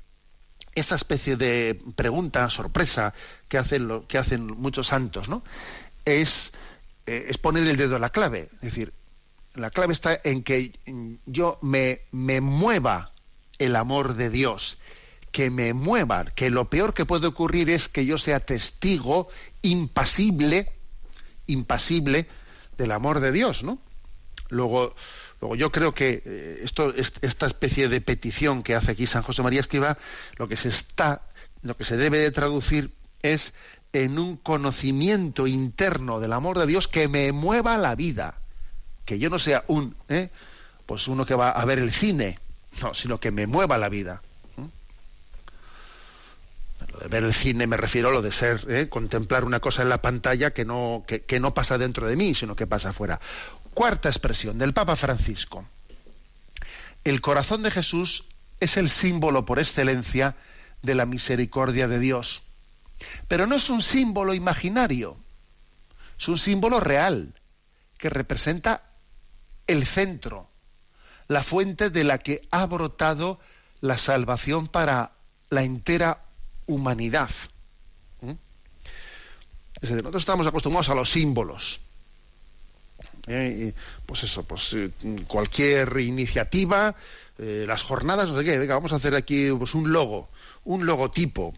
esa 0.76 0.96
especie 0.96 1.38
de 1.38 1.82
pregunta 1.96 2.50
sorpresa 2.50 3.14
que 3.48 3.58
hacen, 3.58 3.88
lo, 3.88 4.08
que 4.08 4.18
hacen 4.18 4.46
muchos 4.46 4.88
santos, 4.88 5.30
¿no? 5.30 5.44
Es, 6.04 6.52
eh, 7.06 7.28
es 7.30 7.38
poner 7.38 7.66
el 7.68 7.78
dedo 7.78 7.96
en 7.96 8.02
la 8.02 8.12
clave. 8.12 8.50
Es 8.54 8.62
decir, 8.62 8.94
la 9.56 9.72
clave 9.72 9.94
está 9.94 10.20
en 10.24 10.44
que 10.44 10.74
yo 11.26 11.58
me, 11.62 12.02
me 12.12 12.42
mueva 12.42 13.12
el 13.58 13.76
amor 13.76 14.16
de 14.16 14.30
Dios, 14.30 14.78
que 15.32 15.50
me 15.50 15.74
mueva, 15.74 16.26
que 16.26 16.50
lo 16.50 16.70
peor 16.70 16.94
que 16.94 17.06
puede 17.06 17.28
ocurrir 17.28 17.70
es 17.70 17.88
que 17.88 18.06
yo 18.06 18.18
sea 18.18 18.42
testigo 18.42 19.30
impasible, 19.62 20.72
impasible 21.48 22.28
del 22.78 22.92
amor 22.92 23.22
de 23.22 23.32
Dios, 23.32 23.64
¿no? 23.64 23.80
Luego, 24.50 24.94
yo 25.54 25.72
creo 25.72 25.94
que 25.94 26.24
eh, 26.26 26.62
esto, 26.64 26.94
esta 26.96 27.46
especie 27.46 27.88
de 27.90 28.02
petición 28.02 28.64
que 28.64 28.74
hace 28.74 28.94
aquí 28.94 29.06
San 29.06 29.22
José 29.22 29.44
María 29.44 29.60
Escriba, 29.60 30.00
lo 30.38 30.48
que 30.48 30.56
se 30.56 30.70
está, 30.70 31.22
lo 31.62 31.78
que 31.78 31.86
se 31.86 31.98
debe 31.98 32.18
de 32.18 32.32
traducir 32.32 32.92
es 33.22 33.54
en 33.94 34.20
un 34.20 34.38
conocimiento 34.38 35.48
interno 35.48 36.20
del 36.20 36.34
amor 36.34 36.60
de 36.60 36.68
Dios 36.68 36.88
que 36.88 37.08
me 37.08 37.32
mueva 37.32 37.78
la 37.78 37.96
vida, 37.96 38.40
que 39.06 39.20
yo 39.20 39.30
no 39.30 39.40
sea 39.40 39.64
un, 39.68 39.96
¿eh? 40.10 40.30
pues 40.86 41.08
uno 41.08 41.26
que 41.26 41.36
va 41.36 41.52
a 41.52 41.66
ver 41.66 41.80
el 41.80 41.92
cine, 41.92 42.40
no, 42.82 42.94
sino 42.94 43.20
que 43.20 43.32
me 43.32 43.48
mueva 43.48 43.78
la 43.78 43.90
vida. 43.90 44.22
Lo 46.92 47.00
de 47.00 47.08
ver 47.08 47.24
el 47.24 47.34
cine 47.34 47.68
me 47.68 47.78
refiero 47.78 48.10
a 48.10 48.12
lo 48.12 48.22
de 48.22 48.32
ser, 48.32 48.66
¿eh? 48.70 48.90
contemplar 48.90 49.44
una 49.44 49.60
cosa 49.60 49.82
en 49.82 49.90
la 49.90 50.02
pantalla 50.02 50.52
que 50.52 50.66
no, 50.66 51.04
que, 51.08 51.40
no 51.40 51.54
pasa 51.54 51.78
dentro 51.78 52.08
de 52.08 52.16
mí, 52.16 52.36
sino 52.36 52.56
que 52.56 52.68
pasa 52.68 52.90
afuera. 52.90 53.20
Cuarta 53.76 54.08
expresión 54.08 54.58
del 54.58 54.74
Papa 54.74 54.96
Francisco. 54.96 55.66
El 57.04 57.20
corazón 57.20 57.62
de 57.62 57.72
Jesús 57.72 58.24
es 58.62 58.78
el 58.78 58.90
símbolo 58.90 59.46
por 59.46 59.60
excelencia 59.60 60.38
de 60.82 60.96
la 60.96 61.06
misericordia 61.06 61.90
de 61.90 62.00
Dios. 62.00 62.44
Pero 63.28 63.48
no 63.48 63.56
es 63.56 63.70
un 63.70 63.82
símbolo 63.82 64.34
imaginario, 64.34 65.18
es 66.18 66.28
un 66.30 66.38
símbolo 66.38 66.80
real 66.80 67.36
que 67.98 68.10
representa 68.10 68.82
el 69.68 69.86
centro, 69.86 70.50
la 71.28 71.44
fuente 71.44 71.90
de 71.90 72.06
la 72.06 72.20
que 72.20 72.48
ha 72.52 72.66
brotado 72.68 73.42
la 73.82 73.98
salvación 73.98 74.70
para 74.70 75.12
la 75.50 75.64
entera 75.64 76.24
humanidad. 76.66 77.30
¿Mm? 78.22 78.32
nosotros 79.82 80.24
estamos 80.24 80.48
acostumbrados 80.48 80.88
a 80.88 80.96
los 80.96 81.10
símbolos. 81.10 81.82
¿Eh? 83.28 83.74
pues 84.06 84.24
eso, 84.24 84.44
pues 84.44 84.74
eh, 84.74 84.92
cualquier 85.28 86.00
iniciativa, 86.00 86.96
eh, 87.38 87.66
las 87.68 87.84
jornadas, 87.84 88.30
no 88.30 88.40
sé 88.40 88.46
qué, 88.46 88.58
venga, 88.58 88.76
vamos 88.76 88.94
a 88.94 88.98
hacer 88.98 89.16
aquí 89.16 89.50
pues, 89.58 89.74
un 89.76 89.92
logo, 89.92 90.30
un 90.64 90.86
logotipo. 90.86 91.54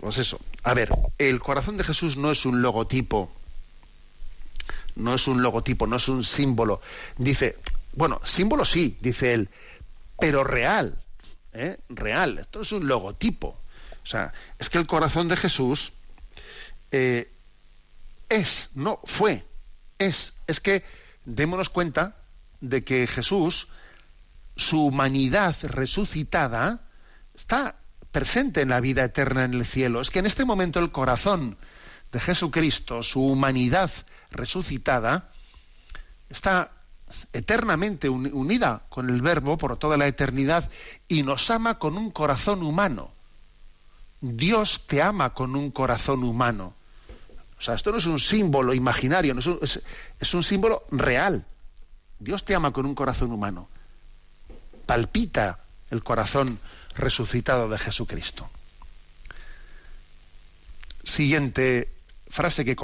Pues 0.00 0.18
eso. 0.18 0.38
A 0.62 0.74
ver, 0.74 0.90
el 1.16 1.40
corazón 1.40 1.78
de 1.78 1.84
Jesús 1.84 2.18
no 2.18 2.30
es 2.30 2.44
un 2.44 2.60
logotipo. 2.60 3.32
No 4.94 5.14
es 5.14 5.26
un 5.26 5.42
logotipo, 5.42 5.86
no 5.86 5.96
es 5.96 6.08
un 6.08 6.22
símbolo. 6.22 6.82
Dice, 7.16 7.56
bueno, 7.94 8.20
símbolo 8.24 8.66
sí, 8.66 8.98
dice 9.00 9.32
él, 9.32 9.48
pero 10.18 10.44
real. 10.44 11.02
Real. 11.88 12.40
Esto 12.40 12.60
es 12.60 12.72
un 12.72 12.86
logotipo. 12.86 13.58
O 14.02 14.06
sea, 14.06 14.34
es 14.58 14.68
que 14.68 14.76
el 14.76 14.86
corazón 14.86 15.28
de 15.28 15.36
Jesús 15.38 15.94
es, 16.90 18.68
no 18.74 19.00
fue, 19.04 19.44
es. 20.06 20.34
Es 20.46 20.60
que 20.60 20.84
démonos 21.24 21.70
cuenta 21.70 22.16
de 22.60 22.84
que 22.84 23.06
Jesús, 23.06 23.68
su 24.56 24.86
humanidad 24.86 25.56
resucitada, 25.62 26.82
está 27.34 27.76
presente 28.10 28.60
en 28.60 28.68
la 28.68 28.80
vida 28.80 29.04
eterna 29.04 29.44
en 29.44 29.54
el 29.54 29.64
cielo. 29.64 30.00
Es 30.00 30.10
que 30.10 30.18
en 30.18 30.26
este 30.26 30.44
momento 30.44 30.78
el 30.78 30.92
corazón 30.92 31.56
de 32.12 32.20
Jesucristo, 32.20 33.02
su 33.02 33.24
humanidad 33.24 33.90
resucitada, 34.30 35.30
está 36.28 36.72
eternamente 37.32 38.08
unida 38.08 38.84
con 38.88 39.10
el 39.10 39.22
Verbo 39.22 39.58
por 39.58 39.76
toda 39.76 39.96
la 39.96 40.06
eternidad 40.06 40.70
y 41.08 41.22
nos 41.22 41.50
ama 41.50 41.78
con 41.78 41.96
un 41.96 42.10
corazón 42.10 42.62
humano. 42.62 43.12
Dios 44.20 44.86
te 44.86 45.02
ama 45.02 45.34
con 45.34 45.56
un 45.56 45.70
corazón 45.70 46.22
humano. 46.22 46.74
O 47.62 47.64
sea, 47.64 47.74
esto 47.76 47.92
no 47.92 47.98
es 47.98 48.06
un 48.06 48.18
símbolo 48.18 48.74
imaginario, 48.74 49.36
es, 49.38 50.34
un, 50.34 50.42
símbolo 50.42 50.82
real. 50.90 51.46
Dios 52.18 52.44
te 52.44 52.56
ama 52.56 52.72
con 52.72 52.86
un 52.86 52.96
corazón 52.96 53.30
humano. 53.30 53.68
Palpita 54.84 55.60
el 55.92 56.02
corazón 56.02 56.58
resucitado 56.96 57.68
de 57.68 57.78
Jesucristo. 57.78 58.50
Siguiente 61.04 61.88
frase 62.26 62.64
que, 62.64 62.74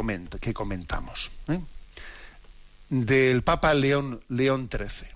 que 0.41 0.55
comentamos. 0.55 1.33
¿eh? 1.49 1.61
Del 2.89 3.43
Papa 3.43 3.75
León, 3.75 4.23
León 4.29 4.71
XIII. 4.71 5.11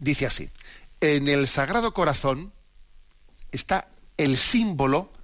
Dice 0.00 0.26
así, 0.26 0.50
en 1.00 1.28
el 1.28 1.48
Sagrado 1.48 1.94
Corazón 1.94 2.52
está 3.52 3.88
el 4.18 4.36
símbolo 4.36 5.15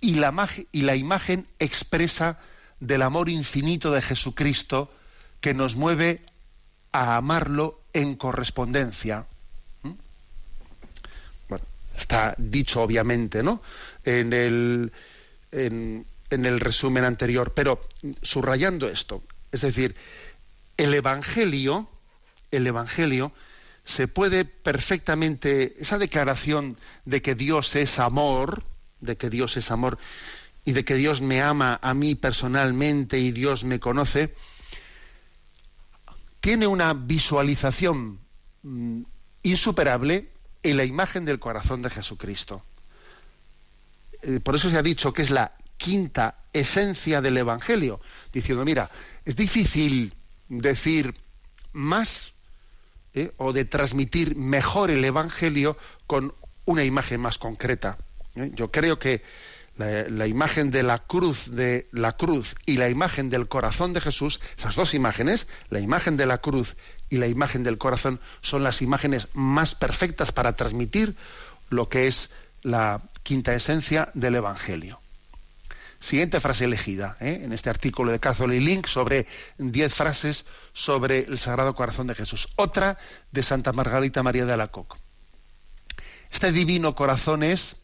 y 0.00 0.14
la, 0.14 0.96
imagen 0.96 1.46
expresa 1.58 2.38
del 2.80 3.02
amor 3.02 3.28
infinito 3.28 3.92
de 3.92 4.02
Jesucristo 4.02 4.92
que 5.40 5.54
nos 5.54 5.76
mueve 5.76 6.22
a 6.92 7.16
amarlo 7.16 7.80
en 7.92 8.14
correspondencia. 8.14 9.26
¿Mm? 9.82 9.92
Bueno, 11.48 11.64
está 11.96 12.34
dicho 12.38 12.82
obviamente, 12.82 13.42
¿no? 13.42 13.60
En 14.04 14.32
el, 14.32 14.92
en, 15.50 16.06
en 16.30 16.46
el 16.46 16.60
resumen 16.60 17.04
anterior, 17.04 17.52
pero 17.54 17.80
subrayando 18.22 18.88
esto, 18.88 19.22
es 19.50 19.62
decir, 19.62 19.96
el 20.76 20.94
Evangelio, 20.94 21.88
el 22.50 22.66
Evangelio 22.66 23.32
se 23.84 24.06
puede 24.06 24.44
perfectamente, 24.44 25.76
esa 25.80 25.98
declaración 25.98 26.76
de 27.06 27.22
que 27.22 27.34
Dios 27.34 27.74
es 27.74 27.98
amor, 27.98 28.62
de 29.00 29.16
que 29.16 29.30
Dios 29.30 29.56
es 29.56 29.70
amor 29.70 29.98
y 30.64 30.72
de 30.72 30.84
que 30.84 30.94
Dios 30.94 31.20
me 31.20 31.40
ama 31.40 31.78
a 31.82 31.94
mí 31.94 32.14
personalmente 32.14 33.18
y 33.18 33.32
Dios 33.32 33.64
me 33.64 33.80
conoce, 33.80 34.34
tiene 36.40 36.66
una 36.66 36.94
visualización 36.94 38.20
mm, 38.62 39.02
insuperable 39.42 40.30
en 40.62 40.76
la 40.76 40.84
imagen 40.84 41.24
del 41.24 41.38
corazón 41.38 41.82
de 41.82 41.90
Jesucristo. 41.90 42.62
Eh, 44.22 44.40
por 44.40 44.56
eso 44.56 44.68
se 44.68 44.76
ha 44.76 44.82
dicho 44.82 45.12
que 45.12 45.22
es 45.22 45.30
la 45.30 45.54
quinta 45.76 46.36
esencia 46.52 47.20
del 47.20 47.36
Evangelio, 47.38 48.00
diciendo, 48.32 48.64
mira, 48.64 48.90
es 49.24 49.36
difícil 49.36 50.14
decir 50.48 51.14
más 51.72 52.32
¿eh? 53.14 53.32
o 53.36 53.52
de 53.52 53.64
transmitir 53.64 54.36
mejor 54.36 54.90
el 54.90 55.04
Evangelio 55.04 55.76
con 56.06 56.34
una 56.64 56.84
imagen 56.84 57.20
más 57.20 57.38
concreta. 57.38 57.98
¿Eh? 58.38 58.52
Yo 58.54 58.70
creo 58.70 58.98
que 58.98 59.22
la, 59.78 60.26
imagen 60.26 60.70
de 60.70 60.82
la 60.82 60.98
cruz 60.98 61.50
de 61.52 61.88
la 61.92 62.16
cruz 62.16 62.56
y 62.66 62.78
la 62.78 62.88
imagen 62.88 63.30
del 63.30 63.46
corazón 63.48 63.92
de 63.92 64.00
Jesús, 64.00 64.40
esas 64.56 64.74
dos 64.74 64.94
imágenes, 64.94 65.46
la 65.70 65.80
imagen 65.80 66.16
de 66.16 66.26
la 66.26 66.38
cruz 66.38 66.76
y 67.08 67.18
la 67.18 67.28
imagen 67.28 67.62
del 67.62 67.78
corazón, 67.78 68.20
son 68.42 68.64
las 68.64 68.82
imágenes 68.82 69.28
más 69.34 69.74
perfectas 69.74 70.32
para 70.32 70.56
transmitir 70.56 71.16
lo 71.70 71.88
que 71.88 72.08
es 72.08 72.30
la 72.62 73.02
quinta 73.22 73.54
esencia 73.54 74.10
del 74.14 74.34
Evangelio. 74.34 75.00
Siguiente 76.00 76.40
frase 76.40 76.64
elegida 76.64 77.16
¿eh? 77.20 77.40
en 77.42 77.52
este 77.52 77.70
artículo 77.70 78.12
de 78.12 78.20
Catholic 78.20 78.62
Link 78.62 78.86
sobre 78.86 79.26
diez 79.58 79.94
frases 79.94 80.44
sobre 80.72 81.20
el 81.20 81.38
Sagrado 81.38 81.74
Corazón 81.74 82.06
de 82.06 82.14
Jesús. 82.14 82.48
Otra 82.56 82.98
de 83.32 83.42
Santa 83.42 83.72
Margarita 83.72 84.22
María 84.22 84.44
de 84.44 84.52
Alacoque. 84.52 84.96
Este 86.30 86.52
divino 86.52 86.94
corazón 86.94 87.42
es 87.42 87.76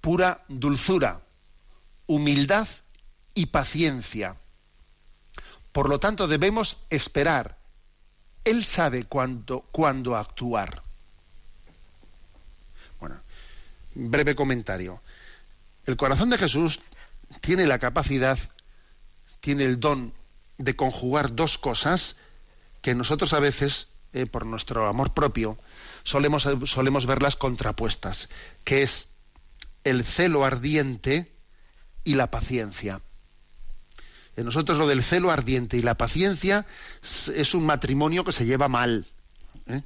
pura 0.00 0.44
dulzura, 0.48 1.20
humildad 2.06 2.68
y 3.34 3.46
paciencia. 3.46 4.36
Por 5.72 5.88
lo 5.88 6.00
tanto, 6.00 6.26
debemos 6.26 6.78
esperar. 6.90 7.58
Él 8.44 8.64
sabe 8.64 9.04
cuándo, 9.04 9.62
cuándo 9.70 10.16
actuar. 10.16 10.82
Bueno, 12.98 13.20
breve 13.94 14.34
comentario. 14.34 15.00
El 15.86 15.96
corazón 15.96 16.30
de 16.30 16.38
Jesús 16.38 16.80
tiene 17.40 17.66
la 17.66 17.78
capacidad, 17.78 18.38
tiene 19.40 19.64
el 19.64 19.80
don 19.80 20.12
de 20.58 20.76
conjugar 20.76 21.34
dos 21.34 21.58
cosas 21.58 22.16
que 22.82 22.94
nosotros 22.94 23.32
a 23.32 23.40
veces, 23.40 23.88
eh, 24.12 24.26
por 24.26 24.46
nuestro 24.46 24.86
amor 24.86 25.14
propio, 25.14 25.58
solemos, 26.02 26.48
solemos 26.64 27.06
verlas 27.06 27.36
contrapuestas, 27.36 28.28
que 28.64 28.82
es 28.82 29.06
el 29.84 30.04
celo 30.04 30.44
ardiente 30.44 31.32
y 32.04 32.14
la 32.14 32.30
paciencia. 32.30 33.00
En 34.36 34.44
nosotros 34.44 34.78
lo 34.78 34.86
del 34.86 35.02
celo 35.02 35.30
ardiente 35.30 35.76
y 35.76 35.82
la 35.82 35.96
paciencia 35.96 36.66
es 37.02 37.54
un 37.54 37.66
matrimonio 37.66 38.24
que 38.24 38.32
se 38.32 38.46
lleva 38.46 38.68
mal. 38.68 39.06
¿eh? 39.66 39.82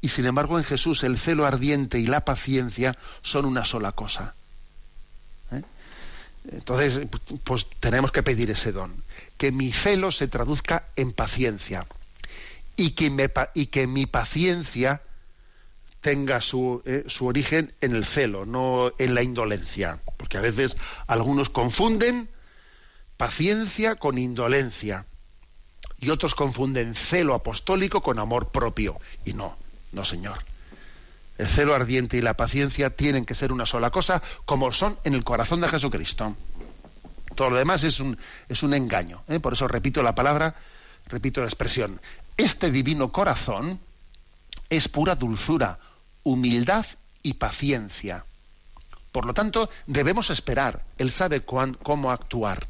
Y 0.00 0.08
sin 0.08 0.26
embargo 0.26 0.58
en 0.58 0.64
Jesús 0.64 1.04
el 1.04 1.18
celo 1.18 1.46
ardiente 1.46 1.98
y 1.98 2.06
la 2.06 2.24
paciencia 2.24 2.96
son 3.22 3.44
una 3.44 3.64
sola 3.64 3.92
cosa. 3.92 4.34
¿eh? 5.52 5.62
Entonces, 6.50 7.06
pues 7.44 7.66
tenemos 7.80 8.12
que 8.12 8.22
pedir 8.22 8.50
ese 8.50 8.72
don. 8.72 9.04
Que 9.36 9.52
mi 9.52 9.72
celo 9.72 10.10
se 10.10 10.28
traduzca 10.28 10.88
en 10.96 11.12
paciencia. 11.12 11.86
Y 12.76 12.90
que, 12.90 13.30
y 13.54 13.66
que 13.66 13.86
mi 13.86 14.06
paciencia 14.06 15.02
tenga 16.06 16.40
su, 16.40 16.82
eh, 16.84 17.02
su, 17.08 17.26
origen 17.26 17.74
en 17.80 17.96
el 17.96 18.04
celo, 18.04 18.46
no 18.46 18.92
en 18.96 19.16
la 19.16 19.24
indolencia. 19.24 19.98
Porque 20.16 20.38
a 20.38 20.40
veces 20.40 20.76
algunos 21.08 21.50
confunden 21.50 22.30
paciencia 23.16 23.96
con 23.96 24.16
indolencia. 24.16 25.04
Y 25.98 26.10
otros 26.10 26.36
confunden 26.36 26.94
celo 26.94 27.34
apostólico 27.34 28.02
con 28.02 28.20
amor 28.20 28.52
propio. 28.52 29.00
Y 29.24 29.32
no, 29.32 29.56
no, 29.90 30.04
señor. 30.04 30.38
El 31.38 31.48
celo 31.48 31.74
ardiente 31.74 32.18
y 32.18 32.22
la 32.22 32.34
paciencia 32.34 32.90
tienen 32.90 33.24
que 33.24 33.34
ser 33.34 33.50
una 33.50 33.66
sola 33.66 33.90
cosa, 33.90 34.22
como 34.44 34.70
son 34.70 35.00
en 35.02 35.14
el 35.14 35.24
corazón 35.24 35.60
de 35.60 35.68
Jesucristo. 35.68 36.36
Todo 37.34 37.50
lo 37.50 37.56
demás 37.56 37.82
es 37.82 37.98
un, 37.98 38.16
es 38.48 38.62
un 38.62 38.74
engaño. 38.74 39.24
¿eh? 39.26 39.40
Por 39.40 39.54
eso 39.54 39.66
repito 39.66 40.04
la 40.04 40.14
palabra, 40.14 40.54
repito 41.08 41.40
la 41.40 41.48
expresión. 41.48 42.00
Este 42.36 42.70
divino 42.70 43.10
corazón 43.10 43.80
es 44.70 44.86
pura 44.86 45.16
dulzura, 45.16 45.80
humildad 46.26 46.84
y 47.22 47.34
paciencia. 47.34 48.26
Por 49.12 49.26
lo 49.26 49.32
tanto, 49.32 49.70
debemos 49.86 50.30
esperar. 50.30 50.84
Él 50.98 51.12
sabe 51.12 51.44
cómo 51.44 52.10
actuar. 52.10 52.66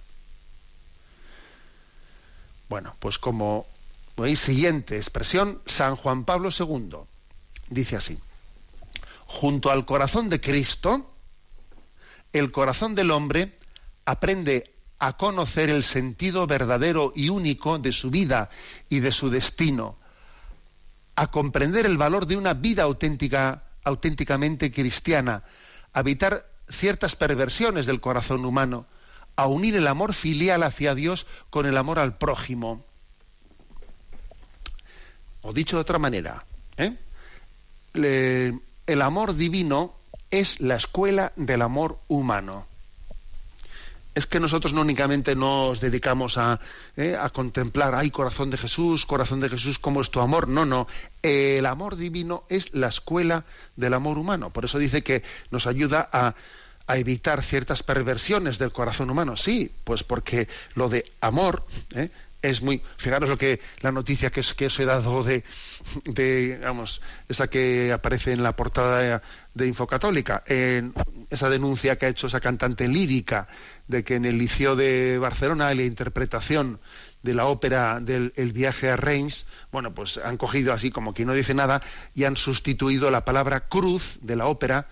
Bueno, 2.69 2.95
pues 2.99 3.19
como 3.19 3.67
veis, 4.15 4.41
siguiente 4.41 4.97
expresión, 4.97 5.63
San 5.65 5.97
Juan 5.97 6.27
Pablo 6.27 6.51
II 6.51 6.99
dice 7.71 7.97
así. 7.97 8.19
Junto 9.25 9.71
al 9.71 9.87
corazón 9.87 10.29
de 10.29 10.39
Cristo, 10.39 11.11
el 12.35 12.53
corazón 12.53 12.95
del 12.95 13.11
hombre 13.11 13.59
aprende 14.05 14.71
a 14.99 15.17
conocer 15.17 15.71
el 15.71 15.83
sentido 15.83 16.47
verdadero 16.47 17.11
y 17.17 17.31
único 17.31 17.79
de 17.79 17.93
su 17.93 18.11
vida 18.11 18.51
y 18.91 19.01
de 19.01 19.13
su 19.13 19.31
destino, 19.31 19.97
a 21.17 21.31
comprender 21.31 21.87
el 21.87 21.97
valor 21.97 22.27
de 22.27 22.37
una 22.37 22.55
vida 22.55 22.85
auténtica, 22.85 23.65
auténticamente 23.85 24.71
cristiana, 24.71 25.43
a 25.93 26.01
evitar 26.01 26.47
ciertas 26.69 27.17
perversiones 27.17 27.87
del 27.87 28.01
corazón 28.01 28.45
humano, 28.45 28.87
a 29.35 29.47
unir 29.47 29.77
el 29.77 29.87
amor 29.87 30.13
filial 30.13 30.63
hacia 30.63 30.95
Dios 30.95 31.27
con 31.51 31.67
el 31.67 31.77
amor 31.77 31.99
al 31.99 32.17
prójimo. 32.19 32.85
O 35.43 35.53
dicho 35.53 35.77
de 35.77 35.83
otra 35.83 35.99
manera, 35.99 36.45
¿eh? 36.77 36.97
El 37.95 39.03
amor 39.03 39.35
divino 39.35 39.95
es 40.31 40.61
la 40.61 40.77
escuela 40.77 41.33
del 41.37 41.63
amor 41.63 41.99
humano 42.09 42.67
es 44.17 44.27
que 44.27 44.41
nosotros 44.41 44.73
no 44.73 44.81
únicamente 44.81 45.37
nos 45.37 45.79
dedicamos 45.79 46.39
a, 46.39 46.59
eh, 46.97 47.19
a, 47.21 47.29
contemplar, 47.29 47.95
ay, 47.95 48.11
corazón 48.11 48.49
de 48.49 48.57
Jesús, 48.57 49.05
corazón 49.05 49.41
de 49.41 49.51
Jesús, 49.51 49.79
¿cómo 49.79 50.01
es 50.01 50.11
tu 50.11 50.21
amor? 50.21 50.49
No, 50.49 50.65
no. 50.65 50.89
El 51.21 51.67
amor 51.67 51.97
divino 51.97 52.45
es 52.49 52.73
la 52.73 52.89
escuela 52.89 53.45
del 53.77 53.93
amor 53.93 54.17
humano. 54.17 54.55
Por 54.55 54.65
eso 54.65 54.79
dice 54.79 55.03
que 55.03 55.23
nos 55.51 55.67
ayuda 55.67 56.09
a, 56.11 56.35
a 56.87 56.97
evitar 56.97 57.43
ciertas 57.43 57.83
perversiones 57.83 58.59
del 58.59 58.73
corazón 58.73 59.11
humano. 59.11 59.37
Sí, 59.37 59.71
pues 59.85 60.03
porque 60.03 60.49
lo 60.75 60.89
de 60.89 61.05
amor 61.21 61.67
¿eh? 61.95 62.09
Es 62.43 62.63
muy. 62.63 62.83
Fijaros 62.97 63.29
lo 63.29 63.39
que 63.39 63.61
la 63.81 63.93
noticia 63.93 64.31
que, 64.31 64.43
que 64.57 64.67
os 64.67 64.81
he 64.81 64.85
dado 64.85 65.23
de, 65.23 65.45
de, 66.05 66.59
vamos, 66.63 67.01
esa 67.29 67.49
que 67.49 67.93
aparece 67.93 68.33
en 68.33 68.43
la 68.43 68.55
portada 68.55 69.23
de, 69.55 69.67
Infocatólica, 69.67 70.45
en 70.47 70.95
esa 71.31 71.49
denuncia 71.49 71.97
que 71.97 72.07
ha 72.07 72.09
hecho 72.09 72.27
esa 72.27 72.41
cantante 72.41 72.89
lírica 72.89 73.49
de 73.89 74.05
que 74.05 74.17
en 74.17 74.25
el 74.25 74.39
Liceo 74.39 74.77
de 74.77 75.19
Barcelona, 75.19 75.75
la 75.75 75.83
interpretación 75.83 76.81
de 77.23 77.35
la 77.35 77.47
ópera 77.47 77.99
del 78.01 78.33
El 78.37 78.53
viaje 78.53 78.91
a 78.91 78.97
Reims, 78.97 79.47
bueno, 79.73 79.95
pues 79.95 80.19
han 80.19 80.37
cogido 80.37 80.73
así 80.73 80.91
como 80.91 81.15
quien 81.15 81.29
no 81.29 81.35
dice 81.35 81.55
nada 81.55 81.83
y 82.15 82.25
han 82.25 82.37
sustituido 82.37 83.11
la 83.11 83.25
palabra 83.25 83.69
cruz 83.69 84.19
de 84.21 84.37
la 84.37 84.47
ópera, 84.47 84.87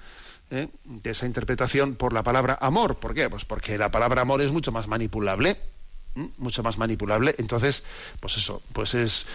¿eh? 0.51 0.69
de 0.85 1.11
esa 1.11 1.27
interpretación, 1.27 1.95
por 1.95 2.13
la 2.13 2.23
palabra 2.23 2.59
amor. 2.61 2.99
¿Por 2.99 3.15
qué? 3.15 3.29
Pues 3.29 3.45
porque 3.45 3.79
la 3.79 3.91
palabra 3.91 4.23
amor 4.23 4.43
es 4.43 4.51
mucho 4.51 4.73
más 4.73 4.89
manipulable 4.89 5.59
mucho 6.15 6.63
más 6.63 6.79
manipulable. 6.79 7.35
Entonces, 7.39 7.83
pues 8.21 8.37
eso, 8.37 8.63
pues 8.73 8.95
es 8.95 9.27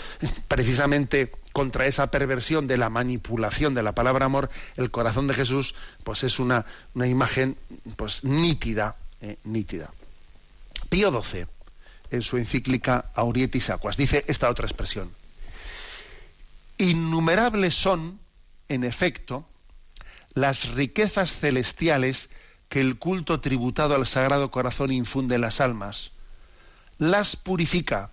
precisamente 0.48 1.32
contra 1.52 1.86
esa 1.88 2.12
perversión 2.12 2.68
de 2.68 2.78
la 2.78 2.90
manipulación 2.90 3.74
de 3.74 3.84
la 3.84 3.94
palabra 3.94 4.26
amor, 4.26 4.50
el 4.78 4.92
corazón 4.92 5.28
de 5.28 5.34
Jesús, 5.34 5.76
pues 6.04 6.24
es 6.24 6.40
una, 6.40 6.66
una 6.94 7.08
imagen 7.08 7.58
pues 7.96 8.24
nítida, 8.24 8.96
eh, 9.22 9.38
nítida. 9.44 9.92
Pío 10.90 11.12
XII, 11.22 11.46
en 12.12 12.22
su 12.22 12.38
encíclica 12.38 13.12
Aurietis 13.14 13.70
Aquas, 13.70 13.98
dice 13.98 14.24
esta 14.28 14.50
otra 14.50 14.66
expresión. 14.66 15.12
Innumerables 16.78 17.76
son, 17.76 18.20
en 18.70 18.84
efecto, 18.86 19.46
las 20.34 20.70
riquezas 20.70 21.36
celestiales 21.36 22.30
que 22.70 22.80
el 22.80 22.98
culto 22.98 23.42
tributado 23.42 23.96
al 23.96 24.08
Sagrado 24.08 24.52
Corazón 24.52 24.92
infunde 24.92 25.36
en 25.36 25.42
las 25.42 25.60
almas 25.60 26.12
las 27.00 27.36
purifica, 27.36 28.12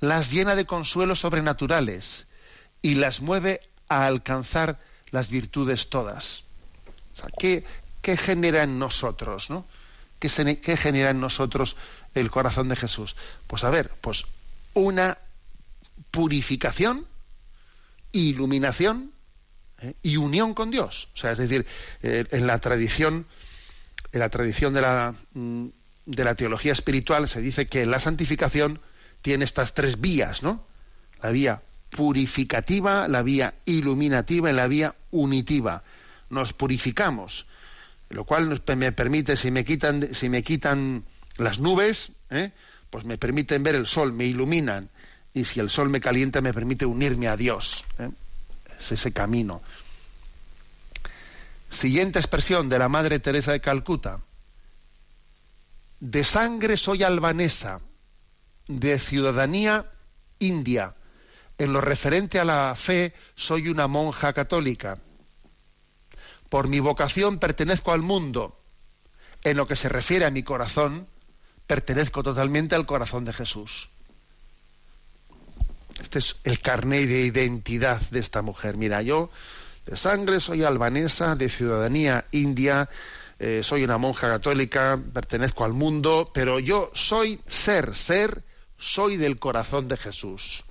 las 0.00 0.32
llena 0.32 0.56
de 0.56 0.66
consuelos 0.66 1.20
sobrenaturales 1.20 2.26
y 2.82 2.96
las 2.96 3.20
mueve 3.20 3.60
a 3.88 4.06
alcanzar 4.06 4.80
las 5.10 5.28
virtudes 5.28 5.88
todas. 5.90 6.42
¿qué, 7.38 7.64
genera 8.16 8.62
en 8.62 8.78
nosotros? 8.78 9.50
¿no? 9.50 9.66
¿Qué, 10.18 10.76
genera 10.76 11.10
en 11.10 11.20
nosotros 11.20 11.76
el 12.14 12.30
corazón 12.30 12.68
de 12.68 12.76
Jesús? 12.76 13.14
Pues 13.46 13.62
a 13.64 13.70
ver, 13.70 13.90
pues 14.00 14.24
una 14.74 15.18
purificación, 16.10 17.06
iluminación 18.12 19.12
¿eh? 19.80 19.94
y 20.02 20.16
unión 20.16 20.54
con 20.54 20.70
Dios. 20.70 21.08
O 21.14 21.18
sea, 21.18 21.32
es 21.32 21.38
decir, 21.38 21.66
eh, 22.02 22.24
en 22.30 22.46
la 22.46 22.58
tradición 22.58 23.26
en 24.12 24.20
la 24.20 24.30
tradición 24.30 24.72
de 24.72 24.80
la, 24.80 25.14
mm, 25.34 25.66
de 26.08 26.24
la 26.24 26.34
teología 26.34 26.72
espiritual 26.72 27.28
se 27.28 27.42
dice 27.42 27.66
que 27.66 27.84
la 27.84 28.00
santificación 28.00 28.80
tiene 29.20 29.44
estas 29.44 29.74
tres 29.74 30.00
vías, 30.00 30.42
¿no? 30.42 30.66
La 31.22 31.28
vía 31.28 31.62
purificativa, 31.90 33.08
la 33.08 33.22
vía 33.22 33.54
iluminativa 33.66 34.50
y 34.50 34.54
la 34.54 34.68
vía 34.68 34.96
unitiva. 35.10 35.84
Nos 36.30 36.54
purificamos, 36.54 37.46
lo 38.08 38.24
cual 38.24 38.58
me 38.76 38.92
permite, 38.92 39.36
si 39.36 39.50
me 39.50 39.66
quitan, 39.66 40.14
si 40.14 40.30
me 40.30 40.42
quitan 40.42 41.04
las 41.36 41.58
nubes, 41.58 42.12
¿eh? 42.30 42.52
pues 42.88 43.04
me 43.04 43.18
permiten 43.18 43.62
ver 43.62 43.74
el 43.74 43.86
sol, 43.86 44.14
me 44.14 44.24
iluminan, 44.24 44.88
y 45.34 45.44
si 45.44 45.60
el 45.60 45.68
sol 45.68 45.90
me 45.90 46.00
calienta, 46.00 46.40
me 46.40 46.54
permite 46.54 46.86
unirme 46.86 47.28
a 47.28 47.36
Dios. 47.36 47.84
¿eh? 47.98 48.08
Es 48.78 48.92
ese 48.92 49.12
camino. 49.12 49.60
Siguiente 51.68 52.18
expresión 52.18 52.70
de 52.70 52.78
la 52.78 52.88
Madre 52.88 53.18
Teresa 53.18 53.52
de 53.52 53.60
Calcuta. 53.60 54.22
De 56.00 56.22
sangre 56.22 56.76
soy 56.76 57.02
albanesa, 57.02 57.80
de 58.66 58.98
ciudadanía 58.98 59.90
india. 60.38 60.94
En 61.58 61.72
lo 61.72 61.80
referente 61.80 62.38
a 62.38 62.44
la 62.44 62.74
fe, 62.76 63.14
soy 63.34 63.68
una 63.68 63.88
monja 63.88 64.32
católica. 64.32 64.98
Por 66.48 66.68
mi 66.68 66.80
vocación 66.80 67.38
pertenezco 67.38 67.92
al 67.92 68.02
mundo. 68.02 68.60
En 69.42 69.56
lo 69.56 69.66
que 69.66 69.76
se 69.76 69.88
refiere 69.88 70.24
a 70.24 70.30
mi 70.30 70.42
corazón, 70.42 71.08
pertenezco 71.66 72.22
totalmente 72.22 72.74
al 72.74 72.86
corazón 72.86 73.24
de 73.24 73.32
Jesús. 73.32 73.88
Este 76.00 76.20
es 76.20 76.36
el 76.44 76.60
carnet 76.60 77.08
de 77.08 77.22
identidad 77.22 78.00
de 78.10 78.20
esta 78.20 78.40
mujer. 78.40 78.76
Mira, 78.76 79.02
yo 79.02 79.30
de 79.84 79.96
sangre 79.96 80.38
soy 80.38 80.62
albanesa, 80.62 81.34
de 81.34 81.48
ciudadanía 81.48 82.26
india, 82.30 82.88
eh, 83.38 83.62
soy 83.62 83.84
una 83.84 83.98
monja 83.98 84.28
católica, 84.28 85.00
pertenezco 85.12 85.64
al 85.64 85.72
mundo, 85.72 86.30
pero 86.34 86.58
yo 86.58 86.90
soy 86.94 87.40
ser, 87.46 87.94
ser, 87.94 88.42
soy 88.78 89.16
del 89.16 89.38
corazón 89.38 89.86
de 89.88 89.96
Jesús. 89.96 90.64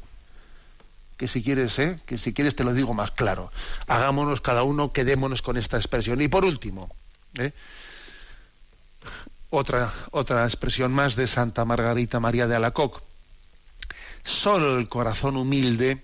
Que 1.16 1.28
si 1.28 1.42
quieres, 1.42 1.80
¿eh? 1.80 2.00
que 2.06 2.18
si 2.18 2.34
quieres 2.34 2.56
te 2.56 2.64
lo 2.64 2.74
digo 2.74 2.94
más 2.94 3.12
claro. 3.12 3.52
Hagámonos 3.88 4.42
cada 4.42 4.64
uno, 4.64 4.92
quedémonos 4.92 5.42
con 5.42 5.58
esta 5.58 5.78
expresión. 5.78 6.22
Y 6.22 6.28
por 6.28 6.46
último, 6.46 6.94
¿eh? 7.36 7.54
otra, 9.50 9.92
otra 10.12 10.44
expresión 10.44 10.92
más 10.92 11.16
de 11.16 11.28
Santa 11.28 11.66
Margarita 11.66 12.20
María 12.20 12.48
de 12.48 12.56
Alacoc. 12.56 13.02
Solo 14.24 14.78
el 14.78 14.90
corazón 14.90 15.38
humilde 15.38 16.04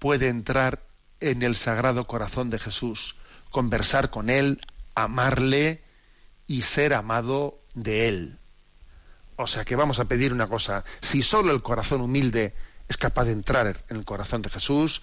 puede 0.00 0.28
entrar 0.28 0.82
en 1.20 1.42
el 1.42 1.54
sagrado 1.54 2.04
corazón 2.06 2.50
de 2.50 2.58
Jesús, 2.58 3.14
conversar 3.50 4.10
con 4.10 4.30
Él, 4.30 4.60
amarle 5.02 5.82
y 6.46 6.62
ser 6.62 6.94
amado 6.94 7.60
de 7.74 8.08
Él. 8.08 8.38
O 9.36 9.46
sea 9.46 9.64
que 9.64 9.76
vamos 9.76 9.98
a 10.00 10.04
pedir 10.04 10.32
una 10.32 10.46
cosa, 10.46 10.84
si 11.00 11.22
solo 11.22 11.52
el 11.52 11.62
corazón 11.62 12.00
humilde 12.00 12.54
es 12.88 12.96
capaz 12.96 13.24
de 13.24 13.32
entrar 13.32 13.84
en 13.88 13.96
el 13.96 14.04
corazón 14.04 14.42
de 14.42 14.50
Jesús, 14.50 15.02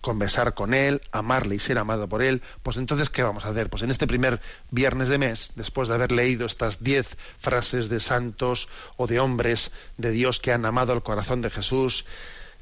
conversar 0.00 0.54
con 0.54 0.74
Él, 0.74 1.02
amarle 1.12 1.56
y 1.56 1.58
ser 1.58 1.78
amado 1.78 2.08
por 2.08 2.22
Él, 2.22 2.42
pues 2.62 2.76
entonces, 2.78 3.10
¿qué 3.10 3.22
vamos 3.22 3.44
a 3.44 3.50
hacer? 3.50 3.68
Pues 3.68 3.82
en 3.82 3.90
este 3.90 4.06
primer 4.06 4.40
viernes 4.70 5.08
de 5.08 5.18
mes, 5.18 5.52
después 5.54 5.88
de 5.88 5.94
haber 5.94 6.12
leído 6.12 6.46
estas 6.46 6.82
diez 6.82 7.16
frases 7.38 7.88
de 7.88 8.00
santos 8.00 8.68
o 8.96 9.06
de 9.06 9.20
hombres 9.20 9.70
de 9.98 10.10
Dios 10.10 10.40
que 10.40 10.52
han 10.52 10.64
amado 10.64 10.92
el 10.92 11.02
corazón 11.02 11.42
de 11.42 11.50
Jesús, 11.50 12.06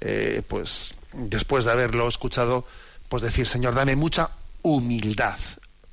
eh, 0.00 0.42
pues 0.48 0.94
después 1.12 1.64
de 1.64 1.72
haberlo 1.72 2.08
escuchado, 2.08 2.66
pues 3.08 3.22
decir, 3.22 3.46
Señor, 3.46 3.74
dame 3.74 3.96
mucha 3.96 4.30
humildad 4.62 5.38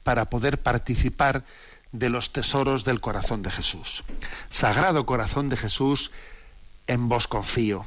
para 0.03 0.29
poder 0.29 0.61
participar 0.61 1.43
de 1.91 2.09
los 2.09 2.31
tesoros 2.31 2.85
del 2.85 3.01
corazón 3.01 3.41
de 3.41 3.51
Jesús. 3.51 4.03
Sagrado 4.49 5.05
corazón 5.05 5.49
de 5.49 5.57
Jesús, 5.57 6.11
en 6.87 7.09
vos 7.09 7.27
confío. 7.27 7.85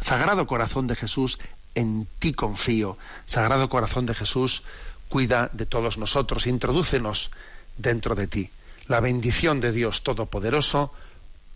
Sagrado 0.00 0.46
corazón 0.46 0.86
de 0.86 0.96
Jesús, 0.96 1.38
en 1.74 2.06
ti 2.18 2.32
confío. 2.32 2.98
Sagrado 3.26 3.68
corazón 3.68 4.06
de 4.06 4.14
Jesús, 4.14 4.62
cuida 5.08 5.50
de 5.52 5.66
todos 5.66 5.98
nosotros, 5.98 6.46
introdúcenos 6.46 7.30
dentro 7.76 8.14
de 8.14 8.26
ti. 8.26 8.50
La 8.86 9.00
bendición 9.00 9.60
de 9.60 9.72
Dios 9.72 10.02
Todopoderoso, 10.02 10.92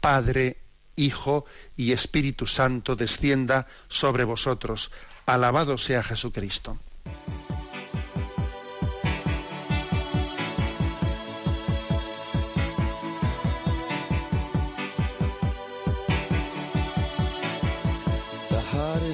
Padre, 0.01 0.59
Hijo 0.95 1.45
y 1.77 1.93
Espíritu 1.93 2.47
Santo 2.47 2.97
descienda 2.97 3.67
sobre 3.89 4.25
vosotros. 4.25 4.91
Alabado 5.27 5.77
sea 5.77 6.03
Jesucristo. 6.03 6.79